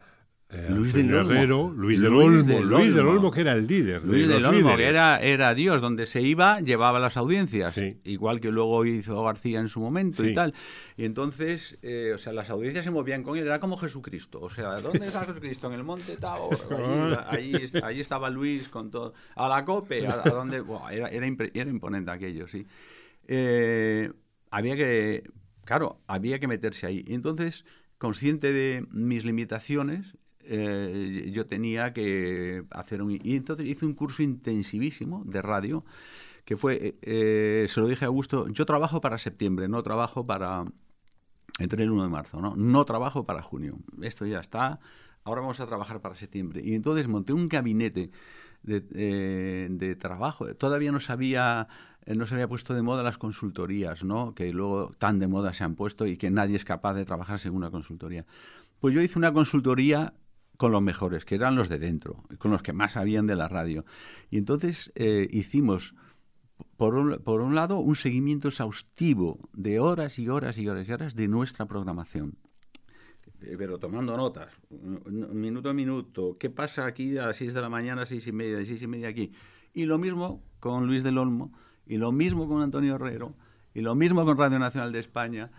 eh, 0.52 0.68
Luis 0.72 0.94
del 0.94 1.14
Olmo. 1.14 1.72
Luis 1.76 2.02
del 2.02 2.12
Olmo, 2.12 2.60
Luis 2.62 2.96
del 2.96 3.06
Olmo, 3.06 3.30
que 3.30 3.42
era 3.42 3.54
el 3.54 3.68
líder. 3.68 4.04
Luis 4.04 4.28
del 4.28 4.44
Olmo, 4.44 4.76
que 4.76 4.88
era, 4.88 5.20
era 5.20 5.54
Dios, 5.54 5.80
donde 5.80 6.08
se 6.08 6.24
iba, 6.24 6.60
llevaba 6.60 7.00
las 7.00 7.18
audiencias, 7.18 7.80
igual 8.04 8.40
que 8.40 8.52
luego 8.52 8.84
hizo 8.84 9.24
García 9.24 9.60
en 9.60 9.68
su 9.68 9.80
momento 9.80 10.26
y 10.26 10.34
tal. 10.34 10.56
Y 10.98 11.06
entonces, 11.06 11.78
eh, 11.84 12.14
o 12.16 12.18
sea, 12.18 12.34
las 12.34 12.50
audiencias 12.50 12.84
se 12.84 12.90
movían 12.90 13.22
con 13.22 13.38
él, 13.38 13.46
era 13.46 13.60
como 13.60 13.78
Jesucristo. 13.78 14.40
O 14.42 14.50
sea, 14.50 14.82
¿dónde 14.82 15.06
está 15.06 15.24
Jesucristo? 15.24 15.68
En 15.68 15.74
el 15.74 15.84
monte 15.84 16.18
Tabor. 16.18 16.58
Ahí, 17.28 17.54
ahí, 17.84 18.00
estaba 18.00 18.32
Luis 18.32 18.70
con 18.70 18.90
todo. 18.90 19.14
A 19.36 19.48
la 19.48 19.64
cope, 19.64 20.08
a, 20.08 20.18
donde. 20.18 20.64
era, 20.92 21.10
era, 21.10 21.28
era, 21.54 21.70
imponente 21.70 22.10
aquello, 22.10 22.48
sí. 22.48 22.66
Eh, 23.28 24.12
había 24.50 24.76
que. 24.76 25.30
Claro, 25.64 26.00
había 26.08 26.40
que 26.40 26.48
meterse 26.48 26.88
ahí. 26.88 27.06
Y 27.08 27.14
entonces 27.14 27.66
consciente 28.00 28.54
de 28.54 28.88
mis 28.92 29.26
limitaciones, 29.26 30.18
eh, 30.52 31.30
yo 31.32 31.46
tenía 31.46 31.94
que 31.94 32.64
hacer 32.72 33.04
un... 33.04 33.12
Y 33.12 33.36
entonces 33.36 33.68
hice 33.68 33.86
un 33.86 33.94
curso 33.94 34.24
intensivísimo 34.24 35.24
de 35.26 35.44
radio, 35.44 35.86
que 36.44 36.58
fue, 36.58 36.88
eh, 36.88 36.96
eh, 37.04 37.66
se 37.70 37.80
lo 37.80 37.88
dije 37.88 38.06
a 38.06 38.08
Augusto, 38.08 38.48
yo 38.48 38.66
trabajo 38.66 39.00
para 39.00 39.20
septiembre, 39.20 39.68
no 39.68 39.84
trabajo 39.84 40.26
para... 40.26 40.66
Entre 41.60 41.84
el 41.84 41.92
1 41.92 42.04
de 42.04 42.10
marzo, 42.10 42.42
¿no? 42.42 42.56
No 42.56 42.86
trabajo 42.86 43.26
para 43.26 43.44
junio. 43.44 43.78
Esto 44.02 44.26
ya 44.26 44.40
está. 44.40 44.80
Ahora 45.24 45.42
vamos 45.42 45.60
a 45.60 45.68
trabajar 45.68 46.00
para 46.02 46.16
septiembre. 46.16 46.62
Y 46.64 46.74
entonces 46.74 47.08
monté 47.08 47.34
un 47.34 47.50
gabinete 47.50 48.12
de, 48.64 48.80
de 49.70 49.96
trabajo. 49.96 50.56
Todavía 50.56 50.92
no 50.92 51.02
sabía 51.02 51.68
no 52.08 52.26
se 52.26 52.36
había 52.36 52.48
puesto 52.48 52.74
de 52.74 52.82
moda 52.82 53.04
las 53.04 53.18
consultorías, 53.18 54.04
¿no? 54.04 54.34
que 54.34 54.52
luego 54.54 54.94
tan 54.98 55.20
de 55.20 55.28
moda 55.28 55.54
se 55.54 55.64
han 55.64 55.76
puesto 55.76 56.08
y 56.08 56.18
que 56.18 56.32
nadie 56.32 56.56
es 56.56 56.66
capaz 56.66 56.94
de 56.94 57.06
trabajar 57.06 57.40
según 57.40 57.58
una 57.58 57.72
consultoría. 57.72 58.26
Pues 58.80 58.96
yo 58.96 59.02
hice 59.02 59.20
una 59.20 59.34
consultoría 59.34 60.14
con 60.60 60.74
los 60.74 60.82
mejores, 60.82 61.24
que 61.24 61.36
eran 61.36 61.56
los 61.56 61.70
de 61.70 61.80
dentro, 61.80 62.26
con 62.38 62.52
los 62.52 62.62
que 62.62 62.74
más 62.74 62.92
sabían 62.92 63.28
de 63.28 63.38
la 63.38 63.48
radio. 63.48 63.86
Y 64.30 64.38
entonces 64.38 64.92
eh, 64.96 65.26
hicimos, 65.32 65.96
por 66.76 66.96
un, 66.96 67.20
por 67.24 67.40
un 67.40 67.56
lado, 67.56 67.80
un 67.80 67.96
seguimiento 67.96 68.50
exhaustivo 68.50 69.40
de 69.54 69.80
horas 69.80 70.20
y 70.20 70.28
horas 70.28 70.58
y 70.58 70.68
horas 70.68 70.90
y 70.90 70.92
horas 70.92 71.16
de 71.16 71.30
nuestra 71.30 71.66
programación 71.66 72.36
eh, 73.42 73.56
pero 73.58 73.78
tomando 73.78 74.18
notas, 74.18 74.52
minuto 74.70 75.70
a 75.70 75.74
minuto, 75.74 76.36
qué 76.38 76.50
pasa 76.50 76.86
aquí 76.86 77.18
a 77.18 77.28
las 77.28 77.38
6 77.38 77.54
de 77.54 77.62
la 77.62 77.70
mañana, 77.70 78.06
6 78.06 78.28
y 78.28 78.32
media, 78.34 78.58
6 78.66 78.82
y 78.82 78.88
media 78.88 79.08
aquí. 79.08 79.32
Y 79.74 79.86
lo 79.86 79.98
mismo 79.98 80.44
con 80.60 80.88
Luis 80.88 81.04
del 81.04 81.18
Olmo, 81.18 81.54
y 81.86 81.96
lo 82.00 82.12
mismo 82.12 82.50
con 82.50 82.62
Antonio 82.62 82.96
Herrero, 82.96 83.34
y 83.74 83.80
lo 83.80 83.96
mismo 83.96 84.26
con 84.26 84.38
Radio 84.38 84.60
Nacional 84.60 84.92
de 84.92 85.00
España, 85.00 85.52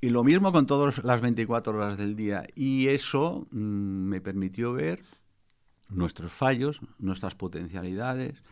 y 0.00 0.10
lo 0.10 0.24
mismo 0.24 0.52
con 0.52 0.66
todas 0.66 1.02
las 1.04 1.20
24 1.20 1.76
horas 1.76 1.98
del 1.98 2.16
día. 2.16 2.46
Y 2.54 2.88
eso 2.88 3.46
mm, 3.50 3.58
me 3.58 4.20
permitió 4.20 4.72
ver 4.72 5.02
nuestros 5.88 6.32
fallos, 6.32 6.80
nuestras 6.98 7.34
potencialidades, 7.34 8.42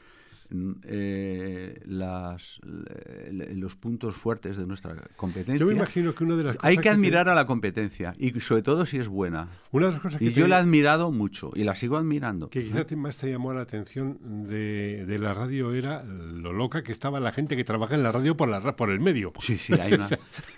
eh, 0.85 1.81
las, 1.87 2.61
los 2.64 3.77
puntos 3.77 4.14
fuertes 4.14 4.57
de 4.57 4.67
nuestra 4.67 4.97
competencia. 5.17 5.57
Yo 5.57 5.67
me 5.67 5.75
imagino 5.75 6.14
que 6.14 6.25
una 6.25 6.37
de 6.37 6.45
las 6.45 6.57
Hay 6.61 6.79
que, 6.79 6.88
admirar 6.88 7.29
a 7.29 7.35
la 7.35 7.47
competencia 7.47 8.12
y 8.19 8.38
sobre 8.40 8.62
todo 8.62 8.87
si 8.87 8.99
es 8.99 9.09
buena. 9.09 9.49
Una 9.73 9.87
de 9.87 9.93
las 9.93 10.01
cosas 10.01 10.23
y 10.23 10.33
yo 10.33 10.47
la 10.47 10.59
he 10.59 10.61
admirado 10.61 11.11
mucho 11.11 11.51
y 11.55 11.64
la 11.64 11.75
sigo 11.75 11.97
admirando. 11.97 12.51
Que 12.51 12.64
quizás 12.64 12.90
más 12.97 13.17
te 13.17 13.31
llamó 13.31 13.53
la 13.53 13.62
atención 13.62 14.47
de, 14.47 15.05
de, 15.07 15.19
la 15.19 15.35
radio 15.35 15.73
era 15.73 16.03
lo 16.05 16.53
loca 16.53 16.83
que 16.83 16.93
estaba 16.93 17.21
la 17.21 17.33
gente 17.33 17.57
que 17.57 17.64
trabaja 17.64 17.95
en 17.95 18.03
la 18.03 18.12
radio 18.12 18.37
por, 18.37 18.49
la, 18.49 18.61
por 18.77 18.90
el 18.90 19.01
medio. 19.01 19.33
Sí, 19.38 19.59
sí, 19.59 19.75
hay 19.75 19.93
una, 19.95 20.09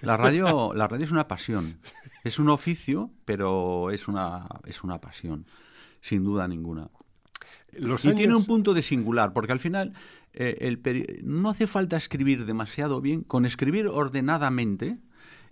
la, 0.02 0.16
radio, 0.16 0.72
la 0.74 0.88
radio 0.88 1.04
es 1.04 1.12
una 1.12 1.28
pasión. 1.28 1.78
Es 2.24 2.38
un 2.38 2.48
oficio, 2.48 3.10
pero 3.24 3.90
es 3.90 4.08
una, 4.08 4.46
es 4.64 4.82
una 4.82 5.00
pasión, 5.00 5.46
sin 6.00 6.24
duda 6.24 6.48
ninguna 6.48 6.88
y 7.78 8.14
tiene 8.14 8.34
un 8.34 8.44
punto 8.44 8.74
de 8.74 8.82
singular, 8.82 9.32
porque 9.32 9.52
al 9.52 9.60
final 9.60 9.92
eh, 10.32 10.58
el 10.60 11.20
no 11.22 11.50
hace 11.50 11.66
falta 11.66 11.96
escribir 11.96 12.44
demasiado 12.44 13.00
bien, 13.00 13.22
con 13.22 13.46
escribir 13.46 13.86
ordenadamente 13.88 14.98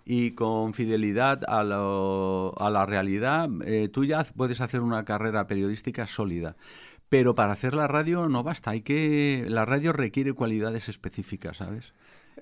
y 0.04 0.32
con 0.32 0.74
fidelidad 0.74 1.42
a, 1.48 1.60
a 1.60 2.70
la 2.70 2.86
realidad, 2.86 3.48
eh, 3.64 3.88
tú 3.88 4.04
ya 4.04 4.24
puedes 4.24 4.60
hacer 4.60 4.80
una 4.80 5.04
carrera 5.04 5.46
periodística 5.46 6.06
sólida. 6.06 6.56
Pero 7.08 7.34
para 7.34 7.52
hacer 7.52 7.74
la 7.74 7.86
radio 7.86 8.28
no 8.28 8.42
basta, 8.42 8.70
hay 8.70 8.82
que 8.82 9.46
la 9.48 9.64
radio 9.64 9.92
requiere 9.92 10.32
cualidades 10.32 10.88
específicas, 10.88 11.58
¿sabes? 11.58 11.94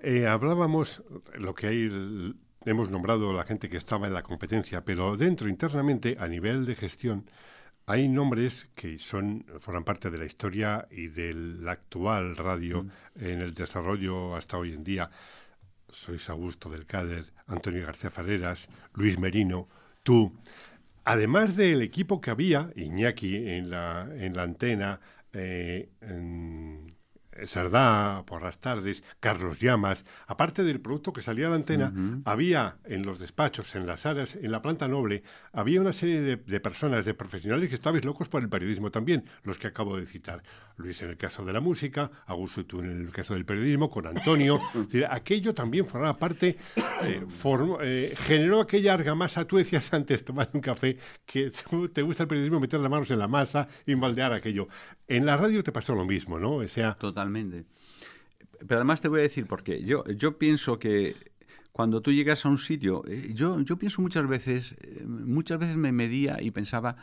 Eh, 0.03 0.27
hablábamos 0.27 1.03
lo 1.35 1.55
que 1.55 1.66
hay 1.66 2.35
hemos 2.64 2.90
nombrado 2.90 3.33
la 3.33 3.45
gente 3.45 3.68
que 3.68 3.77
estaba 3.77 4.07
en 4.07 4.14
la 4.14 4.23
competencia, 4.23 4.85
pero 4.85 5.16
dentro 5.16 5.49
internamente 5.49 6.16
a 6.18 6.29
nivel 6.29 6.64
de 6.64 6.75
gestión 6.75 7.25
hay 7.87 8.09
nombres 8.09 8.68
que 8.75 8.99
son 8.99 9.45
forman 9.61 9.85
parte 9.85 10.11
de 10.11 10.18
la 10.18 10.25
historia 10.25 10.87
y 10.90 11.09
de 11.09 11.35
la 11.35 11.73
actual 11.73 12.37
radio 12.37 12.85
mm. 12.85 12.91
en 13.16 13.41
el 13.41 13.55
desarrollo 13.55 14.37
hasta 14.37 14.59
hoy 14.59 14.72
en 14.72 14.85
día. 14.85 15.11
Sois 15.91 16.30
Augusto 16.30 16.70
del 16.70 16.87
Cáder, 16.87 17.33
Antonio 17.47 17.85
García 17.85 18.11
Ferreras, 18.11 18.68
Luis 18.95 19.18
Merino, 19.18 19.68
tú. 20.03 20.33
Además 21.05 21.57
del 21.57 21.83
equipo 21.83 22.20
que 22.20 22.30
había, 22.30 22.70
Iñaki 22.76 23.37
en 23.37 23.70
la, 23.70 24.09
en 24.14 24.35
la 24.35 24.43
antena, 24.43 25.01
eh, 25.33 25.91
Sardá 27.47 28.24
por 28.26 28.43
las 28.43 28.59
tardes, 28.59 29.03
Carlos 29.20 29.59
Llamas, 29.59 30.05
aparte 30.26 30.62
del 30.62 30.80
producto 30.80 31.12
que 31.12 31.22
salía 31.22 31.47
a 31.47 31.51
la 31.51 31.57
antena, 31.57 31.93
había 32.24 32.76
en 32.84 33.03
los 33.03 33.18
despachos, 33.18 33.74
en 33.74 33.86
las 33.86 34.07
áreas, 34.07 34.36
en 34.36 34.51
la 34.51 34.62
planta 34.62 34.88
noble, 34.88 35.22
había 35.53 35.80
una 35.80 35.93
serie 35.93 36.20
de, 36.20 36.61
personas, 36.61 37.05
de 37.05 37.14
profesionales 37.14 37.68
que 37.68 37.74
estabais 37.74 38.05
locos 38.05 38.28
por 38.28 38.43
el 38.43 38.49
periodismo 38.49 38.90
también, 38.90 39.24
los 39.45 39.59
que 39.59 39.66
acabo 39.66 39.97
de 39.97 40.07
citar. 40.07 40.43
Luis 40.76 41.03
en 41.03 41.11
el 41.11 41.16
caso 41.16 41.45
de 41.45 41.53
la 41.53 41.61
música, 41.61 42.11
Augusto 42.26 42.64
tú 42.64 42.80
en 42.80 43.07
el 43.07 43.11
caso 43.11 43.34
del 43.34 43.45
periodismo, 43.45 43.90
con 43.90 44.07
Antonio. 44.07 44.59
aquello 45.11 45.55
también 45.55 45.86
formaba 45.86 46.18
parte, 46.18 46.57
eh, 47.05 47.26
eh, 47.82 48.14
generó 48.16 48.61
aquella 48.61 48.95
argamasa, 48.95 49.45
tú 49.47 49.59
decías 49.59 49.93
antes, 49.93 50.24
tomar 50.24 50.51
un 50.53 50.61
café, 50.61 50.97
que 51.26 51.51
te 51.93 52.03
gusta 52.03 52.22
el 52.22 52.28
periodismo, 52.28 52.61
meter 52.61 52.80
las 52.80 52.90
manos 52.90 53.11
en 53.11 53.18
la 53.18 53.28
masa 53.28 53.68
y 53.86 53.95
moldear 53.95 54.32
aquello. 54.32 54.68
En 55.07 55.26
la 55.26 55.36
radio 55.36 55.62
te 55.62 55.72
pasó 55.72 55.95
lo 55.95 56.05
mismo, 56.05 56.38
¿no? 56.38 56.57
O 56.57 56.68
sea, 56.68 56.95
Totalmente. 56.95 57.32
Pero 58.59 58.76
además 58.76 59.01
te 59.01 59.09
voy 59.09 59.20
a 59.20 59.22
decir 59.22 59.47
por 59.47 59.62
qué. 59.62 59.83
Yo, 59.83 60.05
yo 60.07 60.39
pienso 60.39 60.78
que 60.78 61.16
cuando 61.72 62.03
tú 62.03 62.12
llegas 62.12 62.45
a 62.45 62.51
un 62.51 62.59
sitio, 62.59 63.03
eh, 63.09 63.33
yo, 63.35 63.59
yo 63.61 63.76
pienso 63.76 64.03
muchas 64.03 64.28
veces, 64.28 64.76
eh, 64.83 65.05
muchas 65.07 65.59
veces 65.59 65.76
me 65.76 65.91
medía 65.91 66.41
y 66.41 66.51
pensaba, 66.51 66.97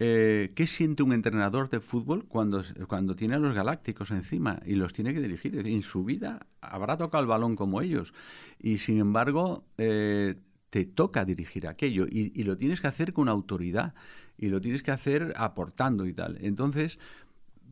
eh, 0.00 0.52
¿qué 0.56 0.66
siente 0.66 1.02
un 1.02 1.12
entrenador 1.12 1.68
de 1.70 1.80
fútbol 1.80 2.24
cuando, 2.26 2.62
cuando 2.88 3.14
tiene 3.14 3.36
a 3.36 3.38
los 3.38 3.54
galácticos 3.54 4.10
encima 4.10 4.60
y 4.66 4.74
los 4.74 4.92
tiene 4.92 5.14
que 5.14 5.20
dirigir? 5.20 5.56
En 5.64 5.82
su 5.82 6.04
vida 6.04 6.46
habrá 6.60 6.96
tocado 6.96 7.22
el 7.22 7.28
balón 7.28 7.54
como 7.54 7.80
ellos 7.82 8.12
y 8.58 8.78
sin 8.78 8.98
embargo 8.98 9.64
te 9.76 10.84
toca 10.84 11.24
dirigir 11.24 11.66
aquello 11.66 12.06
y, 12.06 12.32
y, 12.34 12.44
lo 12.44 12.56
tienes 12.56 12.80
que 12.80 12.86
hacer 12.86 13.12
con 13.12 13.28
autoridad 13.28 13.94
y 14.38 14.48
lo 14.48 14.60
tienes 14.60 14.82
que 14.82 14.92
hacer 14.92 15.34
aportando 15.36 16.06
y 16.06 16.14
tal. 16.14 16.38
Entonces, 16.40 16.98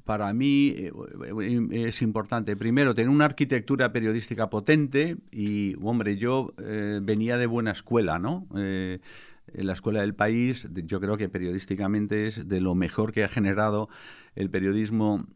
para 0.09 0.33
mí 0.33 0.73
eh, 0.75 0.91
es 1.71 2.01
importante, 2.01 2.57
primero, 2.57 2.95
tener 2.95 3.11
una 3.11 3.27
arquitectura 3.27 3.93
periodística 3.93 4.49
potente 4.49 5.19
y, 5.31 5.75
hombre, 5.83 6.17
yo 6.17 6.55
eh, 6.57 7.01
venía 7.03 7.37
de 7.37 7.45
buena 7.47 7.73
escuela, 7.73 8.19
¿no? 8.19 8.47
Eh, 8.57 9.01
en 9.53 9.67
la 9.67 9.75
escuela 9.75 10.01
del 10.01 10.15
país, 10.15 10.67
yo 10.87 10.99
creo 10.99 11.19
que 11.19 11.29
periodísticamente 11.29 12.27
es 12.27 12.49
de 12.49 12.63
lo 12.63 12.75
mejor 12.75 13.13
que 13.13 13.23
ha 13.23 13.29
generado 13.29 13.91
el 14.35 14.49
periodismo 14.49 15.27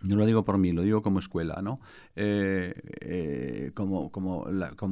no 0.00 0.16
lo 0.16 0.24
digo 0.24 0.42
por 0.42 0.56
mí, 0.56 0.72
lo 0.72 0.82
digo 0.82 1.02
como 1.02 1.18
escuela, 1.18 1.60
¿no? 1.62 1.78
como, 3.74 4.10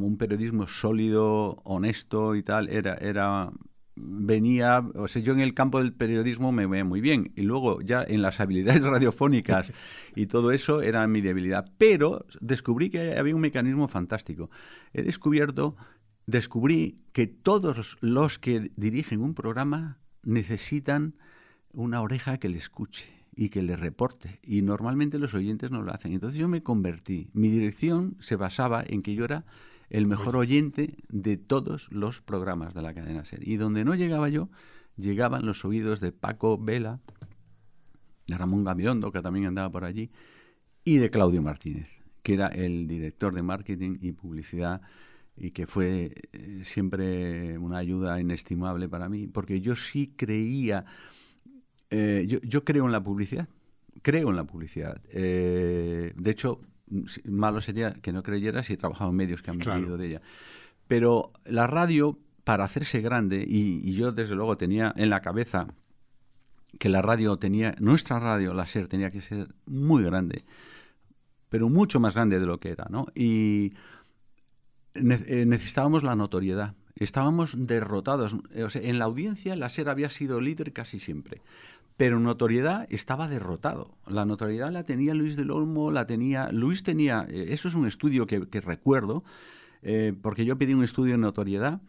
un 0.07 0.16
periodismo 0.18 0.66
sólido, 0.68 1.62
honesto 1.64 2.36
y 2.36 2.42
tal, 2.42 2.68
era 2.68 3.51
venía, 4.03 4.84
o 4.94 5.09
sea, 5.09 5.22
yo 5.22 5.32
en 5.32 5.40
el 5.40 5.55
campo 5.55 5.78
del 5.78 5.92
periodismo 5.92 6.53
me 6.53 6.66
veía 6.66 6.84
muy 6.84 7.01
bien 7.01 7.32
y 7.36 7.42
luego 7.42 7.80
ya 7.80 8.03
en 8.03 8.22
las 8.22 8.40
habilidades 8.40 8.82
radiofónicas 8.84 9.72
y 10.14 10.26
todo 10.26 10.53
eso 10.53 10.82
era 10.82 11.07
mi 11.07 11.20
debilidad, 11.20 11.64
pero 11.78 12.26
descubrí 12.40 12.90
que 12.90 13.16
había 13.16 13.34
un 13.34 13.40
mecanismo 13.40 13.88
fantástico. 13.88 14.51
He 14.92 15.03
descubierto, 15.03 15.76
descubrí 16.26 16.96
que 17.12 17.26
todos 17.26 17.98
los 18.01 18.38
que 18.38 18.70
dirigen 18.76 19.20
un 19.20 19.34
programa 19.34 19.98
necesitan 20.22 21.16
una 21.72 22.01
oreja 22.03 22.38
que 22.38 22.48
le 22.48 22.59
escuche 22.59 23.09
y 23.34 23.48
que 23.48 23.62
le 23.62 23.76
reporte 23.76 24.40
y 24.42 24.62
normalmente 24.62 25.18
los 25.18 25.34
oyentes 25.34 25.70
no 25.70 25.82
lo 25.82 25.92
hacen. 25.92 26.12
Entonces 26.12 26.38
yo 26.38 26.48
me 26.48 26.62
convertí, 26.62 27.30
mi 27.32 27.48
dirección 27.48 28.16
se 28.20 28.36
basaba 28.36 28.82
en 28.86 29.03
que 29.03 29.14
yo 29.14 29.24
era 29.24 29.44
el 29.91 30.07
mejor 30.07 30.36
oyente 30.36 30.97
de 31.09 31.36
todos 31.36 31.91
los 31.91 32.22
programas 32.22 32.74
de 32.74 32.82
la 32.82 32.95
cadena 32.95 33.24
SER. 33.24 33.47
Y 33.47 33.57
donde 33.57 33.84
no 33.84 33.95
llegaba 33.95 34.28
yo, 34.28 34.49
llegaban 34.97 35.45
los 35.45 35.64
oídos 35.64 36.01
de 36.01 36.12
Paco 36.12 36.57
Vela, 36.57 37.01
de 38.28 38.38
Ramón 38.38 38.64
Gabiondo, 38.64 39.11
que 39.11 39.20
también 39.20 39.47
andaba 39.47 39.70
por 39.70 39.84
allí, 39.84 40.11
y 40.84 40.97
de 40.99 41.11
Claudio 41.11 41.43
Martínez, 41.43 41.88
que 42.22 42.34
era 42.34 42.47
el 42.47 42.86
director 42.86 43.34
de 43.34 43.43
marketing 43.43 43.99
y 44.01 44.12
publicidad 44.12 44.80
y 45.36 45.51
que 45.51 45.66
fue 45.66 46.12
eh, 46.32 46.61
siempre 46.64 47.59
una 47.59 47.78
ayuda 47.78 48.20
inestimable 48.20 48.88
para 48.88 49.09
mí, 49.09 49.26
porque 49.26 49.61
yo 49.61 49.74
sí 49.74 50.12
creía, 50.16 50.84
eh, 51.91 52.26
yo, 52.26 52.64
creo 52.64 52.84
en 52.84 52.93
la 52.93 53.03
publicidad, 53.03 53.49
creo 54.03 54.30
en 54.30 54.36
la 54.36 54.45
publicidad. 54.45 55.01
Eh, 55.09 56.12
de 56.14 56.30
hecho, 56.30 56.61
malo 57.24 57.61
sería 57.61 57.95
que 57.95 58.12
no 58.12 58.22
creyera 58.22 58.62
si 58.62 58.74
he 58.74 58.76
trabajado 58.76 59.11
en 59.11 59.16
medios 59.16 59.43
que 59.43 59.51
han 59.51 59.59
vivido 59.59 59.97
de 59.97 60.07
ella. 60.07 60.22
Pero 60.86 61.32
la 61.45 61.66
radio, 61.66 62.18
para 62.45 62.64
hacerse 62.64 63.01
grande, 63.01 63.45
y, 63.47 63.93
yo 63.95 64.12
desde 64.12 64.34
luego 64.34 64.57
tenía 64.57 64.93
en 64.97 65.11
la 65.11 65.20
cabeza 65.20 65.68
que 66.78 66.88
la 66.88 67.03
radio 67.03 67.36
tenía, 67.36 67.74
nuestra 67.78 68.18
radio, 68.18 68.55
la 68.55 68.66
SER, 68.66 68.86
tenía 68.86 69.11
que 69.11 69.20
ser 69.20 69.55
muy 69.66 70.03
grande, 70.03 70.45
pero 71.49 71.68
mucho 71.68 72.01
más 72.01 72.14
grande 72.14 72.38
de 72.38 72.47
lo 72.47 72.59
que 72.59 72.70
era, 72.70 72.86
¿no? 72.91 73.07
Y 73.14 73.72
eh, 74.95 75.45
necesitábamos 75.47 76.03
la 76.03 76.14
notoriedad. 76.14 76.74
Estábamos 76.97 77.55
derrotados. 77.57 78.36
en 78.53 78.99
la 78.99 79.05
audiencia 79.07 79.57
la 79.57 79.68
SER 79.68 79.88
había 79.88 80.11
sido 80.11 80.41
líder 80.41 80.72
casi 80.72 80.99
siempre 80.99 81.41
pero 82.01 82.18
notoriedad 82.18 82.86
estaba 82.88 83.28
derrotado. 83.28 83.94
La 84.07 84.24
notoriedad 84.24 84.72
la 84.72 84.84
tenía 84.84 85.12
Luis 85.12 85.36
del 85.36 85.51
Olmo, 85.51 85.90
la 85.90 86.07
tenía... 86.07 86.51
Luis 86.51 86.82
tenía... 86.82 87.26
Eh, 87.28 87.48
eso 87.51 87.68
es 87.68 87.74
un 87.74 87.86
estudio 87.86 88.26
que, 88.26 88.40
recuerdo, 88.62 89.22
eh, 89.82 90.14
porque 90.22 90.46
yo 90.46 90.57
pedí 90.57 90.72
un 90.72 90.82
estudio 90.82 91.12
de 91.12 91.18
notoriedad 91.18 91.82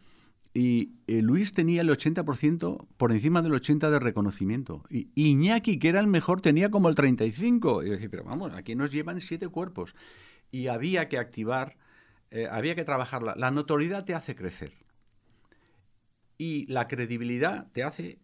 y 0.53 0.95
eh, 1.07 1.21
Luis 1.21 1.53
tenía 1.53 1.79
el 1.79 1.89
80% 1.89 2.87
por 2.97 3.13
encima 3.13 3.41
del 3.41 3.53
80% 3.53 3.89
de 3.89 3.99
reconocimiento. 3.99 4.83
Y 4.89 5.07
Iñaki, 5.15 5.79
que 5.79 5.87
era 5.87 6.01
el 6.01 6.07
mejor, 6.07 6.41
tenía 6.41 6.69
como 6.69 6.89
el 6.89 6.95
35%. 6.95 7.81
Y 7.81 7.87
yo 7.87 7.93
decía, 7.93 8.09
pero 8.11 8.25
vamos, 8.25 8.53
aquí 8.53 8.75
nos 8.75 8.91
llevan 8.91 9.21
siete 9.21 9.47
cuerpos. 9.47 9.95
Y 10.51 10.67
había 10.67 11.07
que 11.07 11.19
activar, 11.19 11.77
había 12.51 12.75
que 12.75 12.83
trabajarla. 12.83 13.35
La 13.37 13.49
notoriedad 13.49 14.03
te 14.03 14.13
hace 14.13 14.35
crecer. 14.35 14.73
Y 16.37 16.65
la 16.65 16.89
credibilidad 16.89 17.71
te 17.71 17.83
hace 17.83 18.19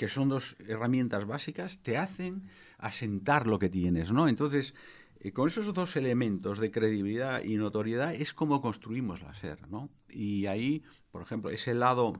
que 0.00 0.08
son 0.08 0.30
dos 0.30 0.56
herramientas 0.66 1.26
básicas, 1.26 1.82
te 1.82 1.98
hacen 1.98 2.48
asentar 2.78 3.46
lo 3.46 3.58
que 3.58 3.68
tienes, 3.68 4.12
¿no? 4.12 4.28
Entonces, 4.28 4.72
eh, 5.20 5.30
con 5.30 5.48
esos 5.48 5.74
dos 5.74 5.94
elementos 5.94 6.58
de 6.58 6.70
credibilidad 6.70 7.44
y 7.44 7.56
notoriedad 7.56 8.14
es 8.14 8.32
como 8.32 8.62
construimos 8.62 9.20
la 9.20 9.34
SER, 9.34 9.68
¿no? 9.68 9.90
Y 10.08 10.46
ahí, 10.46 10.82
por 11.10 11.20
ejemplo, 11.20 11.50
ese 11.50 11.74
lado 11.74 12.14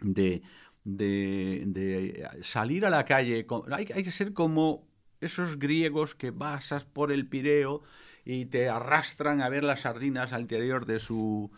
de, 0.00 0.40
de, 0.84 2.26
salir 2.40 2.86
a 2.86 2.90
la 2.90 3.04
calle, 3.04 3.46
hay, 3.70 3.88
hay, 3.94 4.02
que 4.02 4.10
ser 4.10 4.32
como 4.32 4.88
esos 5.20 5.58
griegos 5.58 6.14
que 6.14 6.32
pasas 6.32 6.86
por 6.86 7.12
el 7.12 7.28
Pireo 7.28 7.82
y 8.24 8.46
te 8.46 8.70
arrastran 8.70 9.42
a 9.42 9.50
ver 9.50 9.62
las 9.62 9.80
sardinas 9.80 10.32
al 10.32 10.40
interior 10.40 10.86
de 10.86 10.98
su, 10.98 11.50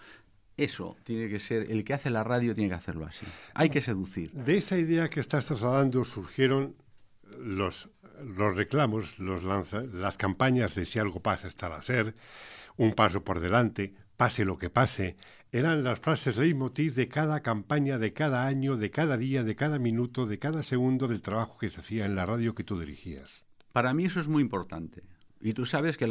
eso 0.57 0.97
tiene 1.05 1.29
que 1.29 1.39
ser, 1.39 1.71
el 1.71 1.85
que 1.85 1.95
hace 1.95 2.11
la 2.11 2.25
radio 2.25 2.55
tiene 2.55 2.71
que 2.71 2.77
hacerlo 2.77 3.07
así. 3.07 3.27
Hay 3.55 3.69
que 3.69 3.81
seducir. 3.81 4.33
De 4.33 4.57
esa 4.57 4.79
idea 4.79 5.11
que 5.11 5.21
estás 5.21 5.47
trasladando 5.47 6.05
surgieron 6.05 6.77
los, 7.39 7.91
los 8.25 8.57
reclamos, 8.57 9.19
los 9.19 9.43
las 9.45 10.17
campañas 10.17 10.75
de 10.75 10.87
si 10.87 10.99
algo 10.99 11.21
pasa 11.21 11.49
estará 11.49 11.77
a 11.77 11.83
ser, 11.83 12.15
un 12.77 12.95
paso 12.95 13.23
por 13.23 13.41
delante, 13.41 13.95
pase 14.17 14.45
lo 14.45 14.59
que 14.59 14.71
pase, 14.71 15.17
eran 15.53 15.85
las 15.85 16.01
frases 16.01 16.37
leitmotiv 16.37 16.95
de 16.95 17.09
cada 17.09 17.41
campaña, 17.41 17.99
de 17.99 18.13
cada 18.13 18.47
año, 18.47 18.77
de 18.77 18.91
cada 18.91 19.17
día, 19.17 19.43
de 19.45 19.57
cada 19.57 19.79
minuto, 19.79 20.27
de 20.27 20.39
cada 20.39 20.63
segundo 20.63 21.09
del 21.09 21.23
trabajo 21.23 21.59
que 21.59 21.71
se 21.71 21.81
hacía 21.81 22.07
en 22.07 22.15
la 22.15 22.27
radio 22.27 22.55
que 22.55 22.65
tú 22.65 22.79
dirigías. 22.79 23.45
Para 23.73 23.93
mí 23.95 24.07
eso 24.07 24.21
es 24.21 24.29
muy 24.29 24.43
importante. 24.43 25.03
Y 25.47 25.55
tú 25.55 25.65
sabes 25.65 25.97
que 25.97 26.09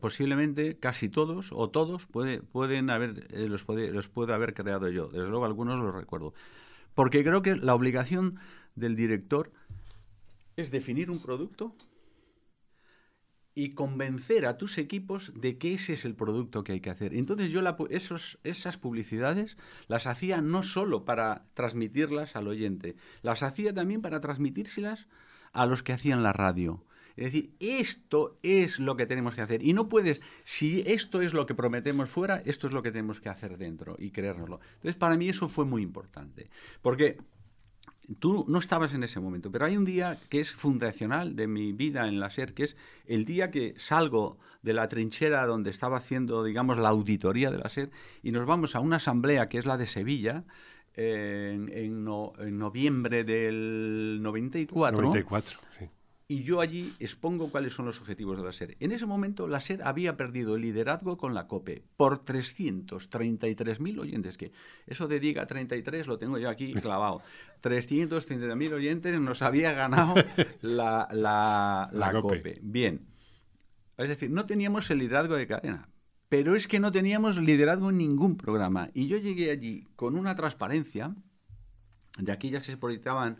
posiblemente 0.00 0.76
casi 0.76 1.08
todos 1.08 1.52
o 1.52 1.70
todos 1.70 2.08
puede, 2.08 2.42
pueden 2.42 2.90
haber, 2.90 3.28
eh, 3.30 3.46
los 3.46 3.62
puedo 4.08 4.34
haber 4.34 4.54
creado 4.54 4.88
yo. 4.88 5.06
Desde 5.06 5.28
luego 5.28 5.44
algunos 5.44 5.78
los 5.78 5.94
recuerdo. 5.94 6.34
Porque 6.92 7.22
creo 7.22 7.42
que 7.42 7.54
la 7.54 7.76
obligación 7.76 8.40
del 8.74 8.96
director 8.96 9.52
es 10.56 10.72
definir 10.72 11.12
un 11.12 11.22
producto 11.22 11.76
y 13.54 13.70
convencer 13.70 14.46
a 14.46 14.58
tus 14.58 14.76
equipos 14.78 15.32
de 15.40 15.58
que 15.58 15.74
ese 15.74 15.92
es 15.92 16.04
el 16.04 16.16
producto 16.16 16.64
que 16.64 16.72
hay 16.72 16.80
que 16.80 16.90
hacer. 16.90 17.14
Entonces 17.14 17.52
yo 17.52 17.60
esos, 17.88 18.40
esas 18.42 18.78
publicidades 18.78 19.58
las 19.86 20.08
hacía 20.08 20.40
no 20.40 20.64
solo 20.64 21.04
para 21.04 21.44
transmitirlas 21.54 22.34
al 22.34 22.48
oyente, 22.48 22.96
las 23.22 23.44
hacía 23.44 23.72
también 23.72 24.02
para 24.02 24.20
transmitírselas 24.20 25.06
a 25.52 25.66
los 25.66 25.84
que 25.84 25.92
hacían 25.92 26.24
la 26.24 26.32
radio 26.32 26.84
es 27.16 27.26
decir, 27.26 27.50
esto 27.60 28.38
es 28.42 28.78
lo 28.78 28.96
que 28.96 29.06
tenemos 29.06 29.34
que 29.34 29.42
hacer. 29.42 29.64
Y 29.64 29.72
no 29.72 29.88
puedes, 29.88 30.20
si 30.42 30.82
esto 30.86 31.20
es 31.20 31.34
lo 31.34 31.46
que 31.46 31.54
prometemos 31.54 32.08
fuera, 32.08 32.42
esto 32.44 32.66
es 32.66 32.72
lo 32.72 32.82
que 32.82 32.90
tenemos 32.90 33.20
que 33.20 33.28
hacer 33.28 33.58
dentro 33.58 33.96
y 33.98 34.10
creérnoslo. 34.10 34.60
Entonces, 34.74 34.96
para 34.96 35.16
mí 35.16 35.28
eso 35.28 35.48
fue 35.48 35.64
muy 35.64 35.82
importante. 35.82 36.48
Porque 36.80 37.18
tú 38.18 38.44
no 38.48 38.58
estabas 38.58 38.94
en 38.94 39.02
ese 39.04 39.20
momento, 39.20 39.50
pero 39.50 39.66
hay 39.66 39.76
un 39.76 39.84
día 39.84 40.20
que 40.28 40.40
es 40.40 40.52
fundacional 40.52 41.36
de 41.36 41.46
mi 41.46 41.72
vida 41.72 42.08
en 42.08 42.18
la 42.18 42.30
SER, 42.30 42.54
que 42.54 42.64
es 42.64 42.76
el 43.06 43.24
día 43.24 43.50
que 43.50 43.74
salgo 43.76 44.38
de 44.62 44.72
la 44.72 44.88
trinchera 44.88 45.46
donde 45.46 45.70
estaba 45.70 45.98
haciendo, 45.98 46.44
digamos, 46.44 46.78
la 46.78 46.88
auditoría 46.88 47.50
de 47.50 47.58
la 47.58 47.68
SER 47.68 47.90
y 48.22 48.32
nos 48.32 48.46
vamos 48.46 48.74
a 48.74 48.80
una 48.80 48.96
asamblea 48.96 49.48
que 49.48 49.58
es 49.58 49.66
la 49.66 49.76
de 49.76 49.86
Sevilla, 49.86 50.44
en, 50.94 52.04
noviembre 52.04 53.24
del 53.24 54.18
94. 54.20 55.00
94, 55.00 55.58
sí 55.78 55.88
y 56.32 56.44
yo 56.44 56.62
allí 56.62 56.94
expongo 56.98 57.50
cuáles 57.50 57.74
son 57.74 57.84
los 57.84 58.00
objetivos 58.00 58.38
de 58.38 58.44
la 58.44 58.54
SER. 58.54 58.74
En 58.80 58.90
ese 58.90 59.04
momento 59.04 59.46
la 59.46 59.60
SER 59.60 59.82
había 59.84 60.16
perdido 60.16 60.56
el 60.56 60.62
liderazgo 60.62 61.18
con 61.18 61.34
la 61.34 61.46
COPE 61.46 61.84
por 61.94 62.24
333.000 62.24 63.98
oyentes, 64.00 64.38
que 64.38 64.50
eso 64.86 65.08
de 65.08 65.20
diga 65.20 65.44
33 65.44 66.06
lo 66.06 66.18
tengo 66.18 66.38
yo 66.38 66.48
aquí 66.48 66.72
clavado. 66.80 67.20
333.000 67.62 68.72
oyentes 68.72 69.20
nos 69.20 69.42
había 69.42 69.74
ganado 69.74 70.14
la, 70.62 71.06
la, 71.12 72.12
COPE. 72.22 72.60
Bien. 72.62 73.06
Es 73.98 74.08
decir, 74.08 74.30
no 74.30 74.46
teníamos 74.46 74.90
el 74.90 75.00
liderazgo 75.00 75.34
de 75.34 75.46
cadena, 75.46 75.90
pero 76.30 76.56
es 76.56 76.66
que 76.66 76.80
no 76.80 76.92
teníamos 76.92 77.36
liderazgo 77.36 77.90
en 77.90 77.98
ningún 77.98 78.38
programa. 78.38 78.88
Y 78.94 79.06
yo 79.06 79.18
llegué 79.18 79.50
allí 79.50 79.86
con 79.96 80.16
una 80.16 80.34
transparencia, 80.34 81.14
de 82.16 82.32
aquí 82.32 82.48
ya 82.48 82.62
se 82.62 82.78
proyectaban 82.78 83.36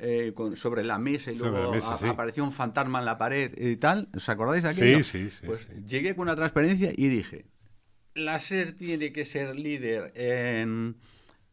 eh, 0.00 0.32
sobre 0.54 0.84
la 0.84 0.98
mesa 0.98 1.32
y 1.32 1.36
luego 1.36 1.72
apareció 2.08 2.44
un 2.44 2.52
fantasma 2.52 3.00
en 3.00 3.04
la 3.04 3.18
pared 3.18 3.52
y 3.56 3.76
tal. 3.76 4.08
¿Os 4.14 4.28
acordáis 4.28 4.62
de 4.62 4.70
aquello? 4.70 5.02
Sí, 5.02 5.30
sí, 5.30 5.46
Pues 5.46 5.68
llegué 5.84 6.14
con 6.14 6.22
una 6.22 6.36
transparencia 6.36 6.92
y 6.96 7.08
dije, 7.08 7.46
la 8.14 8.38
SER 8.38 8.72
tiene 8.72 9.12
que 9.12 9.24
ser 9.24 9.56
líder 9.56 10.12
en... 10.14 10.96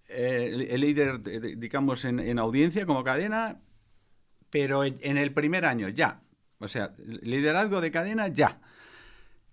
Eh, 0.07 0.67
el 0.69 0.81
líder, 0.81 1.23
digamos, 1.57 2.05
en, 2.05 2.37
audiencia 2.37 2.85
como 2.85 3.03
cadena, 3.03 3.59
pero 4.51 4.85
en 4.85 5.17
el 5.17 5.33
primer 5.33 5.65
año 5.65 5.89
ya. 5.89 6.21
O 6.59 6.67
sea, 6.67 6.93
liderazgo 6.97 7.81
de 7.81 7.89
cadena 7.89 8.27
ya. 8.27 8.61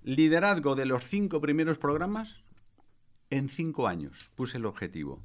Liderazgo 0.03 0.75
de 0.75 0.85
los 0.85 1.05
cinco 1.05 1.41
primeros 1.41 1.79
programas 1.79 2.43
en 3.31 3.49
cinco 3.49 3.89
años. 3.89 4.31
Puse 4.35 4.59
el 4.59 4.67
objetivo. 4.67 5.25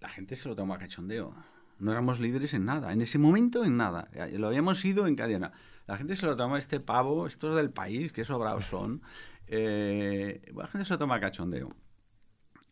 La 0.00 0.08
gente 0.08 0.34
se 0.34 0.48
lo 0.48 0.56
tomó 0.56 0.74
a 0.74 0.78
cachondeo 0.78 1.34
no 1.78 1.92
éramos 1.92 2.20
líderes 2.20 2.54
en 2.54 2.64
nada, 2.64 2.92
en 2.92 3.00
ese 3.00 3.18
momento 3.18 3.64
en 3.64 3.76
nada, 3.76 4.08
lo 4.32 4.48
habíamos 4.48 4.84
ido 4.84 5.06
en 5.06 5.16
cadena. 5.16 5.52
La 5.86 5.96
gente 5.96 6.16
se 6.16 6.26
lo 6.26 6.36
toma 6.36 6.58
este 6.58 6.80
pavo, 6.80 7.26
estos 7.26 7.56
del 7.56 7.70
país, 7.70 8.12
que 8.12 8.24
sobrados 8.24 8.66
son, 8.66 9.02
eh, 9.46 10.42
la 10.54 10.66
gente 10.66 10.84
se 10.84 10.94
lo 10.94 10.98
toma 10.98 11.20
cachondeo. 11.20 11.74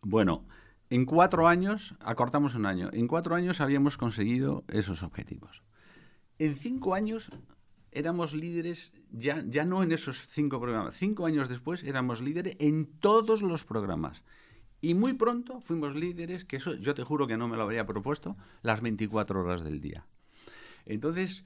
Bueno, 0.02 0.46
en 0.90 1.04
cuatro 1.04 1.48
años, 1.48 1.96
acortamos 2.00 2.54
un 2.54 2.66
año, 2.66 2.90
en 2.92 3.08
cuatro 3.08 3.34
años 3.34 3.60
habíamos 3.60 3.96
conseguido 3.96 4.64
esos 4.68 5.02
objetivos. 5.02 5.62
En 6.38 6.54
cinco 6.54 6.94
años 6.94 7.30
éramos 7.90 8.34
líderes, 8.34 8.92
ya, 9.10 9.42
ya 9.46 9.64
no 9.64 9.82
en 9.82 9.92
esos 9.92 10.26
cinco 10.28 10.60
programas, 10.60 10.94
cinco 10.96 11.26
años 11.26 11.48
después 11.48 11.82
éramos 11.82 12.20
líderes 12.20 12.56
en 12.60 12.86
todos 13.00 13.42
los 13.42 13.64
programas. 13.64 14.22
Y 14.86 14.94
muy 14.94 15.14
pronto 15.14 15.60
fuimos 15.62 15.96
líderes, 15.96 16.44
que 16.44 16.58
eso 16.58 16.76
yo 16.76 16.94
te 16.94 17.02
juro 17.02 17.26
que 17.26 17.36
no 17.36 17.48
me 17.48 17.56
lo 17.56 17.64
habría 17.64 17.84
propuesto, 17.84 18.36
las 18.62 18.80
24 18.82 19.40
horas 19.40 19.64
del 19.64 19.80
día. 19.80 20.06
Entonces... 20.84 21.44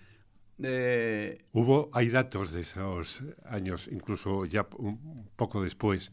Eh, 0.62 1.46
Hubo, 1.52 1.88
hay 1.94 2.10
datos 2.10 2.52
de 2.52 2.60
esos 2.60 3.24
años, 3.46 3.88
incluso 3.90 4.44
ya 4.44 4.68
un 4.76 5.26
poco 5.36 5.62
después, 5.62 6.12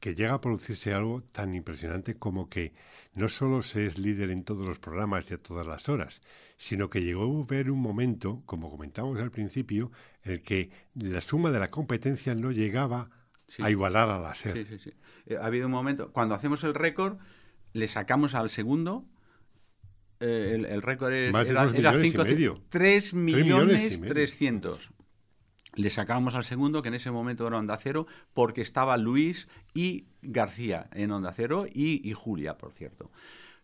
que 0.00 0.16
llega 0.16 0.34
a 0.34 0.40
producirse 0.40 0.92
algo 0.92 1.22
tan 1.22 1.54
impresionante 1.54 2.16
como 2.16 2.48
que 2.48 2.72
no 3.14 3.28
solo 3.28 3.62
se 3.62 3.86
es 3.86 3.96
líder 3.96 4.30
en 4.30 4.42
todos 4.42 4.66
los 4.66 4.80
programas 4.80 5.30
y 5.30 5.34
a 5.34 5.38
todas 5.38 5.68
las 5.68 5.88
horas, 5.88 6.20
sino 6.56 6.90
que 6.90 7.04
llegó 7.04 7.42
a 7.42 7.46
ver 7.46 7.70
un 7.70 7.80
momento, 7.80 8.42
como 8.44 8.72
comentamos 8.72 9.20
al 9.20 9.30
principio, 9.30 9.92
en 10.24 10.32
el 10.32 10.42
que 10.42 10.70
la 10.96 11.20
suma 11.20 11.52
de 11.52 11.60
la 11.60 11.70
competencia 11.70 12.34
no 12.34 12.50
llegaba 12.50 13.08
a 13.58 13.70
igualar 13.70 14.08
a 14.08 14.18
la 14.18 14.34
SER. 14.34 14.52
Sí, 14.52 14.64
sí, 14.64 14.78
sí. 14.78 14.92
Eh, 15.26 15.36
ha 15.36 15.46
habido 15.46 15.66
un 15.66 15.72
momento, 15.72 16.12
cuando 16.12 16.34
hacemos 16.34 16.64
el 16.64 16.74
récord, 16.74 17.18
le 17.72 17.88
sacamos 17.88 18.34
al 18.34 18.50
segundo. 18.50 19.04
Eh, 20.20 20.66
el, 20.68 20.82
récord 20.82 21.12
es, 21.12 21.32
Más 21.32 21.48
era, 21.48 21.64
era 21.74 22.00
cinco, 22.00 22.22
y 22.22 22.24
medio. 22.24 22.62
3 22.70 23.14
millones 23.14 24.00
300. 24.00 24.90
Le 25.74 25.90
sacamos 25.90 26.34
al 26.34 26.44
segundo, 26.44 26.80
que 26.80 26.88
en 26.88 26.94
ese 26.94 27.10
momento 27.10 27.46
era 27.46 27.58
Onda 27.58 27.76
Cero, 27.76 28.06
porque 28.32 28.62
estaba 28.62 28.96
Luis 28.96 29.46
y 29.74 30.06
García 30.22 30.88
en 30.92 31.10
Onda 31.10 31.32
Cero 31.32 31.66
y, 31.70 32.10
Julia, 32.14 32.56
por 32.56 32.72
cierto 32.72 33.10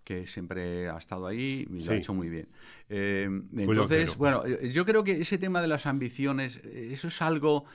que 0.04 0.26
siempre 0.26 0.88
ha 0.90 0.98
estado 0.98 1.28
ahí 1.28 1.64
y 1.70 1.84
lo 1.84 1.92
ha 1.92 1.94
hecho 1.94 2.12
muy 2.12 2.28
bien. 2.28 2.48
Eh, 2.88 3.28
entonces, 3.56 4.16
bueno, 4.16 4.44
yo 4.44 4.84
creo 4.84 5.04
que 5.04 5.20
ese 5.20 5.38
tema 5.38 5.62
de 5.62 5.68
las 5.68 5.86
ambiciones, 5.86 6.56
eso 6.56 7.06
es 7.06 7.22
algo 7.22 7.66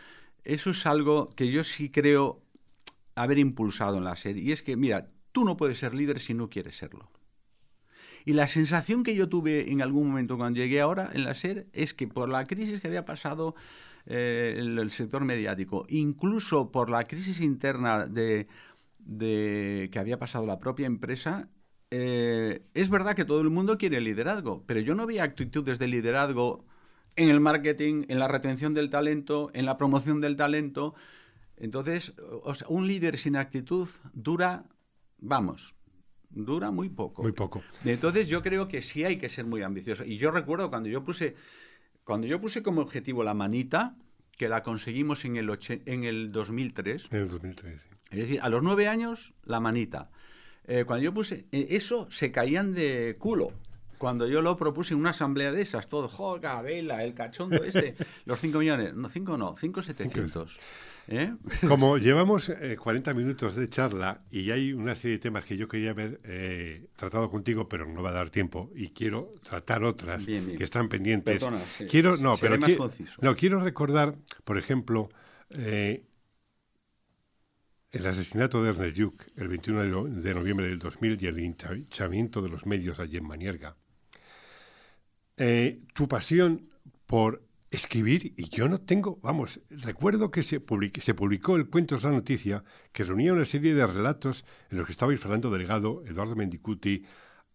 eso 0.48 0.70
es 0.70 0.86
algo 0.86 1.30
que 1.36 1.52
yo 1.52 1.62
sí 1.66 1.90
creo 1.92 2.42
haber 3.16 3.38
impulsado 3.38 3.98
en 3.98 4.06
la 4.06 4.16
serie. 4.16 4.44
Y 4.44 4.54
es 4.54 4.64
que, 4.64 4.78
mira, 4.78 5.10
tú 5.34 5.44
no 5.44 5.58
puedes 5.58 5.78
ser 5.78 5.94
líder 5.94 6.20
si 6.22 6.34
no 6.34 6.50
quieres 6.50 6.78
serlo. 6.78 7.12
Y 8.24 8.32
la 8.32 8.48
sensación 8.48 9.04
que 9.04 9.14
yo 9.14 9.28
tuve 9.28 9.72
en 9.72 9.82
algún 9.82 10.08
momento 10.08 10.38
cuando 10.38 10.60
llegué 10.60 10.80
ahora 10.80 11.10
en 11.14 11.26
la 11.26 11.34
SER 11.34 11.68
es 11.74 11.94
que 11.94 12.08
por 12.08 12.30
la 12.30 12.46
crisis 12.46 12.80
que 12.80 12.88
había 12.88 13.04
pasado 13.04 13.56
eh, 14.06 14.56
el, 14.58 14.90
sector 14.90 15.26
mediático, 15.26 15.86
incluso 15.90 16.72
por 16.72 16.90
la 16.90 17.04
crisis 17.04 17.42
interna 17.42 18.06
de, 18.06 18.48
que 19.20 20.00
había 20.00 20.18
pasado 20.18 20.46
la 20.46 20.60
propia 20.60 20.88
empresa, 20.88 21.50
eh, 21.92 22.64
es 22.74 22.90
verdad 22.90 23.18
que 23.18 23.26
todo 23.26 23.42
el 23.42 23.50
mundo 23.50 23.78
quiere 23.78 24.00
liderazgo, 24.00 24.64
pero 24.66 24.80
yo 24.80 24.96
no 24.96 25.04
había 25.04 25.24
actitudes 25.24 25.78
de 25.78 25.88
liderazgo 25.88 26.66
en 27.18 27.30
el 27.30 27.40
marketing, 27.42 28.06
en 28.08 28.20
la 28.20 28.28
retención 28.28 28.74
del 28.74 28.90
talento, 28.90 29.50
en 29.54 29.66
la 29.66 29.78
promoción 29.78 30.22
del 30.22 30.38
talento. 30.38 30.96
Entonces, 31.58 32.14
un 32.70 32.88
líder 32.88 33.18
sin 33.18 33.36
actitud 33.36 33.90
dura, 34.14 34.66
vamos, 35.18 35.76
dura 36.30 36.70
muy 36.70 36.90
poco. 36.90 37.24
Muy 37.24 37.32
poco. 37.32 37.64
Entonces, 37.84 38.30
yo 38.30 38.44
creo 38.44 38.68
que 38.68 38.84
sí 38.84 39.04
hay 39.04 39.18
que 39.18 39.30
ser 39.30 39.46
muy 39.46 39.64
ambicioso. 39.64 40.06
Y 40.06 40.18
yo 40.18 40.30
recuerdo 40.30 40.70
cuando 40.70 40.90
yo 40.90 41.04
puse, 41.04 41.36
cuando 42.04 42.28
yo 42.28 42.40
puse 42.40 42.62
como 42.62 42.82
objetivo 42.82 43.24
la 43.24 43.34
manita, 43.34 43.98
que 44.38 44.48
la 44.48 44.62
conseguimos 44.62 45.26
en 45.26 45.38
el, 45.38 45.50
en 45.86 46.04
el 46.04 46.30
2003. 46.30 47.08
En 47.10 47.22
el 47.22 47.30
2003, 47.30 47.82
sí. 47.82 47.90
Es 48.12 48.20
decir, 48.20 48.40
a 48.42 48.50
los 48.50 48.62
nueve 48.62 48.88
años, 48.88 49.34
la 49.44 49.60
manita. 49.60 50.12
Eh, 50.66 50.84
cuando 50.86 51.04
yo 51.04 51.14
puse 51.14 51.48
eh, 51.52 51.68
eso, 51.72 52.08
se 52.12 52.32
caían 52.32 52.76
de 52.76 53.16
culo 53.18 53.54
cuando 53.98 54.28
yo 54.28 54.42
lo 54.42 54.56
propuse 54.58 54.94
en 54.94 55.00
una 55.00 55.12
asamblea 55.12 55.52
de 55.52 55.62
esas, 55.62 55.88
todo, 55.88 56.08
joga, 56.08 56.62
vela, 56.62 57.04
el 57.04 57.14
cachondo 57.14 57.64
este, 57.64 57.96
los 58.26 58.40
5 58.40 58.60
millones, 58.60 58.94
no, 58.94 59.10
5 59.10 59.38
no, 59.38 59.56
5 59.58 59.82
700. 59.82 60.60
¿eh? 61.08 61.34
Como 61.68 61.98
llevamos 61.98 62.52
40 62.78 63.12
eh, 63.12 63.14
minutos 63.14 63.56
de 63.56 63.68
charla 63.68 64.22
y 64.30 64.52
hay 64.52 64.74
una 64.74 64.96
serie 64.96 65.18
de 65.18 65.22
temas 65.22 65.46
que 65.46 65.58
yo 65.58 65.68
quería 65.68 65.92
haber 65.92 66.20
eh, 66.24 66.88
tratado 66.96 67.30
contigo, 67.30 67.68
pero 67.68 67.86
no 67.86 68.02
va 68.04 68.10
a 68.10 68.14
dar 68.14 68.30
tiempo 68.30 68.72
y 68.76 68.90
quiero 68.90 69.34
tratar 69.44 69.84
otras 69.84 70.26
que 70.26 70.64
están 70.64 70.90
pendientes. 70.90 71.40
Perdona, 71.40 71.64
quiero, 71.90 72.18
no, 72.18 72.38
pero 72.38 72.58
no, 73.22 73.36
quiero 73.36 73.60
recordar, 73.60 74.16
por 74.44 74.58
ejemplo, 74.58 75.10
el 75.50 76.06
asesinato 78.06 78.62
de 78.62 78.70
Ernest 78.70 78.98
Lluch 78.98 79.22
el 79.38 79.48
21 79.48 80.04
de 80.06 80.34
noviembre 80.34 80.68
del 80.68 80.80
2000 80.80 81.18
y 81.22 81.28
el 81.28 81.40
hinchamiento 81.40 82.42
de 82.42 82.50
los 82.50 82.66
medios 82.66 83.00
allí 83.00 83.18
en 83.18 83.26
Manierga. 83.26 83.76
Eh, 85.38 85.82
tu 85.94 86.08
pasión 86.08 86.68
por 87.06 87.48
escribir, 87.70 88.34
y 88.38 88.50
yo 88.50 88.68
no 88.68 88.80
tengo, 88.80 89.20
vamos, 89.22 89.60
recuerdo 89.70 90.32
que 90.32 90.42
se, 90.42 90.60
publicó 90.60 91.56
el 91.56 91.70
Cuentos 91.70 92.04
la 92.04 92.12
Noticia, 92.12 92.64
que 92.92 93.04
reunía 93.04 93.34
una 93.34 93.46
serie 93.46 93.74
de 93.76 93.86
relatos 93.86 94.46
en 94.72 94.78
los 94.78 94.88
que 94.88 94.94
estabais 94.94 95.20
Fernando 95.20 95.52
Delgado, 95.52 96.04
Eduardo 96.06 96.36
Mendicuti, 96.36 97.04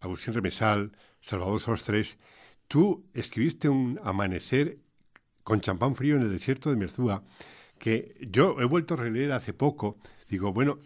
Agustín 0.00 0.34
Remesal, 0.34 0.92
Salvador 1.20 1.60
Sostres. 1.60 2.18
Tú 2.68 3.06
escribiste 3.14 3.68
un 3.68 3.98
amanecer 4.04 4.78
con 5.42 5.60
champán 5.60 5.94
frío 5.94 6.16
en 6.16 6.22
el 6.22 6.30
desierto 6.30 6.70
de 6.70 6.76
Merzúa, 6.76 7.24
que 7.78 8.14
yo 8.20 8.60
he 8.60 8.64
vuelto 8.64 8.94
a 8.94 8.98
releer 8.98 9.32
hace 9.32 9.52
poco. 9.52 9.98
Digo, 10.28 10.52
bueno, 10.52 10.78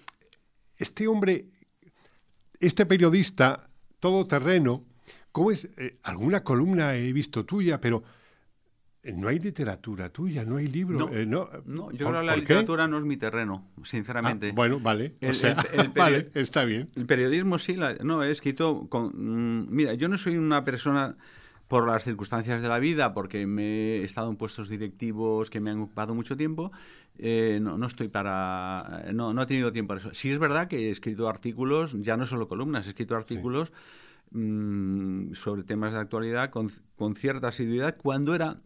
este 0.77 1.09
hombre, 1.09 1.51
este 2.61 2.87
periodista 2.87 3.69
todoterreno, 4.01 4.86
¿Cómo 5.37 5.51
es? 5.51 5.69
Eh, 5.77 5.99
alguna 6.05 6.43
columna 6.43 6.97
he 6.97 7.13
visto 7.13 7.45
tuya, 7.45 7.79
pero 7.79 8.03
eh, 9.03 9.13
no 9.13 9.29
hay 9.29 9.39
literatura 9.39 10.09
tuya, 10.09 10.47
no 10.47 10.57
hay 10.57 10.67
libro. 10.67 10.99
No, 10.99 11.13
eh, 11.13 11.27
no, 11.27 11.51
yo 11.93 12.09
creo 12.09 12.21
que 12.23 12.27
la 12.27 12.37
literatura 12.37 12.89
no 12.89 12.97
es 12.97 13.05
mi 13.05 13.19
terreno, 13.19 13.69
sinceramente. 13.83 14.49
Ah, 14.49 14.53
bueno, 14.57 14.81
vale. 14.81 15.17
vale, 15.95 16.31
está 16.33 16.65
bien. 16.65 16.89
El 16.97 17.05
periodismo 17.05 17.59
sí, 17.59 17.77
no, 18.03 18.23
he 18.23 18.31
escrito 18.31 18.87
con... 18.89 19.09
Mm, 19.13 19.67
mira, 19.69 19.93
yo 19.93 20.09
no 20.09 20.17
soy 20.17 20.39
una 20.39 20.65
persona 20.65 21.19
por 21.69 21.87
las 21.87 22.05
circunstancias 22.05 22.63
de 22.63 22.69
la 22.69 22.79
vida, 22.79 23.13
porque 23.13 23.47
me 23.47 23.97
he 23.97 24.05
estado 24.05 24.31
en 24.31 24.37
puestos 24.37 24.71
directivos 24.71 25.51
que 25.51 25.61
me 25.61 25.71
han 25.71 25.81
ocupado 25.81 26.15
mucho 26.15 26.35
tiempo, 26.35 26.73
no, 27.19 27.77
no, 27.77 27.87
estoy 27.87 28.09
para... 28.09 29.05
No, 29.13 29.35
no 29.35 29.43
he 29.43 29.47
tenido 29.47 29.71
tiempo 29.71 29.89
para 29.89 30.01
eso. 30.01 30.15
Sí 30.15 30.31
es 30.31 30.39
verdad 30.39 30.67
que 30.67 30.89
he 30.89 30.91
escrito 30.91 31.29
artículos, 31.29 31.95
ya 32.01 32.17
no 32.17 32.25
solo 32.25 32.49
columnas, 32.49 32.87
he 32.87 32.89
escrito 32.89 33.15
artículos... 33.15 33.71
Mm, 34.31 35.35
sobre 35.35 35.63
temas 35.63 35.95
de 35.95 36.01
actualidad 36.01 36.51
con, 36.51 36.71
cierta 37.15 37.49
asiduidad 37.49 37.97
cuando 37.97 38.35
era 38.35 38.61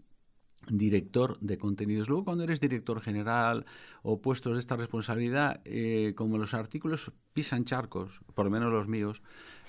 director 0.68 1.38
de 1.40 1.58
contenidos. 1.58 2.08
Luego, 2.08 2.24
cuando 2.24 2.44
eres 2.44 2.60
director 2.60 3.00
general 3.00 3.66
o 4.02 4.20
puestos 4.20 4.54
de 4.54 4.60
esta 4.60 4.76
responsabilidad, 4.76 5.60
eh, 5.64 6.14
como 6.16 6.38
los 6.38 6.54
artículos 6.54 7.12
pisan 7.32 7.64
charcos, 7.64 8.20
por 8.34 8.46
lo 8.46 8.50
menos 8.50 8.72
los 8.72 8.88
míos, 8.88 9.22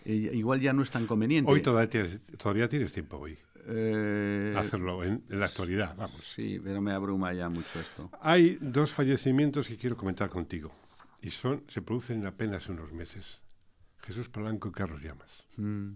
eh, 0.06 0.32
igual 0.34 0.60
ya 0.60 0.74
no 0.74 0.82
es 0.82 0.92
tan 0.92 1.08
conveniente. 1.08 1.52
Hoy 1.52 1.62
todavía 1.62 1.90
tienes, 1.90 2.20
todavía 2.38 2.70
tienes 2.70 2.92
tiempo 2.94 3.18
hoy. 3.18 3.38
eh, 3.68 4.56
hacerlo 4.58 5.04
en, 5.04 5.24
la 5.30 5.46
actualidad, 5.46 5.96
vamos. 5.96 6.22
Sí, 6.24 6.60
pero 6.64 6.82
me 6.82 6.94
abruma 6.94 7.34
ya 7.34 7.50
mucho 7.50 7.80
esto. 7.80 8.10
Hay 8.22 8.58
dos 8.60 8.92
fallecimientos 8.92 9.68
que 9.68 9.78
quiero 9.78 9.96
comentar 9.96 10.30
contigo 10.30 10.72
y 11.22 11.30
son 11.30 11.64
se 11.68 11.82
producen 11.82 12.22
en 12.22 12.28
apenas 12.28 12.70
unos 12.70 12.92
meses. 12.92 13.42
Jesús 14.02 14.30
Palanco 14.30 14.70
y 14.70 14.72
Carlos 14.72 15.02
Llamas. 15.02 15.46
Mm. 15.58 15.92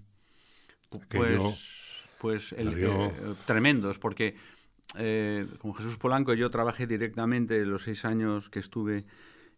Pues, 1.09 2.07
pues 2.19 2.55
eh, 2.57 3.35
tremendos, 3.45 3.99
porque 3.99 4.35
eh, 4.97 5.47
con 5.59 5.73
Jesús 5.73 5.97
Polanco 5.97 6.33
yo 6.33 6.49
trabajé 6.49 6.87
directamente 6.87 7.65
los 7.65 7.83
seis 7.83 8.05
años 8.05 8.49
que 8.49 8.59
estuve 8.59 9.05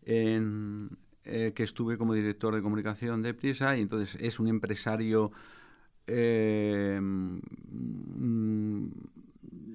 en, 0.03 0.89
eh, 1.23 1.51
que 1.55 1.63
estuve 1.63 1.97
como 1.97 2.13
director 2.13 2.55
de 2.55 2.61
comunicación 2.61 3.21
de 3.21 3.33
Prisa 3.33 3.77
y 3.77 3.81
entonces 3.81 4.17
es 4.21 4.39
un 4.39 4.47
empresario 4.47 5.31
mm, 6.07 7.37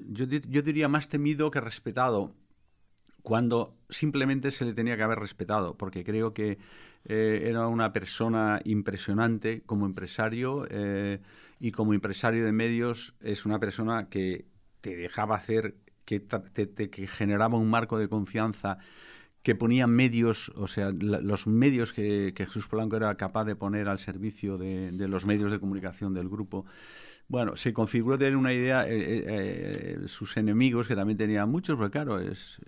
yo, 0.09 0.25
yo, 0.27 0.63
diría 0.63 0.89
más 0.89 1.09
temido 1.09 1.51
que 1.51 1.61
respetado 1.61 2.33
cuando 3.23 3.77
simplemente 3.91 4.51
se 4.51 4.65
le 4.65 4.73
tenía 4.73 4.97
que 4.97 5.03
haber 5.03 5.19
respetado 5.19 5.77
porque 5.77 6.05
creo 6.05 6.33
que 6.33 6.59
era 7.05 7.67
una 7.69 7.93
persona 7.93 8.61
impresionante 8.65 9.63
como 9.67 9.87
empresario 9.87 10.67
y 11.61 11.73
como 11.73 11.95
empresario 11.95 12.45
de 12.45 12.53
medios 12.53 13.15
es 13.21 13.45
una 13.47 13.59
persona 13.59 14.09
que 14.09 14.47
te 14.81 14.97
dejaba 14.97 15.37
hacer, 15.37 15.77
que, 16.05 16.21
te, 16.21 16.91
que 16.91 17.07
generaba 17.07 17.57
un 17.57 17.71
marco 17.71 17.99
de 17.99 18.09
confianza 18.09 18.79
que 19.43 19.57
ponía 19.57 19.87
medios, 19.87 20.53
o 20.55 20.69
sea, 20.69 20.91
los 20.93 21.47
medios 21.47 21.93
que, 21.93 22.33
Jesús 22.37 22.69
Polanco 22.69 22.97
era 22.97 23.15
capaz 23.17 23.45
de 23.45 23.57
poner 23.57 23.89
al 23.89 23.99
servicio 23.99 24.57
de, 24.57 24.93
los 25.09 25.27
medios 25.27 25.51
de 25.51 25.59
comunicación 25.59 26.15
del 26.15 26.29
grupo, 26.29 26.65
bueno, 27.33 27.57
se 27.57 27.73
configuró 27.73 28.19
tener 28.19 28.37
una 28.37 28.53
idea, 28.53 28.87
eh, 28.87 28.91
eh, 28.91 29.25
eh, 29.27 30.07
sus 30.07 30.37
enemigos, 30.37 30.87
que 30.87 30.95
también 30.95 31.17
tenían 31.17 31.49
muchos, 31.49 31.79
porque 31.79 31.93
claro, 31.93 32.21
es, 32.21 32.61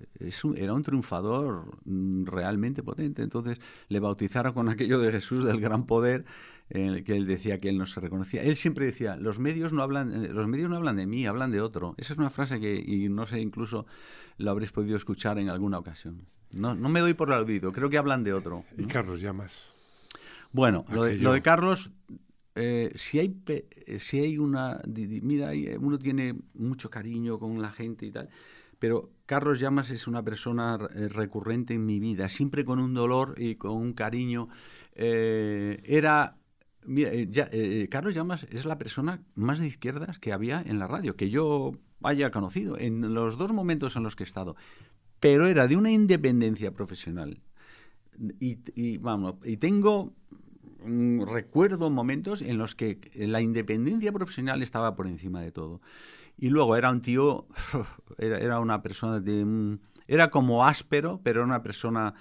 era 0.56 0.72
un 0.72 0.82
triunfador 0.82 1.76
mm, 1.84 2.24
realmente 2.24 2.82
potente. 2.82 3.22
Entonces 3.22 3.60
le 3.88 4.00
bautizaron 4.00 4.54
con 4.54 4.70
aquello 4.70 4.98
de 5.00 5.12
Jesús 5.12 5.44
del 5.44 5.60
gran 5.60 5.84
poder, 5.84 6.24
en 6.70 6.94
el 6.94 7.04
que 7.04 7.14
él 7.14 7.26
decía 7.26 7.60
que 7.60 7.68
él 7.68 7.76
no 7.76 7.84
se 7.84 8.00
reconocía. 8.00 8.42
Él 8.42 8.56
siempre 8.56 8.86
decía, 8.86 9.16
los 9.16 9.38
medios 9.38 9.74
no 9.74 9.82
hablan, 9.82 10.34
los 10.34 10.48
medios 10.48 10.70
no 10.70 10.76
hablan 10.76 10.96
de 10.96 11.04
mí, 11.04 11.26
hablan 11.26 11.50
de 11.50 11.60
otro. 11.60 11.94
Esa 11.98 12.14
es 12.14 12.18
una 12.18 12.30
frase 12.30 12.58
que, 12.58 12.74
y 12.74 13.10
no 13.10 13.26
sé, 13.26 13.40
incluso 13.40 13.84
lo 14.38 14.50
habréis 14.50 14.72
podido 14.72 14.96
escuchar 14.96 15.38
en 15.38 15.50
alguna 15.50 15.78
ocasión. 15.78 16.22
No, 16.56 16.74
no 16.74 16.88
me 16.88 17.00
doy 17.00 17.12
por 17.12 17.30
aludido, 17.30 17.70
creo 17.70 17.90
que 17.90 17.98
hablan 17.98 18.24
de 18.24 18.32
otro. 18.32 18.64
¿Y 18.78 18.86
Carlos 18.86 19.20
Llamas? 19.20 19.74
Bueno, 20.52 20.86
lo 20.88 21.04
de, 21.04 21.18
lo 21.18 21.34
de, 21.34 21.42
Carlos, 21.42 21.90
eh, 22.54 22.92
si, 22.94 23.18
hay, 23.18 23.36
eh, 23.46 23.98
si 23.98 24.20
hay 24.20 24.38
una... 24.38 24.80
Mira, 24.86 25.52
eh, 25.54 25.76
uno 25.78 25.98
tiene 25.98 26.34
mucho 26.54 26.90
cariño 26.90 27.38
con 27.38 27.60
la 27.60 27.70
gente 27.70 28.06
y 28.06 28.10
tal, 28.10 28.28
pero 28.78 29.10
Carlos 29.26 29.60
Llamas 29.60 29.90
es 29.90 30.06
una 30.06 30.22
persona 30.22 30.76
recurrente 30.78 31.74
en 31.74 31.86
mi 31.86 31.98
vida, 32.00 32.28
siempre 32.28 32.64
con 32.64 32.78
un 32.78 32.94
dolor 32.94 33.34
y 33.38 33.56
con 33.56 33.72
un 33.72 33.92
cariño. 33.92 34.48
era... 34.94 36.36
Mira, 36.86 37.12
Carlos 37.88 38.14
Llamas 38.14 38.46
es 38.50 38.66
la 38.66 38.76
persona 38.76 39.22
más 39.34 39.58
de 39.58 39.66
izquierdas 39.66 40.18
que 40.18 40.34
había 40.34 40.60
en 40.60 40.78
la 40.78 40.86
radio, 40.86 41.16
que 41.16 41.30
yo 41.30 41.72
haya 42.02 42.30
conocido, 42.30 42.78
en 42.78 43.14
los 43.14 43.38
dos 43.38 43.54
momentos 43.54 43.96
en 43.96 44.02
los 44.02 44.16
que 44.16 44.24
he 44.24 44.26
estado. 44.26 44.54
Pero 45.18 45.46
era 45.46 45.66
de 45.66 45.76
una 45.76 45.90
independencia 45.90 46.72
profesional. 46.72 47.40
Y, 48.38 48.98
vamos, 48.98 49.36
y 49.44 49.56
tengo 49.56 50.14
recuerdo 51.26 51.90
momentos 51.90 52.42
en 52.42 52.58
los 52.58 52.74
que 52.74 52.98
la 53.14 53.40
independencia 53.40 54.12
profesional 54.12 54.62
estaba 54.62 54.94
por 54.94 55.06
encima 55.06 55.40
de 55.40 55.52
todo. 55.52 55.80
Y 56.36 56.50
luego 56.50 56.76
era 56.76 56.90
un 56.90 57.00
tío, 57.00 57.46
era, 58.18 58.60
una 58.60 58.82
persona 58.82 59.20
de... 59.20 59.78
Era 60.06 60.30
como 60.30 60.66
áspero, 60.66 61.20
pero 61.22 61.40
era 61.40 61.46
una 61.46 61.62
persona 61.62 62.14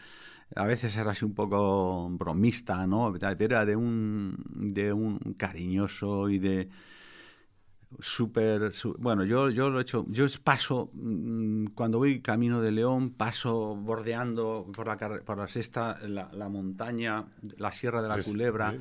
a 0.55 0.66
veces 0.66 0.95
era 0.97 1.11
así 1.11 1.26
un 1.26 1.34
poco 1.34 2.07
bromista, 2.11 2.86
¿no? 2.86 3.14
Era 3.16 3.66
de 3.66 3.76
un, 3.76 4.38
de 4.53 4.93
un 4.93 5.18
cariñoso 5.36 6.30
y 6.30 6.38
de, 6.38 6.70
súper... 7.99 8.71
bueno, 8.99 9.23
yo, 9.23 9.49
yo 9.49 9.69
lo 9.69 9.79
he 9.79 9.81
hecho... 9.81 10.05
Yo 10.09 10.25
paso, 10.43 10.89
mm, 10.93 11.67
cuando 11.75 11.97
voy 11.97 12.21
camino 12.21 12.61
de 12.61 12.71
León, 12.71 13.11
paso 13.11 13.75
bordeando 13.75 14.69
por 14.73 14.87
la, 14.87 14.97
por 14.97 15.37
la 15.37 15.47
sexta 15.47 15.99
la, 16.07 16.49
montaña, 16.49 17.25
la 17.57 17.71
Sierra 17.71 18.01
de 18.01 18.09
la 18.09 18.21
Culebra, 18.21 18.75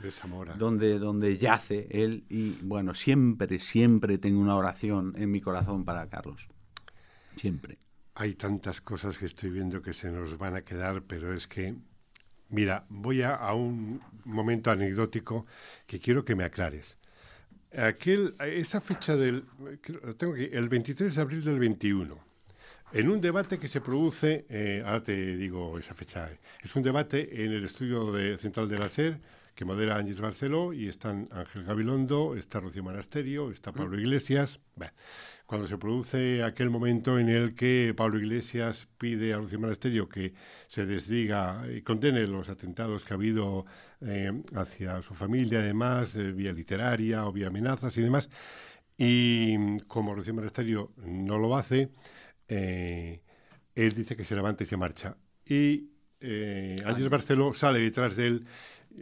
donde, 0.59 0.99
donde 0.99 1.37
yace 1.39 1.89
él. 1.91 2.25
Y 2.29 2.59
bueno, 2.63 2.95
siempre, 2.95 3.59
siempre 3.59 4.19
tengo 4.19 4.41
una 4.41 4.57
oración 4.57 5.15
en 5.17 5.31
mi 5.31 5.41
corazón 5.41 5.85
para 5.85 6.09
Carlos. 6.09 6.49
Siempre. 7.37 7.79
Hay 8.15 8.35
tantas 8.35 8.81
cosas 8.81 9.19
que 9.19 9.27
estoy 9.27 9.51
viendo 9.51 9.81
que 9.81 9.95
se 9.95 10.11
nos 10.11 10.37
van 10.39 10.57
a 10.57 10.63
quedar, 10.63 11.03
pero 11.03 11.33
es 11.33 11.47
que... 11.47 11.75
Mira, 12.49 12.85
voy 12.91 13.23
a 13.23 13.53
un 13.55 14.03
momento 14.27 14.71
anecdótico 14.71 15.47
que 15.87 15.99
quiero 15.99 16.23
que 16.25 16.35
me 16.35 16.45
aclares. 16.45 16.99
Aquel, 17.77 18.35
esa 18.41 18.81
fecha 18.81 19.17
del, 19.17 19.45
tengo 20.19 20.35
aquí, 20.35 20.49
el 20.53 20.69
23 20.69 21.15
de 21.15 21.23
abril 21.23 21.45
del 21.45 21.59
21, 21.59 22.19
en 22.93 23.09
un 23.09 23.21
debate 23.21 23.59
que 23.59 23.69
se 23.69 23.81
produce, 23.81 24.45
eh, 24.51 24.83
ahora 24.85 25.03
te 25.03 25.37
digo 25.37 25.79
esa 25.79 25.95
fecha, 25.95 26.31
es 26.63 26.77
un 26.77 26.83
debate 26.83 27.45
en 27.45 27.53
el 27.53 27.65
estudio 27.65 28.13
de, 28.13 28.37
central 28.37 28.69
de 28.69 28.79
la 28.79 28.89
SER 28.89 29.19
que 29.55 29.65
modera 29.65 29.97
Ángel 29.97 30.21
Barceló 30.21 30.73
y 30.73 30.89
están 30.89 31.29
Ángel 31.31 31.65
Gabilondo, 31.65 32.37
está 32.37 32.61
Rocío 32.61 32.83
Monasterio, 32.83 33.51
está 33.51 33.73
Pablo 33.73 33.99
Iglesias 33.99 34.61
cuando 35.53 35.69
se 35.69 35.77
produce 35.77 36.43
aquel 36.43 36.71
momento 36.71 37.19
en 37.19 37.29
el 37.29 37.55
que 37.55 37.93
Pablo 37.95 38.19
Iglesias 38.19 38.89
pide 38.97 39.35
a 39.35 39.37
Lucio 39.37 39.61
Monasterio 39.61 40.09
que 40.09 40.33
se 40.67 40.87
desdiga 40.87 41.67
y 41.71 41.83
condene 41.83 42.27
los 42.27 42.49
atentados 42.49 43.05
que 43.05 43.13
ha 43.13 43.17
habido 43.17 43.67
eh, 44.01 44.33
hacia 44.55 45.03
su 45.03 45.13
familia, 45.13 45.59
además, 45.59 46.17
eh, 46.17 46.33
vía 46.33 46.55
literaria 46.55 47.27
o 47.27 47.33
vía 47.33 47.49
amenazas 47.49 47.95
y 47.99 48.01
demás, 48.01 48.31
y 48.97 49.79
como 49.81 50.15
Lucio 50.15 50.33
Monasterio 50.33 50.95
no 51.05 51.37
lo 51.39 51.55
hace, 51.55 51.91
eh, 52.49 53.21
él 53.75 53.93
dice 53.93 54.17
que 54.17 54.25
se 54.25 54.35
levanta 54.35 54.65
y 54.65 54.67
se 54.67 54.79
marcha. 54.79 55.19
Y 55.45 55.91
Ángel 56.83 57.11
Barceló 57.11 57.53
sale 57.53 57.81
detrás 57.81 58.17
de 58.17 58.27
él. 58.27 58.47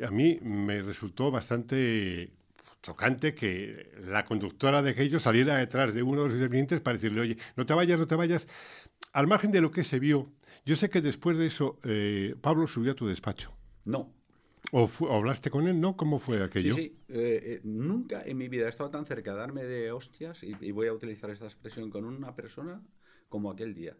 A 0.04 0.10
mí 0.10 0.40
me 0.42 0.82
resultó 0.82 1.30
bastante 1.30 2.39
chocante 2.82 3.34
que 3.34 3.92
la 3.98 4.24
conductora 4.24 4.82
de 4.82 4.90
aquello 4.90 5.18
saliera 5.18 5.56
detrás 5.56 5.92
de 5.92 6.02
uno 6.02 6.22
de 6.22 6.28
los 6.28 6.34
intervinientes 6.36 6.80
para 6.80 6.96
decirle, 6.96 7.20
oye, 7.20 7.36
no 7.56 7.66
te 7.66 7.74
vayas, 7.74 7.98
no 7.98 8.06
te 8.06 8.16
vayas. 8.16 8.46
Al 9.12 9.26
margen 9.26 9.50
de 9.50 9.60
lo 9.60 9.70
que 9.70 9.84
se 9.84 9.98
vio, 9.98 10.30
yo 10.64 10.76
sé 10.76 10.90
que 10.90 11.00
después 11.00 11.36
de 11.36 11.46
eso 11.46 11.78
eh, 11.84 12.34
Pablo 12.40 12.66
subió 12.66 12.92
a 12.92 12.94
tu 12.94 13.06
despacho. 13.06 13.52
No. 13.84 14.12
¿O, 14.72 14.88
hablaste 15.10 15.50
con 15.50 15.66
él? 15.66 15.80
¿No? 15.80 15.96
¿Cómo 15.96 16.20
fue 16.20 16.42
aquello? 16.42 16.74
Sí, 16.74 16.82
sí. 16.82 16.98
Eh, 17.08 17.40
eh, 17.44 17.60
nunca 17.64 18.22
en 18.24 18.36
mi 18.36 18.48
vida 18.48 18.66
he 18.66 18.68
estado 18.68 18.90
tan 18.90 19.04
cerca 19.04 19.32
de 19.32 19.38
darme 19.38 19.64
de 19.64 19.90
hostias, 19.90 20.42
y, 20.42 20.70
voy 20.70 20.86
a 20.86 20.92
utilizar 20.92 21.30
esta 21.30 21.46
expresión, 21.46 21.90
con 21.90 22.04
una 22.04 22.34
persona 22.34 22.80
como 23.28 23.50
aquel 23.50 23.74
día. 23.74 23.96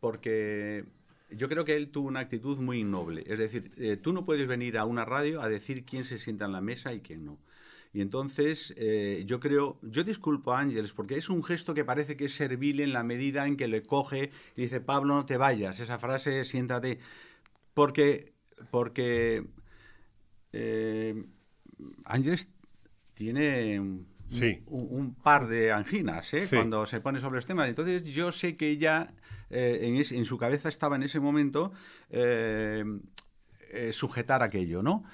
porque 0.00 0.84
yo 1.30 1.48
creo 1.48 1.64
que 1.64 1.76
él 1.76 1.90
tuvo 1.90 2.08
una 2.08 2.20
actitud 2.20 2.58
muy 2.58 2.84
noble. 2.84 3.24
Es 3.26 3.38
decir, 3.38 3.70
eh, 3.76 3.96
tú 3.96 4.12
no 4.12 4.24
puedes 4.24 4.46
venir 4.46 4.78
a 4.78 4.84
una 4.84 5.04
radio 5.04 5.42
a 5.42 5.48
decir 5.48 5.84
quién 5.84 6.04
se 6.04 6.18
sienta 6.18 6.46
en 6.46 6.52
la 6.52 6.60
mesa 6.60 6.92
y 6.92 7.00
quién 7.00 7.24
no. 7.24 7.38
Y 7.92 8.00
entonces 8.00 8.74
eh, 8.76 9.24
yo 9.26 9.40
creo, 9.40 9.78
yo 9.82 10.04
disculpo 10.04 10.52
a 10.52 10.60
Ángeles 10.60 10.92
porque 10.92 11.16
es 11.16 11.28
un 11.30 11.42
gesto 11.42 11.74
que 11.74 11.84
parece 11.84 12.16
que 12.16 12.26
es 12.26 12.34
servil 12.34 12.80
en 12.80 12.92
la 12.92 13.02
medida 13.02 13.46
en 13.46 13.56
que 13.56 13.68
le 13.68 13.82
coge 13.82 14.30
y 14.56 14.62
dice, 14.62 14.80
Pablo, 14.80 15.14
no 15.14 15.26
te 15.26 15.36
vayas. 15.36 15.80
Esa 15.80 15.98
frase, 15.98 16.44
siéntate. 16.44 16.98
Porque, 17.74 18.32
porque 18.70 19.46
eh, 20.52 21.24
Ángeles 22.04 22.50
tiene 23.14 23.80
un, 23.80 25.16
par 25.22 25.48
de 25.48 25.72
anginas 25.72 26.34
¿eh? 26.34 26.46
cuando 26.50 26.86
se 26.86 27.00
pone 27.00 27.20
sobre 27.20 27.36
los 27.36 27.46
temas. 27.46 27.68
Entonces 27.68 28.04
yo 28.04 28.32
sé 28.32 28.56
que 28.56 28.68
ella 28.68 29.12
eh, 29.50 30.04
en, 30.10 30.24
su 30.24 30.38
cabeza 30.38 30.68
estaba 30.68 30.96
en 30.96 31.02
ese 31.02 31.20
momento 31.20 31.72
eh, 32.10 32.84
sujetar 33.92 34.42
aquello, 34.42 34.82
¿no? 34.82 35.04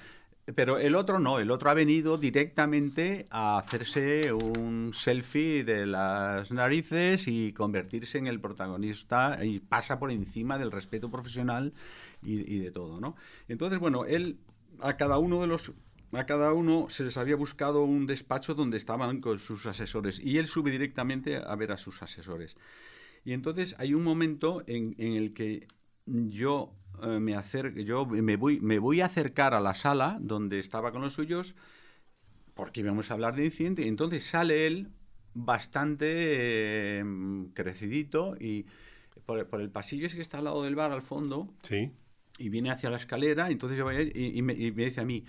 Pero 0.53 0.77
el 0.77 0.95
otro 0.95 1.19
no, 1.19 1.39
el 1.39 1.49
otro 1.49 1.71
ha 1.71 1.73
venido 1.73 2.19
directamente 2.19 3.25
a 3.31 3.57
hacerse 3.57 4.31
un 4.31 4.91
selfie 4.93 5.63
de 5.63 5.87
las 5.87 6.51
narices 6.51 7.27
y 7.27 7.51
convertirse 7.51 8.19
en 8.19 8.27
el 8.27 8.39
protagonista 8.39 9.43
y 9.43 9.59
pasa 9.59 9.97
por 9.97 10.11
encima 10.11 10.59
del 10.59 10.71
respeto 10.71 11.09
profesional 11.09 11.73
y, 12.21 12.41
y 12.53 12.59
de 12.59 12.69
todo, 12.69 12.99
¿no? 12.99 13.15
Entonces, 13.47 13.79
bueno, 13.79 14.05
él 14.05 14.37
a 14.81 14.97
cada 14.97 15.17
uno 15.17 15.41
de 15.41 15.47
los 15.47 15.73
a 16.13 16.25
cada 16.25 16.53
uno 16.53 16.87
se 16.89 17.03
les 17.03 17.17
había 17.17 17.35
buscado 17.35 17.83
un 17.83 18.05
despacho 18.05 18.53
donde 18.53 18.77
estaban 18.77 19.21
con 19.21 19.39
sus 19.39 19.65
asesores 19.65 20.19
y 20.19 20.37
él 20.37 20.47
sube 20.47 20.71
directamente 20.71 21.37
a 21.37 21.55
ver 21.55 21.71
a 21.71 21.77
sus 21.77 22.01
asesores. 22.03 22.55
Y 23.25 23.33
entonces 23.33 23.75
hay 23.79 23.95
un 23.95 24.03
momento 24.03 24.63
en, 24.67 24.95
el 24.99 25.33
que 25.33 25.67
yo 26.05 26.71
eh, 27.01 27.19
me 27.19 27.35
acerco, 27.35 27.79
yo 27.79 28.05
me 28.05 28.37
voy, 28.37 28.59
me 28.61 28.77
voy 28.77 29.01
a 29.01 29.07
acercar 29.07 29.55
a 29.55 29.59
la 29.59 29.73
sala 29.73 30.17
donde 30.21 30.59
estaba 30.59 30.91
con 30.91 31.01
los 31.01 31.13
suyos, 31.13 31.55
porque 32.53 32.81
íbamos 32.81 33.09
a 33.09 33.15
hablar 33.15 33.35
de 33.35 33.45
incidente, 33.45 33.81
y 33.81 33.87
entonces 33.87 34.23
sale 34.23 34.67
él 34.67 34.89
bastante 35.33 36.99
eh, 36.99 37.03
crecidito 37.53 38.37
y 38.39 38.67
por, 39.25 39.47
por 39.47 39.59
el 39.59 39.71
pasillo 39.71 40.05
ese 40.05 40.15
que 40.15 40.21
está 40.21 40.37
al 40.37 40.45
lado 40.45 40.63
del 40.63 40.75
bar, 40.75 40.91
al 40.91 41.01
fondo, 41.01 41.51
Sí. 41.63 41.91
y 42.37 42.49
viene 42.49 42.69
hacia 42.69 42.91
la 42.91 42.97
escalera, 42.97 43.49
entonces 43.49 43.75
yo 43.75 43.85
voy 43.85 43.95
a 43.95 44.01
ir 44.01 44.15
y, 44.15 44.37
y 44.37 44.41
me, 44.43 44.53
y 44.53 44.71
me 44.71 44.85
dice 44.85 45.01
a 45.01 45.05
mí, 45.05 45.25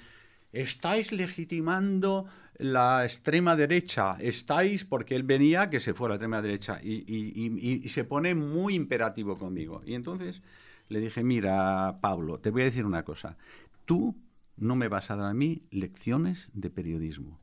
estáis 0.53 1.12
legitimando 1.12 2.26
la 2.59 3.05
extrema 3.05 3.55
derecha, 3.57 4.16
estáis, 4.20 4.84
porque 4.84 5.14
él 5.14 5.22
venía 5.24 5.68
que 5.70 5.80
se 5.80 5.92
fuera 5.94 6.14
a 6.14 6.14
la 6.14 6.16
extrema 6.16 6.42
derecha, 6.42 6.80
y, 6.82 7.05
y- 7.07 7.88
se 7.88 8.05
pone 8.05 8.34
muy 8.34 8.74
imperativo 8.74 9.36
conmigo. 9.36 9.82
Y 9.84 9.94
entonces 9.94 10.42
le 10.88 11.01
dije, 11.01 11.22
mira, 11.22 11.99
Pablo, 12.01 12.38
te 12.40 12.51
voy 12.51 12.62
a 12.62 12.66
decir 12.66 12.84
una 12.86 13.05
cosa, 13.05 13.36
tú 13.84 14.16
no 14.57 14.74
me 14.76 14.88
vas 14.88 15.11
a 15.11 15.16
dar 15.16 15.26
a 15.30 15.34
mí 15.34 15.62
lecciones 15.70 16.49
de 16.55 16.70
periodismo. 16.70 17.38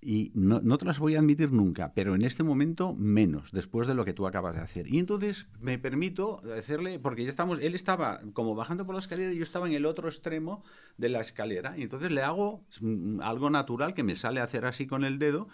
Y 0.00 0.30
no, 0.34 0.60
no 0.62 0.78
te 0.78 0.84
las 0.84 0.98
voy 0.98 1.16
a 1.16 1.18
admitir 1.18 1.50
nunca, 1.52 1.92
pero 1.94 2.14
en 2.14 2.22
este 2.22 2.42
momento 2.42 2.94
menos, 2.94 3.50
después 3.50 3.88
de 3.88 3.94
lo 3.94 4.04
que 4.04 4.12
tú 4.12 4.26
acabas 4.26 4.54
de 4.54 4.60
hacer. 4.60 4.86
Y 4.92 4.98
entonces 4.98 5.48
me 5.58 5.78
permito 5.78 6.42
hacerle, 6.56 6.98
porque 7.00 7.24
ya 7.24 7.30
estamos, 7.30 7.58
él 7.60 7.74
estaba 7.74 8.20
como 8.34 8.54
bajando 8.54 8.84
por 8.86 8.94
la 8.94 9.00
escalera 9.00 9.32
y 9.32 9.36
yo 9.38 9.42
estaba 9.42 9.66
en 9.66 9.72
el 9.72 9.86
otro 9.86 10.08
extremo 10.08 10.62
de 10.96 11.08
la 11.08 11.20
escalera. 11.22 11.76
Y 11.76 11.82
entonces 11.82 12.12
le 12.12 12.22
hago 12.22 12.62
mm, 12.80 13.20
algo 13.20 13.50
natural 13.50 13.94
que 13.94 14.04
me 14.04 14.14
sale 14.16 14.40
a 14.40 14.44
hacer 14.44 14.64
así 14.66 14.86
con 14.86 15.02
el 15.02 15.18
dedo. 15.18 15.48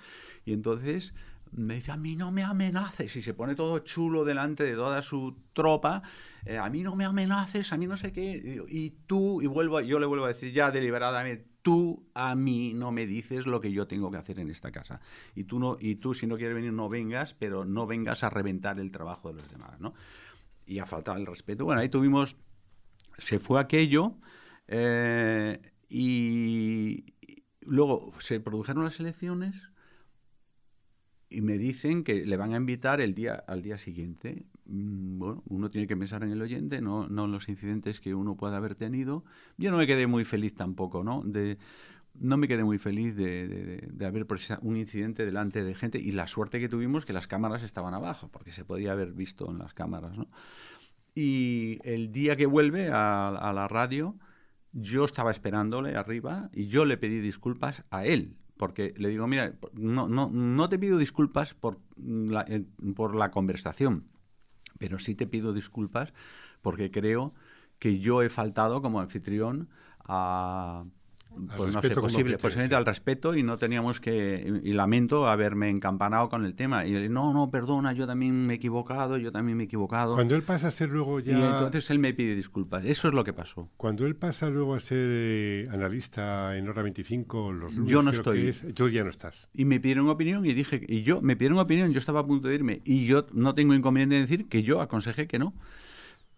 Y 0.45 0.53
entonces 0.53 1.15
me 1.53 1.75
dice, 1.77 1.93
a 1.93 1.97
mí 1.97 2.17
no 2.17 2.33
me 2.33 2.43
amenaces. 2.43 3.15
Y 3.17 3.23
se 3.23 3.35
pone 3.35 3.55
todo 3.55 3.79
chulo 3.79 4.25
delante 4.25 4.65
de 4.65 4.75
toda 4.75 5.01
su 5.03 5.37
tropa. 5.53 6.03
eh, 6.45 6.59
a 6.59 6.69
mí 6.69 6.83
no 6.83 6.97
me 6.97 7.05
amenaces, 7.05 7.73
a 7.73 7.77
mí 7.77 7.87
no 7.87 7.97
sé 7.97 8.13
qué. 8.13 8.65
Y, 8.69 8.87
"Y 8.87 8.91
tú, 9.07 9.41
y 9.41 9.47
vuelvo, 9.47 9.81
yo 9.81 9.99
le 10.01 10.07
vuelvo 10.07 10.25
a 10.25 10.29
decir 10.29 10.53
ya 10.53 10.71
deliberadamente, 10.73 11.47
tú 11.63 12.05
a 12.15 12.35
mí 12.35 12.75
no 12.75 12.93
me 12.93 13.07
dices 13.07 13.47
lo 13.47 13.61
que 13.61 13.73
yo 13.73 13.87
tengo 13.87 14.11
que 14.11 14.19
hacer 14.19 14.39
en 14.41 14.51
esta 14.51 14.71
casa. 14.71 15.01
Y 15.35 15.45
tú, 15.45 15.59
no, 15.59 15.77
y 15.81 15.97
tú 15.97 16.15
si 16.15 16.27
no 16.27 16.37
quieres 16.37 16.55
venir, 16.55 16.73
no 16.73 16.89
vengas, 16.89 17.35
pero 17.35 17.65
no 17.65 17.87
vengas 17.87 18.25
a 18.25 18.31
reventar 18.31 18.79
el 18.79 18.91
trabajo 18.91 19.29
de 19.29 19.35
los 19.35 19.51
demás, 19.51 19.81
¿no? 19.81 19.95
Y 20.67 20.79
a 20.79 20.87
faltar 20.87 21.19
el 21.19 21.27
respeto. 21.27 21.65
Bueno, 21.65 21.81
ahí 21.81 21.89
tuvimos, 21.89 22.37
se 23.19 23.39
fue 23.39 23.61
aquello 23.61 24.17
eh, 24.69 25.61
y, 25.89 27.05
luego 27.61 28.13
se 28.19 28.41
produjeron 28.41 28.85
las 28.85 28.99
elecciones 29.01 29.71
y 31.29 31.41
me 31.43 31.59
dicen 31.59 32.05
que 32.05 32.27
le 32.27 32.37
van 32.37 32.53
a 32.53 32.57
invitar 32.57 33.01
el 33.01 33.15
día 33.15 33.35
al 33.35 33.63
día 33.63 33.79
siguiente. 33.79 34.45
Mm, 34.73 35.19
Bueno, 35.19 35.43
uno 35.49 35.71
tiene 35.71 35.87
que 35.87 35.97
pensar 35.97 36.23
en 36.25 36.31
el 36.31 36.41
oyente, 36.43 36.81
no, 36.81 37.07
no 37.09 37.27
en 37.27 37.33
los 37.33 37.49
incidentes 37.49 38.01
que 38.01 38.15
uno 38.15 38.37
pueda 38.37 38.57
haber 38.57 38.75
tenido. 38.75 39.25
Yo 39.59 39.71
no 39.71 39.77
me 39.77 39.87
quedé 39.87 40.07
muy 40.07 40.25
feliz 40.25 40.55
tampoco, 40.55 41.05
¿no? 41.05 41.23
No 42.15 42.37
me 42.37 42.47
quedé 42.49 42.63
muy 42.65 42.79
feliz 42.79 43.17
de, 43.17 43.49
de- 43.49 43.89
de- 43.91 44.07
haber 44.07 44.27
un 44.63 44.77
incidente 44.77 45.25
delante 45.25 45.65
de 45.65 45.75
gente 45.75 45.99
y 45.99 46.13
la 46.13 46.27
suerte 46.27 46.61
que 46.61 46.69
tuvimos 46.69 47.07
que 47.07 47.13
las 47.15 47.27
cámaras 47.27 47.63
estaban 47.63 47.95
abajo, 47.95 48.29
porque 48.31 48.53
se 48.53 48.65
podía 48.65 48.93
haber 48.93 49.13
visto 49.13 49.51
en 49.51 49.59
las 49.59 49.73
cámaras. 49.75 50.17
Y 51.15 51.79
el 51.85 52.13
día 52.13 52.37
que 52.37 52.47
vuelve 52.47 52.89
a, 52.93 53.53
la 53.55 53.69
radio, 53.69 54.17
yo 54.73 55.05
estaba 55.05 55.31
esperándole 55.31 55.97
arriba 55.97 56.51
y 56.53 56.69
yo 56.69 56.85
le 56.85 56.97
pedí 56.99 57.21
disculpas 57.21 57.85
a 57.91 58.05
él. 58.07 58.37
Porque 58.57 58.95
le 58.97 59.09
digo, 59.11 59.27
mira, 59.27 59.55
no, 59.75 60.09
no, 60.09 60.31
no 60.31 60.69
te 60.69 60.79
pido 60.79 60.99
disculpas 60.99 61.55
por 61.55 61.81
la, 61.97 62.45
eh, 62.49 62.65
por 62.95 63.15
la 63.17 63.31
conversación, 63.31 64.07
pero 64.83 64.99
sí 64.99 65.15
te 65.15 65.29
pido 65.29 65.53
disculpas 65.53 66.13
porque 66.61 66.91
creo 66.91 67.33
que 67.79 68.01
yo 68.01 68.21
he 68.21 68.29
faltado 68.29 68.83
como 68.83 68.99
anfitrión 69.01 69.69
a 70.01 70.85
pues 71.57 71.73
no 71.73 71.83
sé, 71.83 71.91
posible, 71.91 72.39
posiblemente 72.39 72.75
al 72.75 72.87
respeto 72.87 73.35
y 73.35 73.43
no 73.43 73.59
teníamos 73.59 74.01
que 74.01 74.61
y 74.63 74.73
lamento 74.73 75.29
haberme 75.29 75.71
emcampanado 75.71 76.29
con 76.29 76.45
el 76.45 76.55
tema. 76.55 76.87
Y 76.87 76.95
él, 76.95 77.13
no 77.13 77.33
no 77.33 77.51
perdona 77.51 77.93
yo 77.93 78.07
también 78.07 78.47
me 78.47 78.55
he 78.55 78.57
equivocado 78.57 79.17
yo 79.17 79.33
también 79.33 79.57
me 79.57 79.65
he 79.65 79.67
equivocado. 79.67 80.15
Cuando 80.15 80.35
él 80.35 80.43
pasa 80.43 80.69
a 80.69 80.71
ser 80.71 80.91
luego 80.91 81.21
ya... 81.21 81.39
y 81.39 81.43
entonces 81.43 81.91
él 81.91 81.99
me 81.99 82.15
pide 82.15 82.35
disculpas 82.35 82.85
eso 82.85 83.09
es 83.09 83.15
lo 83.15 83.25
que 83.25 83.33
pasó. 83.33 83.69
Cuando 83.77 84.07
él 84.07 84.17
pasa 84.17 84.49
luego 84.51 84.75
a 84.75 84.81
ser 84.81 85.09
eh, 85.11 85.69
analista 85.71 86.57
en 86.57 86.69
Hora 86.69 86.83
25, 86.83 87.53
los 87.53 87.75
lunes 87.75 87.93
Yo 87.93 88.03
no 88.03 88.11
estoy. 88.11 88.49
es, 88.49 88.65
tú 88.75 88.89
ya 88.89 89.05
no 89.05 89.11
estás. 89.11 89.49
y 89.55 89.65
me 89.65 89.81
pidieron 89.81 90.09
opinión 90.09 90.45
y 90.47 90.53
dije 90.53 90.85
y 90.87 91.03
yo 91.03 91.21
me 91.21 91.37
pidieron 91.37 91.59
opinión 91.59 91.93
yo 91.93 91.99
estaba 91.99 92.21
a 92.21 92.27
punto 92.27 92.49
de 92.49 92.55
irme. 92.55 92.83
Y 92.85 93.07
yo 93.07 93.27
no 93.33 93.55
tengo 93.55 93.75
inconveniente 93.75 94.17
en 94.17 94.23
decir 94.23 94.49
que 94.49 94.63
yo 94.63 94.81
aconsejé 94.81 95.27
que 95.27 95.39
no 95.39 95.55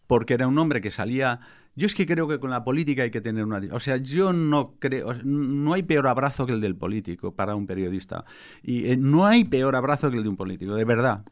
porque 0.07 0.35
era 0.35 0.47
un 0.47 0.59
hombre 0.59 0.81
que 0.81 0.91
salía 0.91 1.41
yo 1.77 1.87
es 1.87 1.95
que 1.95 2.07
creo 2.07 2.29
que 2.29 2.39
con 2.39 2.51
la 2.51 2.65
política 2.65 3.03
hay 3.03 3.11
que 3.11 3.21
tener 3.21 3.45
una 3.45 3.61
o 3.73 3.81
sea 3.81 3.97
yo 3.97 4.33
no 4.33 4.75
creo 4.79 5.13
no 5.25 5.73
hay 5.73 5.83
peor 5.83 6.07
abrazo 6.07 6.47
que 6.47 6.53
el 6.53 6.61
del 6.61 6.77
político 6.77 7.35
para 7.35 7.55
un 7.55 7.67
periodista 7.67 8.25
y 8.63 8.91
eh, 8.91 8.97
no 8.97 9.27
hay 9.27 9.45
peor 9.45 9.77
abrazo 9.77 10.11
que 10.11 10.19
el 10.19 10.23
de 10.23 10.29
un 10.29 10.37
político 10.37 10.75
de 10.75 10.85
verdad 10.85 11.25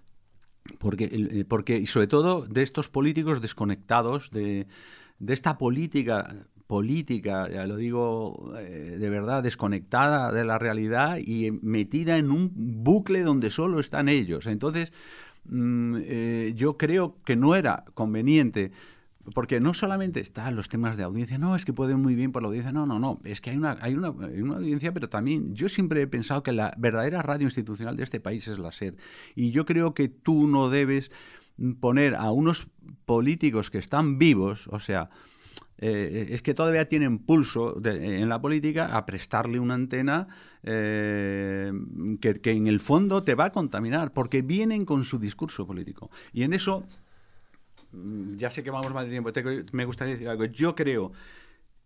porque, 0.78 1.08
eh, 1.12 1.44
porque 1.44 1.78
y 1.78 1.86
sobre 1.86 2.06
todo 2.06 2.46
de 2.46 2.62
estos 2.62 2.88
políticos 2.88 3.40
desconectados 3.40 4.30
de, 4.30 4.66
de 5.18 5.32
esta 5.32 5.58
política 5.58 6.46
política, 6.68 7.50
ya 7.50 7.66
lo 7.66 7.76
digo 7.76 8.54
eh, 8.58 8.96
de 8.98 9.10
verdad, 9.10 9.42
desconectada 9.42 10.32
de 10.32 10.42
la 10.42 10.58
realidad 10.58 11.18
y 11.18 11.50
metida 11.50 12.16
en 12.16 12.30
un 12.30 12.50
bucle 12.54 13.20
donde 13.22 13.50
solo 13.50 13.78
están 13.78 14.08
ellos. 14.08 14.46
Entonces, 14.46 14.90
mm, 15.44 15.98
yo 16.54 16.78
creo 16.78 17.16
que 17.26 17.36
no 17.36 17.56
era 17.56 17.84
conveniente 17.92 18.72
porque 19.34 19.60
no 19.60 19.74
solamente 19.74 20.20
están 20.20 20.56
los 20.56 20.68
temas 20.68 20.96
de 20.96 21.04
audiencia, 21.04 21.38
no, 21.38 21.54
es 21.54 21.64
que 21.64 21.72
pueden 21.72 22.00
muy 22.00 22.14
bien 22.14 22.32
por 22.32 22.42
la 22.42 22.48
audiencia, 22.48 22.72
no, 22.72 22.86
no, 22.86 22.98
no, 22.98 23.20
es 23.24 23.40
que 23.40 23.50
hay 23.50 23.56
una, 23.56 23.72
audiencia, 23.72 24.92
pero 24.92 25.08
también 25.08 25.54
yo 25.54 25.68
siempre 25.68 26.02
he 26.02 26.06
pensado 26.06 26.42
que 26.42 26.52
la 26.52 26.74
verdadera 26.76 27.22
radio 27.22 27.46
institucional 27.46 27.96
de 27.96 28.02
este 28.02 28.20
país 28.20 28.48
es 28.48 28.58
la 28.58 28.72
SER. 28.72 28.96
Y 29.34 29.50
yo 29.50 29.64
creo 29.64 29.94
que 29.94 30.08
tú 30.08 30.48
no 30.48 30.70
debes 30.70 31.10
poner 31.80 32.16
a 32.16 32.30
unos 32.32 32.68
políticos 33.04 33.70
que 33.70 33.78
están 33.78 34.18
vivos, 34.18 34.68
o 34.68 34.80
sea, 34.80 35.10
eh, 35.78 36.28
es 36.30 36.42
que 36.42 36.54
todavía 36.54 36.86
tienen 36.86 37.18
pulso 37.18 37.80
en 37.84 38.28
la 38.28 38.40
política 38.40 38.96
a 38.96 39.04
prestarle 39.04 39.58
una 39.58 39.74
antena 39.74 40.28
eh, 40.62 41.72
que, 42.20 42.50
en 42.52 42.68
el 42.68 42.78
fondo 42.78 43.24
te 43.24 43.34
va 43.34 43.46
a 43.46 43.52
contaminar, 43.52 44.12
porque 44.12 44.42
vienen 44.42 44.84
con 44.84 45.04
su 45.04 45.18
discurso 45.18 45.66
político. 45.66 46.08
Y 46.32 46.44
en 46.44 46.52
eso 46.52 46.84
ya 48.36 48.50
sé 48.50 48.62
que 48.62 48.70
vamos 48.70 48.92
mal 48.94 49.04
de 49.04 49.10
tiempo, 49.10 49.32
te- 49.32 49.64
me 49.72 49.84
gustaría 49.84 50.14
decir 50.14 50.28
algo. 50.28 50.44
Yo 50.46 50.74
creo, 50.74 51.12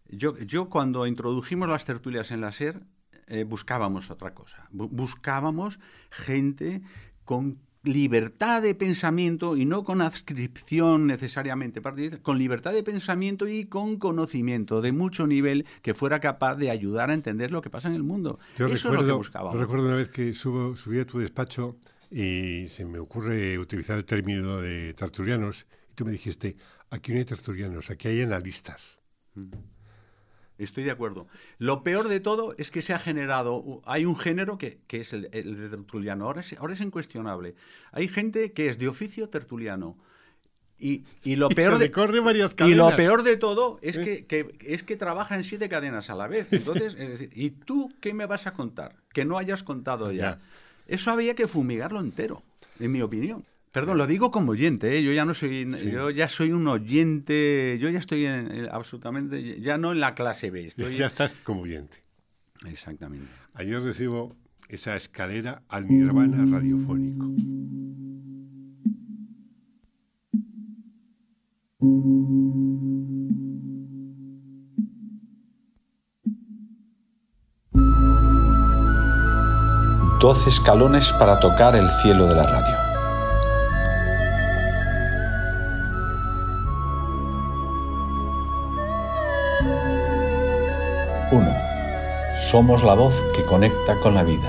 yo, 0.09 0.37
yo 0.39 0.69
cuando 0.69 1.07
introdujimos 1.07 1.69
las 1.69 1.85
tertulias 1.85 2.31
en 2.31 2.41
la 2.41 2.53
SER, 2.53 2.81
eh, 3.29 3.45
buscábamos 3.45 4.11
otra 4.11 4.35
cosa. 4.35 4.69
Bu- 4.73 4.89
buscábamos 4.91 5.81
gente 6.11 6.83
con 7.25 7.59
libertad 7.83 8.63
de 8.63 8.75
pensamiento 8.75 9.57
y 9.57 9.65
no 9.65 9.85
con 9.85 10.01
adscripción 10.03 11.07
necesariamente 11.07 11.81
partidista, 11.81 12.19
con 12.21 12.37
libertad 12.37 12.73
de 12.73 12.83
pensamiento 12.83 13.47
y 13.47 13.67
con 13.67 13.97
conocimiento 13.99 14.81
de 14.81 14.91
mucho 14.91 15.27
nivel 15.29 15.67
que 15.83 15.95
fuera 15.95 16.19
capaz 16.19 16.57
de 16.57 16.71
ayudar 16.71 17.11
a 17.11 17.15
entender 17.15 17.53
lo 17.53 17.63
que 17.63 17.71
pasa 17.71 17.89
en 17.89 17.95
el 17.95 18.03
mundo. 18.03 18.41
Yo 18.59 18.67
Eso 18.67 18.89
recuerdo, 18.91 19.03
es 19.03 19.07
lo 19.09 19.15
que 19.15 19.19
buscábamos. 19.19 19.55
yo 19.55 19.61
recuerdo 19.61 19.87
una 19.87 19.97
vez 19.97 20.09
que 20.09 20.35
subo, 20.35 20.75
subí 20.75 20.99
a 20.99 21.07
tu 21.07 21.19
despacho 21.21 21.77
y 22.11 22.67
se 22.69 22.85
me 22.85 22.99
ocurre 22.99 23.57
utilizar 23.59 23.97
el 23.99 24.05
término 24.05 24.61
de 24.61 24.93
tertulianos 24.95 25.67
tú 25.97 26.05
me 26.05 26.13
dijiste, 26.13 26.57
aquí 26.91 27.11
no 27.13 27.19
hay 27.19 27.25
tertulianos, 27.25 27.91
aquí 27.91 28.07
hay 28.07 28.23
analistas. 28.23 29.01
Estoy 30.59 30.85
de 30.85 30.91
acuerdo. 30.91 31.27
Lo 31.59 31.83
peor 31.83 32.09
de 32.09 32.19
todo 32.21 32.55
es 32.57 32.71
que 32.71 32.81
se 32.81 32.95
ha 32.95 32.99
generado, 32.99 33.83
hay 33.85 34.07
un 34.07 34.17
género 34.17 34.57
que, 34.57 34.81
que 34.87 35.01
es 35.01 35.13
el, 35.13 35.29
el 35.33 35.55
de 35.57 35.69
tertuliano, 35.69 36.25
ahora 36.25 36.41
es, 36.41 36.55
ahora 36.55 36.73
es 36.73 36.81
incuestionable. 36.81 37.55
Hay 37.93 38.09
gente 38.09 38.53
que 38.53 38.69
es 38.71 38.79
de 38.79 38.89
oficio 38.89 39.29
tertuliano. 39.29 39.99
Y, 40.79 41.05
y 41.23 41.37
lo 41.37 41.49
peor 41.57 41.75
de, 41.79 41.87
le 41.87 41.91
corre 41.91 42.21
varias 42.21 42.53
y 42.67 42.75
lo 42.75 42.89
peor 42.97 43.23
de 43.23 43.37
todo 43.37 43.79
es 43.83 43.99
que, 43.99 44.25
que- 44.27 44.57
es 44.61 44.83
que 44.83 44.97
trabaja 44.97 45.35
en 45.35 45.45
siete 45.45 45.69
cadenas 45.69 46.09
a 46.09 46.15
la 46.15 46.27
vez. 46.27 46.49
Entonces, 46.51 46.95
es 46.99 47.09
decir, 47.11 47.31
¿y 47.35 47.51
tú 47.51 47.93
qué 48.01 48.15
me 48.15 48.25
vas 48.25 48.47
a 48.47 48.53
contar? 48.55 48.97
Que 49.13 49.27
no 49.27 49.37
hayas 49.37 49.63
contado 49.63 50.11
ya. 50.13 50.23
Ya. 50.23 50.39
Eso 50.87 51.11
había 51.11 51.35
que 51.35 51.49
fumigarlo 51.49 52.01
entero, 52.01 52.43
en 52.79 52.93
mi 52.93 53.03
opinión. 53.03 53.45
Perdón, 53.77 53.99
lo 53.99 54.07
digo 54.07 54.31
como 54.31 54.53
oyente, 54.53 54.97
¿eh? 54.97 55.03
yo 55.03 55.13
ya 55.13 55.27
no 55.27 55.35
soy, 55.35 55.71
Sí. 55.77 55.91
yo 55.91 56.09
ya 56.09 56.31
soy 56.31 56.51
un 56.53 56.67
oyente, 56.67 57.77
yo 57.79 57.91
ya 57.91 57.99
estoy 57.99 58.25
en- 58.25 58.51
en- 58.51 58.69
absolutamente, 58.73 59.61
ya 59.61 59.77
no 59.77 59.93
en 59.93 60.01
la 60.01 60.15
clase 60.15 60.51
B, 60.51 60.65
estoy 60.69 60.97
Ya 60.97 61.05
estás 61.05 61.35
como 61.45 61.61
oyente. 61.61 61.99
exactamente. 62.67 63.27
Ayer 63.53 63.83
recibo 63.83 64.35
esa 64.71 64.97
escalera 64.97 65.61
al 65.69 65.89
nirvana 65.89 66.47
radiofónico. 66.51 67.27
Doce 80.21 80.49
escalones 80.51 81.13
para 81.13 81.39
tocar 81.39 81.77
el 81.77 81.89
cielo 82.03 82.27
de 82.27 82.35
la 82.35 82.47
radio. 82.47 82.86
Uno. 91.33 91.53
Somos 92.37 92.85
la 92.85 92.95
voz 92.95 93.21
que 93.35 93.43
conecta 93.43 93.97
con 93.97 94.15
la 94.15 94.23
vida. 94.23 94.49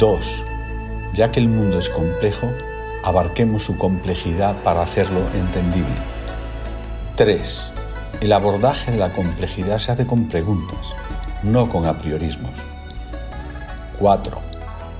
2. 0.00 0.44
Ya 1.14 1.30
que 1.30 1.38
el 1.38 1.48
mundo 1.48 1.78
es 1.78 1.88
complejo, 1.88 2.48
abarquemos 3.04 3.62
su 3.62 3.78
complejidad 3.78 4.56
para 4.64 4.82
hacerlo 4.82 5.20
entendible. 5.34 5.94
3. 7.14 7.72
El 8.20 8.32
abordaje 8.32 8.90
de 8.90 8.98
la 8.98 9.12
complejidad 9.12 9.78
se 9.78 9.92
hace 9.92 10.04
con 10.04 10.28
preguntas, 10.28 10.94
no 11.44 11.68
con 11.68 11.86
apriorismos. 11.86 12.54
4. 14.00 14.36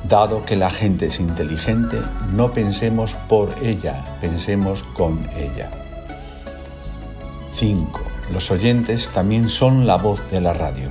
Dado 0.05 0.44
que 0.44 0.55
la 0.55 0.70
gente 0.70 1.07
es 1.07 1.18
inteligente, 1.18 1.99
no 2.32 2.53
pensemos 2.53 3.14
por 3.28 3.53
ella, 3.64 4.05
pensemos 4.20 4.84
con 4.84 5.28
ella. 5.36 5.70
5. 7.51 8.08
Los 8.33 8.51
oyentes 8.51 9.11
también 9.11 9.49
son 9.49 9.87
la 9.87 9.97
voz 9.97 10.20
de 10.31 10.41
la 10.41 10.53
radio. 10.53 10.91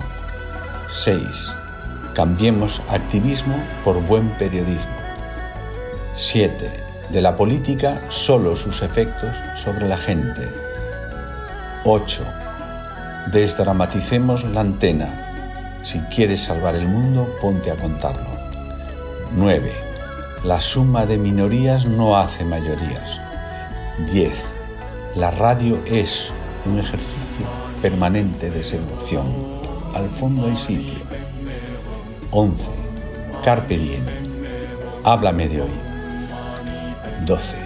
6. 0.90 1.22
Cambiemos 2.16 2.82
activismo 2.90 3.56
por 3.84 4.02
buen 4.02 4.30
periodismo. 4.38 4.98
7. 6.16 6.72
De 7.12 7.22
la 7.22 7.38
política 7.38 8.02
solo 8.10 8.56
sus 8.56 8.82
efectos 8.82 9.36
sobre 9.56 9.88
la 9.88 9.98
gente. 9.98 10.48
8. 11.86 12.24
Desdramaticemos 13.32 14.44
la 14.46 14.62
antena. 14.62 15.80
Si 15.84 16.00
quieres 16.00 16.42
salvar 16.42 16.76
el 16.76 16.88
mundo, 16.88 17.38
ponte 17.40 17.70
a 17.70 17.76
contarlo. 17.76 18.32
9. 19.36 19.72
La 20.44 20.60
suma 20.60 21.06
de 21.06 21.18
minorías 21.18 21.86
no 21.86 22.18
hace 22.18 22.44
mayorías. 22.44 23.20
10. 24.12 24.32
La 25.16 25.30
radio 25.30 25.80
es 25.86 26.34
un 26.68 26.80
ejercicio 26.80 27.46
permanente 27.82 28.50
de 28.50 28.64
seducción. 28.64 29.26
Al 29.94 30.10
fondo 30.10 30.48
hay 30.48 30.56
sitio. 30.56 30.98
11. 32.32 32.70
Carpe 33.44 33.78
diem. 33.78 34.06
Háblame 35.04 35.48
de 35.48 35.62
hoy. 35.62 35.72
12. 37.26 37.58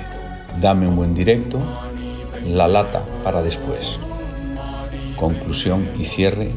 Dame 0.59 0.87
un 0.87 0.95
buen 0.95 1.13
directo. 1.13 1.59
La 2.45 2.67
lata 2.67 3.03
para 3.23 3.41
después. 3.41 3.99
Conclusión 5.15 5.89
y 5.97 6.05
cierre. 6.05 6.51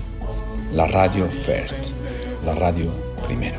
La 0.72 0.86
radio 0.86 1.28
first. 1.30 1.90
La 2.44 2.54
radio 2.54 2.92
primero. 3.26 3.58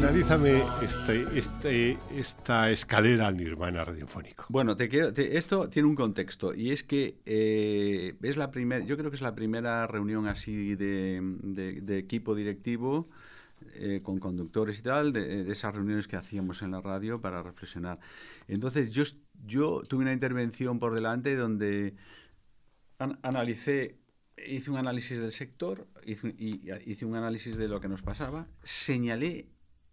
Analízame 0.00 0.62
este, 0.80 1.38
este, 1.38 1.98
esta 2.16 2.70
escalera 2.70 3.26
al 3.26 3.36
nirvana 3.36 3.84
radiofónico. 3.84 4.46
Bueno, 4.48 4.74
te 4.74 4.88
quiero, 4.88 5.12
te- 5.12 5.36
esto 5.36 5.68
tiene 5.68 5.88
un 5.90 5.94
contexto 5.94 6.54
y 6.54 6.70
es 6.70 6.82
que 6.82 7.18
eh, 7.26 8.14
es 8.22 8.38
la 8.38 8.50
primera, 8.50 8.82
yo 8.82 8.96
creo 8.96 9.10
que 9.10 9.16
es 9.16 9.20
la 9.22 9.34
primera 9.34 9.86
reunión 9.86 10.26
así 10.26 10.74
de, 10.74 11.20
de- 11.42 11.82
de 11.82 11.98
equipo 11.98 12.34
directivo 12.34 13.10
eh, 13.74 14.00
con 14.02 14.18
conductores 14.18 14.78
y 14.78 14.82
tal, 14.82 15.12
de, 15.12 15.44
de 15.44 15.52
esas 15.52 15.74
reuniones 15.74 16.08
que 16.08 16.16
hacíamos 16.16 16.62
en 16.62 16.70
la 16.70 16.80
radio 16.80 17.20
para 17.20 17.42
reflexionar. 17.42 17.98
Entonces 18.48 18.92
yo, 18.92 19.02
yo 19.44 19.82
tuve 19.86 20.00
una 20.00 20.14
intervención 20.14 20.78
por 20.78 20.94
delante 20.94 21.36
donde 21.36 21.94
an- 22.98 23.18
analicé, 23.22 23.98
hice 24.48 24.70
un 24.70 24.78
análisis 24.78 25.20
del 25.20 25.32
sector 25.32 25.86
hice, 26.06 26.28
un- 26.28 26.34
y 26.38 26.62
hice 26.90 27.04
un 27.04 27.16
análisis 27.16 27.58
de 27.58 27.68
lo 27.68 27.80
que 27.82 27.88
nos 27.88 28.00
pasaba, 28.00 28.46
señalé 28.62 29.46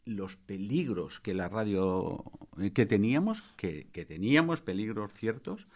los 0.08 0.38
peligros 0.38 1.20
que 1.20 1.34
la 1.34 1.50
radio 1.50 2.24
eh, 2.60 2.72
que 2.72 2.86
teníamos, 2.86 3.44
que, 3.58 3.88
teníamos 4.08 4.62
peligros 4.62 5.12
ciertos, 5.14 5.68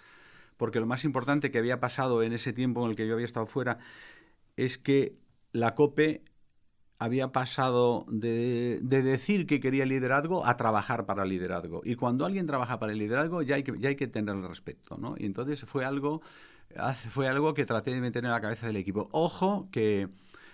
porque 0.58 0.80
lo 0.80 0.86
más 0.86 1.04
importante 1.06 1.52
que 1.52 1.58
había 1.58 1.80
pasado 1.80 2.24
en 2.24 2.34
ese 2.34 2.54
tiempo 2.54 2.84
en 2.84 2.92
el 2.92 2.96
que 2.96 3.08
yo 3.08 3.14
había 3.14 3.26
estado 3.26 3.46
fuera 3.46 3.80
es 4.56 4.78
que 4.78 5.14
la 5.52 5.76
COPE 5.76 6.24
había 6.98 7.32
pasado 7.32 8.06
de, 8.08 8.80
de 8.82 9.02
decir 9.02 9.48
que 9.48 9.60
quería 9.60 9.86
liderazgo 9.86 10.46
a 10.46 10.56
trabajar 10.56 11.06
para 11.06 11.26
liderazgo. 11.26 11.82
Y 11.84 11.96
cuando 11.96 12.26
alguien 12.26 12.46
trabaja 12.46 12.80
para 12.80 12.94
el 12.94 13.00
liderazgo 13.00 13.42
ya 13.42 13.56
hay 13.56 13.64
que, 13.64 13.74
ya 13.80 13.90
hay 13.90 13.96
que 13.96 14.08
tenerle 14.08 14.48
respeto. 14.48 14.98
¿no? 14.98 15.16
Y 15.18 15.26
entonces 15.26 15.62
fue 15.66 15.84
algo, 15.84 16.22
fue 17.10 17.28
algo 17.28 17.54
que 17.54 17.66
traté 17.66 17.92
de 17.92 18.02
meter 18.02 18.24
en 18.24 18.32
la 18.32 18.40
cabeza 18.40 18.68
del 18.68 18.78
equipo. 18.78 19.10
Ojo 19.12 19.68
que 19.72 20.10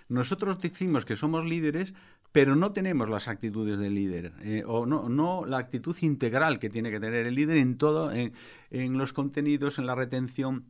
nosotros 0.08 0.58
decimos 0.58 1.04
que 1.04 1.16
somos 1.16 1.44
líderes, 1.44 1.92
pero 2.32 2.56
no 2.56 2.72
tenemos 2.72 3.08
las 3.08 3.28
actitudes 3.28 3.78
del 3.78 3.94
líder, 3.94 4.32
eh, 4.42 4.62
o 4.66 4.86
no, 4.86 5.08
no 5.08 5.46
la 5.46 5.58
actitud 5.58 5.96
integral 6.02 6.58
que 6.58 6.68
tiene 6.68 6.90
que 6.90 7.00
tener 7.00 7.26
el 7.26 7.34
líder 7.34 7.56
en 7.56 7.78
todo, 7.78 8.12
en, 8.12 8.98
los 8.98 9.12
contenidos, 9.12 9.78
en 9.78 9.86
la 9.86 9.94
retención, 9.94 10.66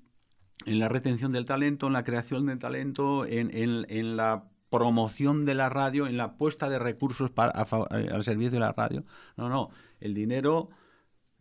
en 0.67 0.79
la 0.79 0.89
retención 0.89 1.33
del 1.33 1.45
talento, 1.45 1.89
en 1.89 1.93
la 1.95 2.05
creación 2.05 2.47
del 2.47 2.59
talento, 2.59 3.27
en, 3.27 4.17
la 4.17 4.45
promoción 4.71 5.45
de 5.45 5.55
la 5.55 5.69
radio, 5.69 6.07
en 6.07 6.17
la 6.17 6.37
puesta 6.37 6.69
de 6.69 6.79
recursos 6.79 7.31
para, 7.31 7.63
eh, 7.63 8.09
al 8.13 8.23
servicio 8.23 8.53
de 8.53 8.61
la 8.61 8.73
radio. 8.73 9.05
No, 9.37 9.49
no, 9.49 9.71
el 9.99 10.15
dinero, 10.15 10.71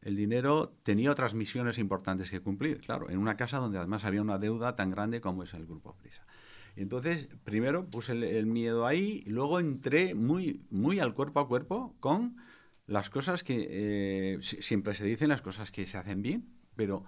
el 0.01 0.15
dinero 0.15 0.74
tenía 0.84 1.11
otras 1.11 1.36
misiones 1.36 1.78
importantes 1.78 2.32
que 2.32 2.41
cumplir, 2.41 2.80
claro, 2.80 3.09
en 3.09 3.20
una 3.20 3.38
casa 3.38 3.59
donde 3.59 3.78
además 3.78 4.03
había 4.03 4.24
una 4.24 4.39
deuda 4.39 4.76
tan 4.76 4.89
grande 4.89 5.22
como 5.22 5.43
es 5.43 5.53
el 5.53 5.65
Grupo 5.65 5.95
Prisa. 5.95 6.26
Entonces, 6.78 7.28
primero 7.43 7.89
puse 7.89 8.11
el, 8.11 8.45
miedo 8.45 8.86
ahí, 8.86 9.23
y 9.25 9.32
luego 9.32 9.59
entré 9.59 10.13
muy, 10.13 10.65
muy 10.69 10.99
al 10.99 11.15
cuerpo 11.15 11.39
a 11.39 11.47
cuerpo 11.47 11.95
con 11.99 12.38
las 12.86 13.09
cosas 13.09 13.43
que 13.43 13.67
eh, 13.69 14.38
si- 14.41 14.61
siempre 14.61 14.93
se 14.93 15.03
dicen 15.05 15.30
las 15.30 15.41
cosas 15.41 15.71
que 15.71 15.86
se 15.88 15.97
hacen 15.97 16.21
bien, 16.21 16.47
pero, 16.75 17.03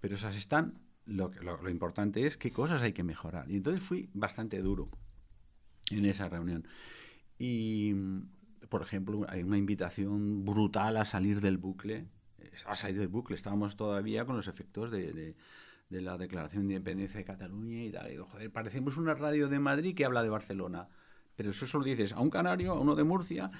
pero 0.00 0.14
esas 0.14 0.36
están. 0.36 0.78
Lo, 1.04 1.32
lo, 1.42 1.68
importante 1.70 2.26
es 2.26 2.36
qué 2.36 2.52
cosas 2.52 2.82
hay 2.82 2.92
que 2.92 3.02
mejorar. 3.02 3.50
Y 3.50 3.56
entonces 3.56 3.82
fui 3.82 4.08
bastante 4.14 4.60
duro 4.62 4.88
en 5.90 6.04
esa 6.04 6.28
reunión. 6.28 6.68
Y, 7.38 7.94
por 8.68 8.82
ejemplo, 8.82 9.26
hay 9.28 9.42
una 9.42 9.58
invitación 9.58 10.44
brutal 10.44 10.96
a 10.96 11.04
salir 11.04 11.40
del 11.40 11.58
bucle. 11.58 12.06
A 12.66 12.76
salir 12.76 12.98
del 12.98 13.08
bucle. 13.08 13.34
Estábamos 13.36 13.76
todavía 13.76 14.24
con 14.26 14.36
los 14.36 14.48
efectos 14.48 14.90
de- 14.90 15.34
de 15.88 16.02
la 16.02 16.18
Declaración 16.18 16.68
de 16.68 16.74
Independencia 16.74 17.18
de 17.18 17.24
Cataluña 17.24 17.84
y 17.84 17.90
tal. 17.90 18.12
Y 18.12 18.16
joder, 18.16 18.50
parecemos 18.52 18.96
una 18.96 19.14
radio 19.14 19.48
de 19.48 19.58
Madrid 19.58 19.94
que 19.94 20.04
habla 20.04 20.22
de 20.22 20.28
Barcelona. 20.28 20.88
Pero 21.38 21.50
eso 21.50 21.68
solo 21.68 21.84
dices 21.84 22.12
a 22.12 22.20
un 22.20 22.30
canario, 22.30 22.72
a 22.72 22.80
uno 22.80 22.96
de 22.96 23.04
Murcia. 23.04 23.52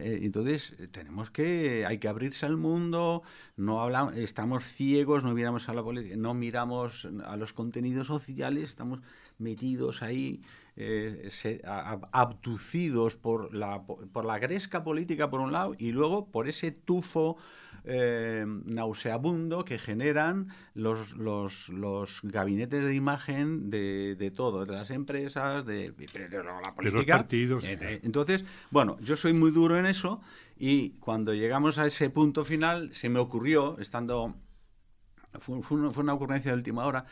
eh, 0.00 0.20
entonces, 0.22 0.74
eh, 0.78 0.88
tenemos 0.88 1.30
que, 1.30 1.84
hay 1.84 1.98
que 1.98 2.08
abrirse 2.08 2.46
al 2.46 2.56
mundo, 2.56 3.22
no 3.54 3.82
hablamos, 3.82 4.16
estamos 4.16 4.64
ciegos, 4.64 5.22
no 5.22 5.34
miramos 5.34 5.68
a 5.68 5.74
la 5.74 5.82
política, 5.82 6.16
no 6.16 6.32
miramos 6.32 7.06
a 7.26 7.36
los 7.36 7.52
contenidos 7.52 8.06
sociales, 8.06 8.70
estamos 8.70 9.00
metidos 9.36 10.02
ahí, 10.02 10.40
eh, 10.76 11.28
abducidos 12.12 13.16
por 13.16 13.54
la, 13.54 13.84
por 13.84 14.24
la 14.24 14.38
gresca 14.38 14.82
política 14.82 15.28
por 15.28 15.40
un 15.40 15.52
lado 15.52 15.74
y 15.76 15.92
luego 15.92 16.30
por 16.30 16.48
ese 16.48 16.70
tufo 16.70 17.36
eh, 17.84 18.44
nauseabundo 18.46 19.64
que 19.64 19.78
generan 19.78 20.48
los, 20.74 21.16
los, 21.16 21.68
los 21.70 22.20
gabinetes 22.22 22.84
de 22.84 22.94
imagen 22.94 23.70
de, 23.70 24.14
de 24.16 24.30
todo, 24.30 24.64
de 24.64 24.72
las 24.72 24.90
empresas, 24.90 25.64
de, 25.66 25.90
de- 25.92 26.06
de 26.28 26.44
la 26.44 26.74
política. 26.74 27.16
partidos, 27.18 27.64
Eh, 27.64 27.78
eh, 27.80 28.00
entonces, 28.04 28.44
bueno, 28.70 28.96
yo 29.00 29.16
soy 29.16 29.32
muy 29.32 29.50
duro 29.50 29.78
en 29.78 29.86
eso 29.86 30.20
y 30.56 30.90
cuando 31.00 31.34
llegamos 31.34 31.78
a 31.78 31.86
ese 31.86 32.08
punto 32.10 32.44
final 32.44 32.94
se 32.94 33.08
me 33.08 33.18
ocurrió, 33.18 33.78
estando, 33.78 34.34
fue, 35.38 35.62
fue 35.62 35.78
una, 35.78 35.90
fue 35.90 36.02
una 36.04 36.14
ocurrencia 36.14 36.52
de 36.52 36.56
última 36.58 36.84
hora, 36.86 37.04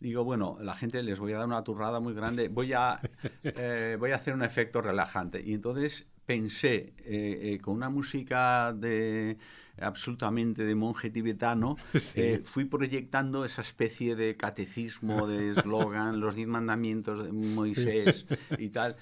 digo, 0.00 0.24
bueno, 0.24 0.58
la 0.60 0.74
gente 0.74 1.02
les 1.02 1.18
voy 1.18 1.32
a 1.32 1.38
dar 1.38 1.46
una 1.46 1.62
turrada 1.64 2.00
muy 2.00 2.14
grande, 2.14 2.48
voy 2.48 2.72
a, 2.72 3.00
eh, 3.44 3.96
voy 3.98 4.10
a 4.10 4.16
hacer 4.16 4.34
un 4.34 4.42
efecto 4.42 4.82
relajante. 4.82 5.40
Y 5.44 5.54
entonces 5.54 6.06
pensé 6.26 6.92
eh, 6.98 7.54
eh, 7.54 7.58
con 7.62 7.74
una 7.74 7.88
música 7.88 8.72
de 8.72 9.38
absolutamente 9.78 10.64
de 10.64 10.74
monje 10.74 11.10
tibetano, 11.10 11.76
eh, 12.14 12.42
fui 12.44 12.64
proyectando 12.64 13.44
esa 13.44 13.62
especie 13.62 14.16
de 14.16 14.36
catecismo, 14.36 15.26
de 15.26 15.50
eslogan, 15.56 16.20
los 16.20 16.34
diez 16.34 16.48
mandamientos 16.48 17.24
de 17.24 17.32
Moisés 17.32 18.26
y 18.58 18.70
tal. 18.70 18.96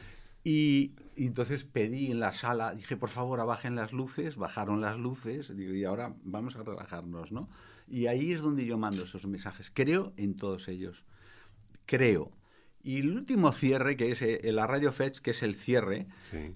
Y, 0.47 0.93
y 1.17 1.27
entonces 1.27 1.65
pedí 1.65 2.11
en 2.11 2.21
la 2.21 2.35
sala, 2.35 2.75
dije, 2.75 2.99
por 2.99 3.09
favor, 3.09 3.41
abajen 3.41 3.75
las 3.77 3.95
luces, 3.95 4.37
bajaron 4.37 4.83
las 4.83 4.99
luces, 4.99 5.57
digo, 5.57 5.73
y 5.73 5.85
ahora 5.85 6.15
vamos 6.23 6.57
a 6.57 6.63
relajarnos, 6.63 7.33
¿no? 7.33 7.49
Y 7.89 8.07
ahí 8.09 8.33
es 8.33 8.43
donde 8.43 8.67
yo 8.67 8.77
mando 8.77 9.05
esos 9.05 9.27
mensajes. 9.27 9.71
Creo 9.73 10.13
en 10.19 10.37
todos 10.37 10.69
ellos. 10.69 11.07
Creo. 11.87 12.31
Y 12.83 12.99
el 12.99 13.13
último 13.17 13.53
cierre, 13.53 13.97
que 13.97 14.11
es 14.11 14.23
la 14.45 14.67
Radio 14.67 14.93
Fetch, 14.93 15.21
que 15.21 15.31
es 15.31 15.43
el 15.43 15.55
cierre, 15.55 16.07
Sí. 16.31 16.55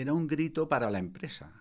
Era 0.00 0.12
un 0.12 0.26
grito 0.26 0.68
para 0.68 0.90
la 0.90 0.98
empresa. 0.98 1.52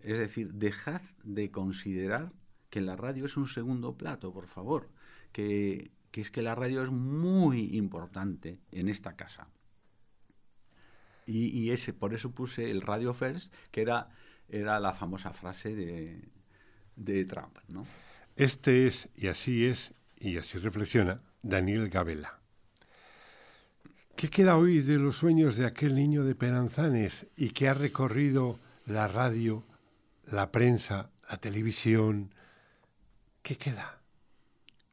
Es 0.00 0.18
decir, 0.18 0.52
dejad 0.54 1.02
de 1.22 1.50
considerar 1.50 2.32
que 2.70 2.80
la 2.80 2.96
radio 2.96 3.26
es 3.26 3.36
un 3.36 3.46
segundo 3.46 3.96
plato, 3.96 4.32
por 4.32 4.46
favor. 4.46 4.88
Que, 5.32 5.92
es 6.12 6.30
que 6.30 6.42
la 6.42 6.54
radio 6.54 6.82
es 6.82 6.90
muy 6.90 7.76
importante 7.76 8.58
en 8.70 8.88
esta 8.88 9.16
casa. 9.16 9.48
Y, 11.24 11.70
ese, 11.70 11.92
por 11.92 12.14
eso 12.14 12.32
puse 12.32 12.70
el 12.70 12.82
Radio 12.82 13.14
First, 13.14 13.54
que 13.70 13.82
era, 13.82 14.10
la 14.48 14.92
famosa 14.92 15.32
frase 15.32 15.74
de, 15.74 16.28
de 16.96 17.24
Trump. 17.24 17.56
¿no? 17.68 17.86
Este 18.36 18.86
es, 18.86 19.08
y 19.14 19.28
así 19.28 19.66
es, 19.66 19.94
y 20.18 20.36
así 20.36 20.58
reflexiona, 20.58 21.22
Daniel 21.42 21.88
Gabela. 21.88 22.41
¿Qué 24.22 24.30
queda 24.30 24.56
hoy 24.56 24.82
de 24.82 25.00
los 25.00 25.16
sueños 25.16 25.56
de 25.56 25.66
aquel 25.66 25.96
niño 25.96 26.22
de 26.22 26.36
Peranzanes 26.36 27.26
y 27.36 27.50
que 27.50 27.68
ha 27.68 27.74
recorrido 27.74 28.56
la 28.86 29.08
radio, 29.08 29.64
la 30.30 30.52
prensa, 30.52 31.10
la 31.28 31.38
televisión? 31.38 32.32
¿Qué 33.42 33.56
queda? 33.56 34.00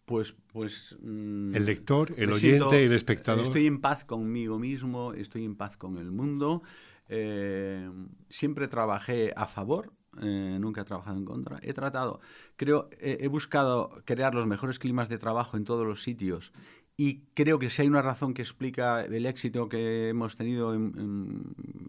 Pues, 0.06 0.34
pues. 0.52 0.98
Mm, 1.04 1.54
el 1.54 1.64
lector, 1.64 2.12
el 2.18 2.32
oyente, 2.32 2.84
el 2.84 2.94
espectador. 2.94 3.44
Estoy 3.44 3.68
en 3.68 3.82
paz 3.82 4.04
conmigo 4.04 4.58
mismo, 4.58 5.14
estoy 5.14 5.46
en 5.46 5.56
paz 5.56 5.78
con 5.78 6.00
el 6.00 6.10
mundo. 6.10 6.64
Eh, 7.08 7.88
siempre 8.30 8.68
trabajé 8.68 9.32
a 9.36 9.46
favor, 9.46 9.94
eh, 10.24 10.58
nunca 10.60 10.82
he 10.82 10.86
trabajado 10.86 11.18
en 11.18 11.26
contra. 11.26 11.60
He 11.62 11.74
tratado, 11.74 12.20
creo, 12.56 12.90
he 13.00 13.28
buscado 13.28 14.02
crear 14.06 14.34
los 14.34 14.48
mejores 14.48 14.80
climas 14.80 15.08
de 15.08 15.20
trabajo 15.20 15.56
en 15.56 15.66
todos 15.66 15.86
los 15.86 16.02
sitios 16.02 16.52
y 17.00 17.22
creo 17.34 17.60
que 17.60 17.70
si 17.70 17.82
hay 17.82 17.88
una 17.88 18.02
razón 18.02 18.34
que 18.34 18.42
explica 18.42 19.06
el 19.06 19.26
éxito 19.26 19.70
que 19.70 20.10
hemos 20.10 20.36
tenido 20.36 20.78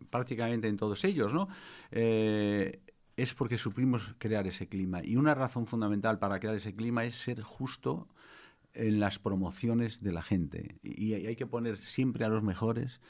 prácticamente 0.09 0.69
en 0.69 0.77
todos 0.77 1.03
ellos, 1.03 1.35
¿no? 1.35 1.49
Eh, 1.91 2.79
es 3.17 3.35
porque 3.35 3.59
supimos 3.59 4.15
crear 4.19 4.47
ese 4.47 4.69
clima. 4.69 5.01
Y 5.03 5.17
una 5.17 5.35
razón 5.35 5.67
fundamental 5.67 6.21
para 6.21 6.39
crear 6.39 6.55
ese 6.55 6.77
clima 6.77 7.05
es 7.05 7.17
ser 7.17 7.43
justo 7.43 8.07
en 8.73 9.01
las 9.01 9.19
promociones 9.19 10.01
de 10.01 10.13
la 10.13 10.23
gente. 10.23 10.79
Y 10.85 11.15
hay 11.15 11.35
que 11.35 11.47
poner 11.47 11.77
siempre 11.77 12.25
a 12.25 12.29
los 12.29 12.45
mejores 12.45 13.01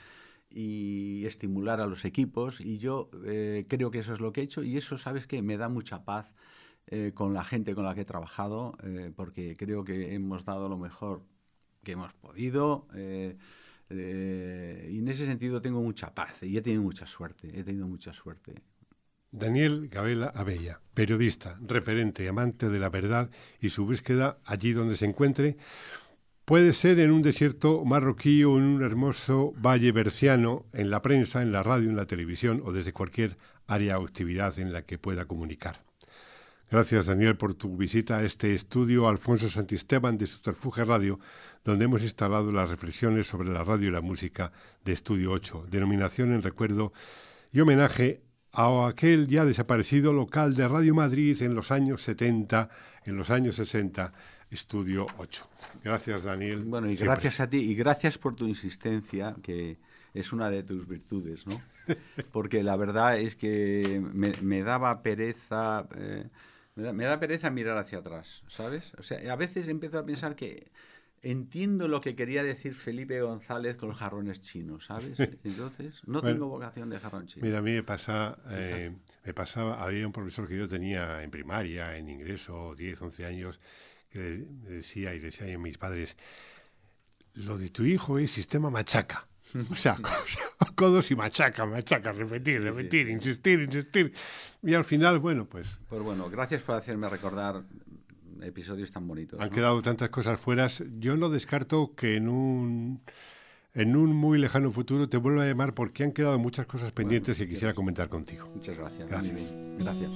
y 0.49 1.27
estimular 1.27 1.83
a 1.83 1.87
los 1.87 2.07
equipos. 2.07 2.63
Y 2.63 2.79
yo 2.79 3.11
eh, 3.27 3.67
creo 3.69 3.91
que 3.91 3.99
eso 3.99 4.15
es 4.15 4.21
lo 4.21 4.33
que 4.33 4.41
he 4.41 4.45
hecho 4.45 4.63
y 4.63 4.79
eso, 4.79 4.97
¿sabes 4.97 5.27
qué? 5.27 5.43
Me 5.43 5.59
da 5.59 5.69
mucha 5.69 6.03
paz 6.07 6.33
eh, 6.87 7.13
con 7.15 7.35
la 7.35 7.45
gente 7.45 7.75
con 7.75 7.85
la 7.85 7.95
que 7.95 8.01
he 8.01 8.05
trabajado 8.07 8.73
eh, 8.83 9.13
porque 9.15 9.55
creo 9.57 9.85
que 9.85 10.15
hemos 10.15 10.45
dado 10.47 10.69
lo 10.69 10.79
mejor 10.79 11.23
que 11.83 11.93
hemos 11.93 12.13
podido. 12.15 12.87
y 12.95 14.99
en 14.99 15.09
ese 15.09 15.27
sentido 15.27 15.61
tengo 15.61 15.83
mucha 15.83 16.15
paz 16.15 16.43
y 16.43 16.57
he 16.57 16.63
tenido 16.63 16.83
mucha 16.83 17.07
suerte, 17.07 17.59
he 17.59 17.65
tenido 17.65 17.89
mucha 17.89 18.13
suerte. 18.13 18.63
Daniel 19.33 19.89
Gabela 19.89 20.33
Abella, 20.35 20.81
periodista, 20.93 21.57
referente, 21.63 22.29
amante 22.29 22.69
de 22.69 22.81
la 22.81 22.89
verdad 22.89 23.31
y 23.61 23.71
su 23.71 23.87
búsqueda 23.87 24.39
allí 24.45 24.73
donde 24.73 24.97
se 24.97 25.07
encuentre, 25.07 25.57
puede 26.45 26.73
ser 26.73 26.99
en 26.99 27.13
un 27.13 27.23
desierto 27.23 27.85
marroquí 27.85 28.43
o 28.43 28.59
en 28.59 28.65
un 28.65 28.83
hermoso 28.83 29.53
valle 29.57 29.93
berciano, 29.93 30.67
en 30.73 30.91
la 30.91 31.01
prensa, 31.01 31.43
en 31.43 31.53
la 31.53 31.63
radio, 31.63 31.89
en 31.89 31.97
la 31.97 32.07
televisión 32.07 32.61
o 32.65 32.73
desde 32.73 32.93
cualquier 32.93 33.37
área 33.69 34.01
o 34.01 34.03
actividad 34.03 34.59
en 34.59 34.73
la 34.73 34.83
que 34.83 34.99
pueda 34.99 35.27
comunicar. 35.27 35.85
Gracias, 36.71 37.07
Daniel, 37.07 37.37
por 37.37 37.55
tu 37.55 37.77
visita 37.77 38.19
a 38.19 38.23
este 38.23 38.55
estudio 38.55 39.09
Alfonso 39.09 39.51
Santisteban 39.51 40.17
de 40.17 40.29
Subterfuge 40.29 40.85
Radio, 40.85 41.19
donde 41.65 41.87
hemos 41.87 42.01
instalado 42.01 42.53
las 42.53 42.71
reflexiones 42.71 43.27
sobre 43.27 43.49
la 43.49 43.65
radio 43.65 43.89
y 43.89 43.91
la 43.91 44.01
música 44.01 44.53
de 44.85 44.93
Estudio 44.93 45.33
8, 45.33 45.67
denominación 45.69 46.33
en 46.33 46.43
recuerdo 46.43 46.93
y 47.51 47.59
homenaje 47.59 48.23
a 48.53 48.87
aquel 48.87 49.27
ya 49.27 49.45
desaparecido 49.45 50.13
local 50.13 50.55
de 50.55 50.69
Radio 50.69 50.95
Madrid 50.95 51.43
en 51.43 51.57
los 51.57 51.73
años 51.73 52.03
70, 52.03 52.69
en 53.05 53.17
los 53.17 53.31
años 53.31 53.57
60, 53.57 54.13
Estudio 54.53 55.09
8. 55.19 55.45
Gracias, 55.83 56.23
Daniel. 56.23 56.63
Bueno, 56.63 56.89
y 56.89 56.95
gracias 56.95 57.41
a 57.41 57.51
ti, 57.51 57.59
y 57.59 57.75
gracias 57.75 58.17
por 58.17 58.37
tu 58.37 58.47
insistencia, 58.47 59.35
que 59.43 59.79
es 60.15 60.33
una 60.33 60.51
de 60.51 60.63
tus 60.63 60.87
virtudes, 60.87 61.49
¿no? 61.49 61.61
Porque 62.33 62.63
la 62.63 62.77
verdad 62.77 63.19
es 63.19 63.35
que 63.35 64.01
me, 64.13 64.63
daba 64.63 65.03
pereza, 65.03 65.89
eh, 65.97 66.29
me, 66.81 66.87
da, 66.87 66.93
me 66.93 67.05
da 67.05 67.21
pereza 67.21 67.51
mirar 67.51 67.77
hacia 67.79 67.99
atrás, 67.99 68.43
¿sabes? 68.49 68.93
O 68.99 69.03
sea, 69.03 69.33
a 69.33 69.37
veces 69.37 69.69
empiezo 69.69 69.99
a 69.99 70.05
pensar 70.05 70.35
que 70.35 70.71
entiendo 71.23 71.87
lo 71.89 72.01
que 72.01 72.17
quería 72.17 72.43
decir 72.43 72.75
Felipe 72.75 73.21
González 73.21 73.77
con 73.77 73.91
los 73.91 73.99
jarrones 73.99 74.41
chinos, 74.41 74.87
¿sabes? 74.87 75.19
Entonces, 75.45 76.01
no 76.07 76.23
tengo 76.23 76.49
vocación 76.49 76.89
de 76.89 76.99
jarrón 76.99 77.27
chino. 77.27 77.45
Mira, 77.45 77.59
a 77.59 77.63
mí 77.63 77.73
me, 77.73 77.83
pasa, 77.83 78.39
eh, 78.49 78.93
me 79.25 79.35
pasaba, 79.35 79.83
había 79.83 80.07
un 80.07 80.13
profesor 80.13 80.49
que 80.49 80.57
yo 80.57 80.69
tenía 80.69 81.23
en 81.23 81.31
primaria, 81.31 81.97
en 81.97 82.09
ingreso, 82.09 82.75
10, 82.75 83.03
11 83.03 83.27
años, 83.27 83.61
que 84.11 84.19
decía 84.19 85.15
y 85.15 85.19
decía 85.19 85.55
a 85.55 85.59
mis 85.59 85.79
padres, 85.79 86.17
lo 87.35 87.59
de 87.59 87.69
tu 87.69 87.85
hijo 87.85 88.19
es 88.19 88.31
sistema 88.31 88.71
machaca. 88.71 89.27
O 89.71 89.75
sea, 89.75 89.97
codos 90.75 91.11
y 91.11 91.17
machaca, 91.17 91.67
machaca, 91.67 92.13
repetir, 92.13 92.63
repetir, 92.63 93.09
insistir, 93.09 93.61
insistir. 93.61 94.13
Y 94.63 94.75
al 94.75 94.85
final, 94.85 95.19
bueno, 95.19 95.45
pues... 95.47 95.79
Pues 95.89 96.03
bueno, 96.03 96.29
gracias 96.31 96.63
por 96.63 96.77
hacerme 96.77 97.09
recordar 97.09 97.63
episodios 98.43 98.91
tan 98.91 99.07
bonitos. 99.07 99.41
Han 99.41 99.51
quedado 99.51 99.81
tantas 99.83 100.09
cosas 100.09 100.41
fuera. 100.41 100.69
Yo 100.99 101.17
no 101.17 101.29
descarto 101.29 101.95
que 101.95 102.17
en 102.17 102.29
un, 102.29 103.01
en 103.75 103.97
un 103.97 104.15
muy 104.15 104.39
lejano 104.39 104.71
futuro 104.71 105.09
te 105.09 105.17
vuelva 105.17 105.45
a 105.45 105.47
llamar 105.47 105.75
porque 105.75 106.05
han 106.05 106.13
quedado 106.13 106.39
muchas 106.39 106.67
cosas 106.67 106.93
pendientes 106.93 107.37
que 107.37 107.49
quisiera 107.49 107.75
comentar 107.75 108.09
contigo. 108.09 108.49
Muchas 108.55 108.77
gracias. 108.77 109.09
Gracias. 109.09 109.53
gracias. 109.79 110.11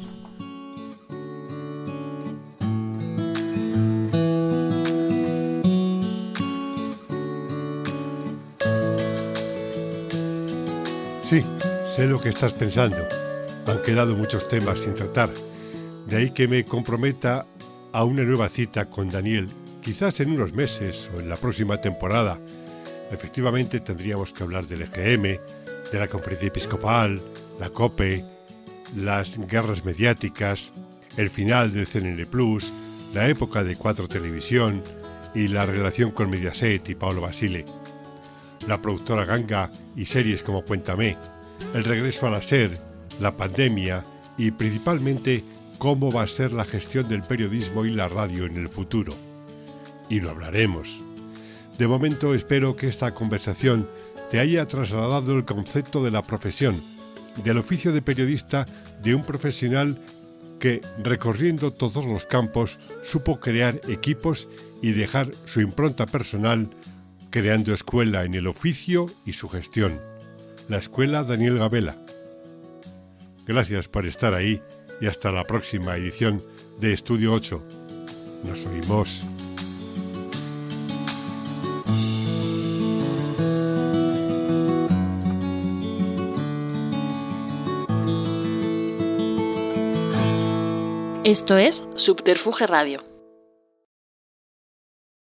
Sí, 11.35 11.45
sé 11.97 12.07
lo 12.07 12.20
que 12.20 12.28
estás 12.28 12.53
pensando. 12.53 13.09
Han 13.66 13.82
quedado 13.82 14.14
muchos 14.14 14.47
temas 14.47 14.78
sin 14.78 14.95
tratar. 14.95 15.30
De 16.07 16.16
ahí 16.16 16.30
que 16.30 16.47
me 16.47 16.64
comprometa 16.64 17.45
a 17.93 18.05
una 18.05 18.22
nueva 18.22 18.49
cita 18.49 18.85
con 18.85 19.09
Daniel, 19.09 19.47
quizás 19.82 20.20
en 20.20 20.30
unos 20.30 20.53
meses 20.53 21.11
o 21.12 21.18
en 21.18 21.28
la 21.28 21.35
próxima 21.35 21.80
temporada. 21.80 22.39
Efectivamente 23.11 23.80
tendríamos 23.80 24.32
que 24.32 24.45
hablar 24.45 24.68
del 24.68 24.82
EGM, 24.82 25.41
de 25.91 25.99
la 25.99 26.07
conferencia 26.07 26.47
episcopal, 26.47 27.20
la 27.59 27.68
COPE, 27.68 28.24
las 28.95 29.37
guerras 29.49 29.85
mediáticas, 29.85 30.70
el 31.16 31.30
final 31.30 31.72
del 31.72 31.89
CNN 31.89 32.26
Plus, 32.26 32.72
la 33.12 33.28
época 33.28 33.64
de 33.64 33.74
Cuatro 33.74 34.07
Televisión 34.07 34.85
y 35.35 35.49
la 35.49 35.66
relación 35.66 36.12
con 36.12 36.30
Mediaset 36.30 36.89
y 36.91 36.95
Paolo 36.95 37.22
Basile, 37.22 37.64
la 38.68 38.80
productora 38.80 39.24
Ganga 39.24 39.70
y 39.96 40.06
series 40.06 40.42
como 40.42 40.64
Cuéntame, 40.64 41.16
el 41.74 41.84
regreso 41.84 42.26
a 42.26 42.30
la 42.30 42.42
SER, 42.42 42.78
la 43.20 43.36
pandemia 43.36 44.04
y 44.36 44.50
principalmente 44.50 45.44
cómo 45.78 46.10
va 46.10 46.22
a 46.22 46.26
ser 46.26 46.52
la 46.52 46.64
gestión 46.64 47.08
del 47.08 47.22
periodismo 47.22 47.84
y 47.84 47.90
la 47.90 48.08
radio 48.08 48.46
en 48.46 48.56
el 48.56 48.68
futuro. 48.68 49.12
Y 50.08 50.20
lo 50.20 50.30
hablaremos. 50.30 50.88
De 51.78 51.88
momento 51.88 52.34
espero 52.34 52.76
que 52.76 52.88
esta 52.88 53.14
conversación 53.14 53.88
te 54.30 54.38
haya 54.38 54.66
trasladado 54.66 55.36
el 55.36 55.44
concepto 55.44 56.02
de 56.02 56.10
la 56.10 56.22
profesión, 56.22 56.80
del 57.42 57.58
oficio 57.58 57.92
de 57.92 58.02
periodista 58.02 58.64
de 59.02 59.14
un 59.14 59.22
profesional 59.22 59.98
que, 60.58 60.80
recorriendo 61.02 61.72
todos 61.72 62.04
los 62.04 62.26
campos, 62.26 62.78
supo 63.02 63.40
crear 63.40 63.80
equipos 63.88 64.48
y 64.80 64.92
dejar 64.92 65.28
su 65.44 65.60
impronta 65.60 66.06
personal, 66.06 66.68
creando 67.35 67.74
escuela 67.74 68.24
en 68.24 68.35
el 68.35 68.47
oficio 68.47 69.07
y 69.26 69.32
su 69.32 69.49
gestión. 69.49 70.01
La 70.68 70.78
Escuela 70.78 71.24
Daniel 71.24 71.59
Gabela. 71.59 71.97
Gracias 73.45 73.89
por 73.89 74.07
estar 74.07 74.35
ahí 74.35 74.62
y 75.01 75.09
hasta 75.09 75.32
la 75.32 75.43
próxima 75.43 75.97
edición 75.97 76.41
de 76.78 76.93
Estudio 76.93 77.32
8. 77.32 77.61
Nos 78.45 78.66
oímos. 78.66 79.26
Esto 91.24 91.59
es 91.59 91.85
Subterfuge 91.97 92.68
Radio. 92.68 93.13